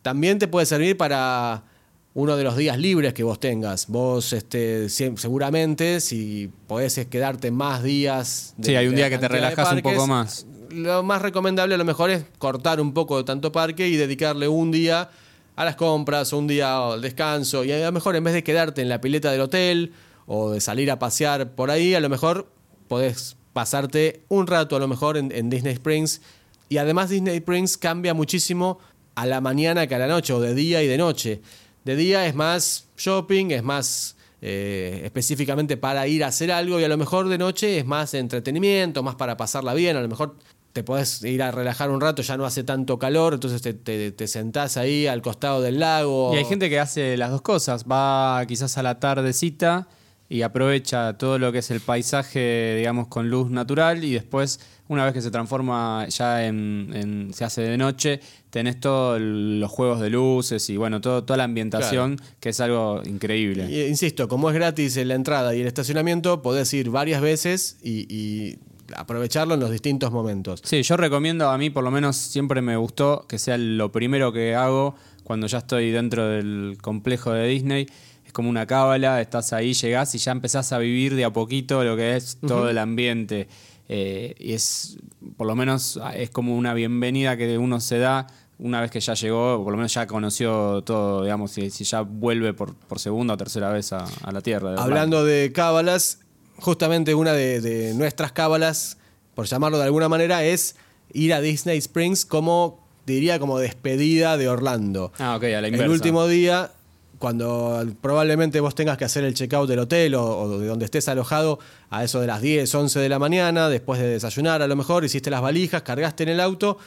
También 0.01 0.39
te 0.39 0.47
puede 0.47 0.65
servir 0.67 0.95
para 0.95 1.65
uno 2.13 2.37
de 2.37 2.43
los 2.45 2.55
días 2.55 2.77
libres 2.77 3.13
que 3.13 3.23
vos 3.23 3.41
tengas. 3.41 3.87
Vos, 3.87 4.31
este, 4.31 4.87
seguramente, 4.87 5.99
si 5.99 6.49
podés 6.67 6.95
quedarte 7.09 7.51
más 7.51 7.83
días. 7.83 8.53
de- 8.55 8.69
Sí, 8.69 8.75
hay 8.77 8.87
un 8.87 8.95
día 8.95 9.09
que 9.09 9.17
te 9.17 9.27
relajás 9.27 9.65
un 9.73 9.81
poco 9.81 10.07
más. 10.07 10.45
Lo 10.73 11.03
más 11.03 11.21
recomendable 11.21 11.75
a 11.75 11.77
lo 11.77 11.85
mejor 11.85 12.09
es 12.09 12.25
cortar 12.39 12.81
un 12.81 12.93
poco 12.93 13.17
de 13.17 13.23
tanto 13.23 13.51
parque 13.51 13.87
y 13.87 13.95
dedicarle 13.95 14.47
un 14.47 14.71
día 14.71 15.11
a 15.55 15.65
las 15.65 15.75
compras, 15.75 16.33
un 16.33 16.47
día 16.47 16.93
al 16.93 17.01
descanso. 17.01 17.63
Y 17.63 17.71
a 17.71 17.85
lo 17.85 17.91
mejor 17.91 18.15
en 18.15 18.23
vez 18.23 18.33
de 18.33 18.43
quedarte 18.43 18.81
en 18.81 18.89
la 18.89 18.99
pileta 18.99 19.31
del 19.31 19.41
hotel 19.41 19.93
o 20.25 20.51
de 20.51 20.61
salir 20.61 20.89
a 20.89 20.97
pasear 20.97 21.51
por 21.51 21.69
ahí, 21.69 21.93
a 21.93 21.99
lo 21.99 22.09
mejor 22.09 22.47
podés 22.87 23.37
pasarte 23.53 24.23
un 24.29 24.47
rato 24.47 24.75
a 24.75 24.79
lo 24.79 24.87
mejor 24.87 25.15
en, 25.17 25.49
Disney 25.49 25.73
Springs. 25.73 26.21
Y 26.69 26.77
además 26.77 27.09
Disney 27.09 27.37
Springs 27.37 27.77
cambia 27.77 28.15
muchísimo 28.15 28.79
a 29.13 29.27
la 29.27 29.41
mañana 29.41 29.85
que 29.85 29.93
a 29.93 29.99
la 29.99 30.07
noche, 30.07 30.33
o 30.33 30.39
de 30.39 30.55
día 30.55 30.81
y 30.81 30.87
de 30.87 30.97
noche. 30.97 31.41
De 31.85 31.95
día 31.95 32.25
es 32.25 32.33
más 32.33 32.87
shopping, 32.97 33.51
es 33.51 33.61
más 33.61 34.15
eh, 34.41 35.01
específicamente 35.03 35.77
para 35.77 36.07
ir 36.07 36.23
a 36.23 36.27
hacer 36.27 36.51
algo 36.51 36.79
y 36.79 36.83
a 36.83 36.87
lo 36.87 36.97
mejor 36.97 37.29
de 37.29 37.37
noche 37.37 37.77
es 37.77 37.85
más 37.85 38.15
entretenimiento, 38.15 39.03
más 39.03 39.15
para 39.15 39.37
pasarla 39.37 39.75
bien, 39.75 39.97
a 39.97 40.01
lo 40.01 40.07
mejor 40.07 40.35
te 40.73 40.83
podés 40.83 41.23
ir 41.23 41.41
a 41.43 41.51
relajar 41.51 41.89
un 41.91 42.01
rato, 42.01 42.21
ya 42.23 42.35
no 42.35 42.45
hace 42.45 42.63
tanto 42.63 42.97
calor, 42.97 43.35
entonces 43.35 43.61
te, 43.61 43.73
te- 43.75 44.11
te 44.11 44.27
sentás 44.27 44.75
ahí 44.75 45.05
al 45.07 45.21
costado 45.21 45.61
del 45.61 45.79
lago. 45.79 46.33
Y 46.33 46.37
hay 46.37 46.45
gente 46.45 46.69
que 46.69 46.79
hace 46.79 47.15
las 47.15 47.29
dos 47.29 47.41
cosas. 47.43 47.85
Va 47.85 48.43
quizás 48.47 48.77
a 48.79 48.83
la 48.83 48.99
tardecita 48.99 49.87
y 50.29 50.41
aprovecha 50.41 51.15
todo 51.17 51.37
lo 51.37 51.51
que 51.51 51.59
es 51.59 51.69
el 51.69 51.79
paisaje, 51.79 52.75
digamos, 52.77 53.07
con 53.07 53.29
luz 53.29 53.51
natural 53.51 54.03
y 54.03 54.13
después, 54.13 54.59
una 54.87 55.05
vez 55.05 55.13
que 55.13 55.21
se 55.21 55.29
transforma 55.29 56.07
ya 56.07 56.45
en, 56.47 57.29
se 57.33 57.43
hace 57.45 57.61
de 57.61 57.77
noche, 57.77 58.19
tenés 58.49 58.79
todos 58.79 59.21
los 59.21 59.69
juegos 59.69 59.99
de 59.99 60.09
luces 60.09 60.67
y 60.71 60.77
bueno, 60.77 61.01
todo, 61.01 61.23
toda 61.23 61.37
la 61.37 61.43
ambientación, 61.43 62.19
que 62.39 62.49
es 62.49 62.59
algo 62.61 63.03
increíble. 63.05 63.87
insisto, 63.89 64.27
como 64.27 64.49
es 64.49 64.55
gratis 64.55 64.95
la 65.05 65.13
entrada 65.13 65.53
y 65.53 65.61
el 65.61 65.67
estacionamiento, 65.67 66.41
podés 66.41 66.73
ir 66.73 66.89
varias 66.89 67.21
veces 67.21 67.77
y 67.83 68.57
aprovecharlo 68.95 69.53
en 69.53 69.59
los 69.59 69.71
distintos 69.71 70.11
momentos. 70.11 70.61
Sí, 70.63 70.83
yo 70.83 70.97
recomiendo, 70.97 71.49
a 71.49 71.57
mí 71.57 71.69
por 71.69 71.83
lo 71.83 71.91
menos 71.91 72.15
siempre 72.17 72.61
me 72.61 72.77
gustó 72.77 73.25
que 73.27 73.39
sea 73.39 73.57
lo 73.57 73.91
primero 73.91 74.31
que 74.31 74.55
hago 74.55 74.95
cuando 75.23 75.47
ya 75.47 75.59
estoy 75.59 75.91
dentro 75.91 76.27
del 76.27 76.77
complejo 76.81 77.31
de 77.31 77.47
Disney. 77.47 77.87
Es 78.25 78.33
como 78.33 78.49
una 78.49 78.65
cábala, 78.65 79.21
estás 79.21 79.53
ahí, 79.53 79.73
llegás 79.73 80.13
y 80.15 80.17
ya 80.17 80.31
empezás 80.31 80.73
a 80.73 80.77
vivir 80.77 81.15
de 81.15 81.25
a 81.25 81.33
poquito 81.33 81.83
lo 81.83 81.95
que 81.95 82.15
es 82.15 82.37
todo 82.45 82.69
el 82.69 82.77
ambiente. 82.77 83.47
Eh, 83.89 84.35
y 84.39 84.53
es, 84.53 84.97
por 85.37 85.47
lo 85.47 85.55
menos, 85.55 85.99
es 86.15 86.29
como 86.29 86.55
una 86.55 86.73
bienvenida 86.73 87.37
que 87.37 87.57
uno 87.57 87.79
se 87.79 87.99
da 87.99 88.27
una 88.59 88.81
vez 88.81 88.91
que 88.91 88.99
ya 88.99 89.13
llegó, 89.13 89.61
por 89.63 89.71
lo 89.71 89.77
menos 89.77 89.93
ya 89.93 90.07
conoció 90.07 90.81
todo, 90.83 91.23
digamos, 91.23 91.51
si, 91.51 91.69
ya 91.69 92.01
vuelve 92.01 92.53
por, 92.53 92.75
segunda 92.97 93.33
o 93.33 93.37
tercera 93.37 93.69
vez 93.71 93.91
a, 93.91 94.05
la 94.31 94.41
Tierra. 94.41 94.75
Hablando 94.77 95.25
de 95.25 95.51
cábalas, 95.51 96.19
justamente 96.63 97.13
una 97.13 97.33
de, 97.33 97.93
nuestras 97.93 98.31
cábalas, 98.31 98.97
por 99.35 99.45
llamarlo 99.45 99.77
de 99.77 99.83
alguna 99.83 100.09
manera, 100.09 100.43
es 100.43 100.75
ir 101.11 101.33
a 101.33 101.41
Disney 101.41 101.77
Springs 101.77 102.25
como, 102.25 102.79
diría, 103.05 103.37
como 103.37 103.59
despedida 103.59 104.37
de 104.37 104.47
Orlando. 104.47 105.11
Ah, 105.19 105.35
ok, 105.35 105.43
a 105.43 105.61
la 105.61 105.67
inversa. 105.67 105.85
El 105.85 105.91
último 105.91 106.25
día, 106.25 106.71
cuando 107.19 107.85
probablemente 108.01 108.61
vos 108.61 108.75
tengas 108.75 108.97
que 108.97 109.03
hacer 109.03 109.25
el 109.25 109.33
checkout 109.33 109.69
del 109.69 109.79
hotel 109.79 110.15
o, 110.15 110.57
de 110.57 110.67
donde 110.67 110.85
estés 110.85 111.07
alojado 111.09 111.59
a 111.89 112.03
eso 112.03 112.21
de 112.21 112.27
las 112.27 112.41
10, 112.41 112.73
11 112.73 112.99
de 112.99 113.09
la 113.09 113.19
mañana, 113.19 113.67
después 113.67 113.99
de 113.99 114.07
desayunar 114.07 114.61
a 114.61 114.67
lo 114.67 114.75
mejor, 114.77 115.03
hiciste 115.03 115.29
las 115.29 115.41
valijas, 115.41 115.81
cargaste 115.81 116.23
en 116.23 116.29
el 116.29 116.39
auto 116.39 116.77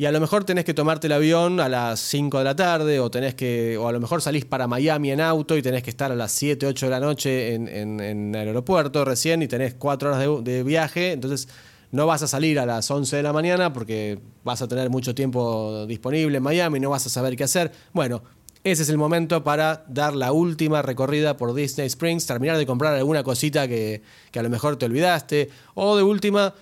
y 0.00 0.06
a 0.06 0.12
lo 0.12 0.20
mejor 0.20 0.44
tenés 0.44 0.64
que 0.64 0.74
tomarte 0.74 1.08
el 1.08 1.12
avión 1.12 1.58
a 1.58 1.68
las 1.68 1.98
5 1.98 2.38
de 2.38 2.44
la 2.44 2.54
tarde, 2.54 3.00
o 3.00 3.10
tenés 3.10 3.34
que, 3.34 3.76
o 3.76 3.88
a 3.88 3.92
lo 3.92 3.98
mejor 3.98 4.22
salís 4.22 4.44
para 4.44 4.68
Miami 4.68 5.10
en 5.10 5.20
auto 5.20 5.56
y 5.56 5.60
tenés 5.60 5.82
que 5.82 5.90
estar 5.90 6.12
a 6.12 6.14
las 6.14 6.30
7, 6.30 6.66
8 6.66 6.86
de 6.86 6.90
la 6.90 7.00
noche 7.00 7.54
en, 7.56 7.98
el 8.00 8.46
aeropuerto 8.46 9.04
recién 9.04 9.42
y 9.42 9.48
tenés 9.48 9.74
4 9.74 10.08
horas 10.14 10.44
de, 10.44 10.62
viaje. 10.62 11.10
Entonces 11.10 11.48
no 11.90 12.06
vas 12.06 12.22
a 12.22 12.28
salir 12.28 12.60
a 12.60 12.66
las 12.66 12.88
11 12.88 13.16
de 13.16 13.22
la 13.24 13.32
mañana 13.32 13.72
porque 13.72 14.20
vas 14.44 14.62
a 14.62 14.68
tener 14.68 14.88
mucho 14.88 15.16
tiempo 15.16 15.84
disponible 15.86 16.36
en 16.36 16.44
Miami, 16.44 16.78
no 16.78 16.90
vas 16.90 17.04
a 17.06 17.08
saber 17.08 17.34
qué 17.34 17.42
hacer. 17.42 17.72
Bueno, 17.92 18.22
ese 18.62 18.84
es 18.84 18.88
el 18.90 18.98
momento 18.98 19.42
para 19.42 19.84
dar 19.88 20.14
la 20.14 20.30
última 20.30 20.80
recorrida 20.80 21.36
por 21.36 21.54
Disney 21.54 21.88
Springs, 21.88 22.24
terminar 22.24 22.56
de 22.56 22.66
comprar 22.66 22.94
alguna 22.94 23.24
cosita 23.24 23.66
que, 23.66 24.02
que 24.30 24.38
a 24.38 24.44
lo 24.44 24.48
mejor 24.48 24.76
te 24.76 24.86
olvidaste, 24.86 25.50
o 25.74 25.96
de 25.96 26.04
última 26.04 26.54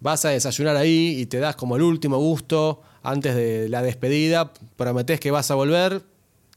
vas 0.00 0.24
a 0.24 0.30
desayunar 0.30 0.76
ahí 0.76 1.16
y 1.18 1.26
te 1.26 1.38
das 1.38 1.56
como 1.56 1.76
el 1.76 1.82
último 1.82 2.18
gusto 2.18 2.82
antes 3.02 3.34
de 3.34 3.68
la 3.68 3.82
despedida, 3.82 4.52
prometés 4.76 5.20
que 5.20 5.30
vas 5.30 5.50
a 5.50 5.54
volver, 5.54 6.02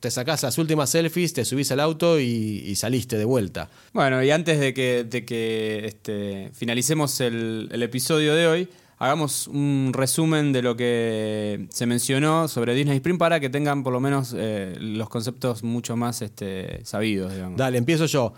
te 0.04 0.12
sacás 0.12 0.44
las 0.44 0.58
últimas 0.58 0.90
selfies, 0.90 1.32
te 1.32 1.46
subís 1.46 1.72
al 1.72 1.80
auto 1.80 2.20
y, 2.20 2.76
saliste 2.76 3.18
de 3.18 3.24
vuelta. 3.24 3.70
Bueno, 3.94 4.22
y 4.22 4.32
antes 4.32 4.60
de 4.60 4.74
que, 4.74 5.06
de 5.06 5.24
que 5.24 5.86
este, 5.86 6.52
finalicemos 6.54 7.22
el, 7.22 7.70
episodio 7.72 8.36
de 8.36 8.48
hoy, 8.48 8.70
hagamos 8.98 9.48
un 9.48 9.92
resumen 9.94 10.52
de 10.52 10.62
lo 10.62 10.76
que 10.76 11.68
se 11.70 11.86
mencionó 11.86 12.50
sobre 12.50 12.76
Disney 12.76 12.98
Spring 12.98 13.18
para 13.18 13.40
que 13.40 13.50
tengan 13.50 13.84
por 13.84 13.94
lo 13.94 14.02
menos 14.02 14.36
eh, 14.38 14.76
los 14.78 15.08
conceptos 15.08 15.64
mucho 15.64 15.96
más 15.96 16.22
este, 16.22 16.84
sabidos. 16.84 17.32
Dale, 17.56 17.78
empiezo 17.78 18.06
yo. 18.06 18.34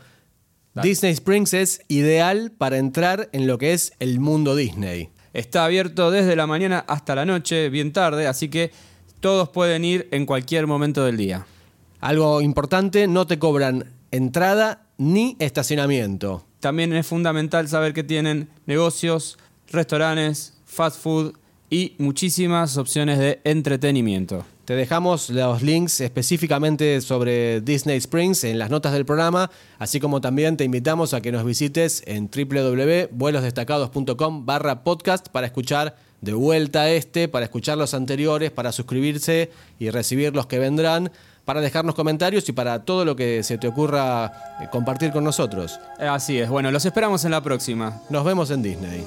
Disney 0.82 1.11
Springs 1.13 1.53
es 1.53 1.82
ideal 1.88 2.51
para 2.51 2.78
entrar 2.78 3.30
en 3.32 3.47
lo 3.47 3.57
que 3.57 3.73
es 3.73 3.93
el 3.99 4.19
mundo 4.19 4.55
Disney. 4.55 5.09
Está 5.34 5.65
abierto 5.65 6.11
desde 6.11 6.36
la 6.36 6.47
mañana 6.47 6.84
hasta 6.88 7.15
la 7.15 7.26
noche, 7.26 7.69
bien 7.69 7.93
tarde, 7.93 8.28
así 8.28 8.49
que 8.49 8.71
todos 9.21 9.49
pueden 9.49 9.86
ir 9.86 10.07
en 10.11 10.26
cualquier 10.26 10.67
momento 10.67 11.05
del 11.05 11.17
día. 11.17 11.45
Algo 12.01 12.41
importante, 12.41 13.07
no 13.07 13.26
te 13.26 13.39
cobran 13.39 13.91
entrada 14.11 14.88
ni 14.97 15.36
estacionamiento. 15.39 16.45
También 16.59 16.93
es 16.93 17.07
fundamental 17.07 17.67
saber 17.67 17.93
que 17.93 18.03
tienen 18.03 18.49
negocios, 18.65 19.38
restaurantes, 19.71 20.57
fast 20.65 21.01
food 21.01 21.34
y 21.69 21.95
muchísimas 21.99 22.78
opciones 22.78 23.17
de 23.19 23.39
entretenimiento. 23.43 24.45
Te 24.66 24.76
dejamos 24.76 25.30
los 25.30 25.61
links 25.61 26.01
específicamente 26.01 26.99
sobre 27.01 27.61
Disney 27.61 27.97
Springs 27.97 28.43
en 28.45 28.57
las 28.57 28.72
notas 28.72 28.93
del 28.93 29.05
programa, 29.05 29.51
así 29.78 29.99
como 29.99 30.22
también 30.22 30.57
te 30.57 30.63
invitamos 30.63 31.13
a 31.13 31.22
que 31.22 31.32
nos 31.32 31.45
visites 31.45 32.01
en 32.07 32.32
www.vuelosdestacados.com 32.36 34.47
barra 34.47 34.84
podcast 34.84 35.30
para 35.30 35.45
escuchar 35.45 35.95
de 36.22 36.34
vuelta 36.34 36.89
este, 36.89 37.28
para 37.28 37.45
escuchar 37.45 37.78
los 37.78 37.93
anteriores, 37.93 38.49
para 38.49 38.72
suscribirse 38.72 39.51
y 39.78 39.91
recibir 39.91 40.34
los 40.34 40.47
que 40.47 40.57
vendrán, 40.57 41.11
para 41.45 41.61
dejarnos 41.61 41.93
comentarios 41.93 42.49
y 42.49 42.51
para 42.51 42.86
todo 42.86 43.05
lo 43.05 43.16
que 43.16 43.43
se 43.43 43.59
te 43.59 43.68
ocurra 43.68 44.32
eh, 44.59 44.68
compartir 44.72 45.11
con 45.11 45.24
nosotros. 45.24 45.80
Así 45.99 46.39
es, 46.39 46.49
bueno, 46.49 46.72
los 46.72 46.86
esperamos 46.86 47.24
en 47.24 47.30
la 47.30 47.43
próxima. 47.43 48.01
Nos 48.09 48.26
vemos 48.26 48.49
en 48.49 48.63
Disney. 48.63 49.03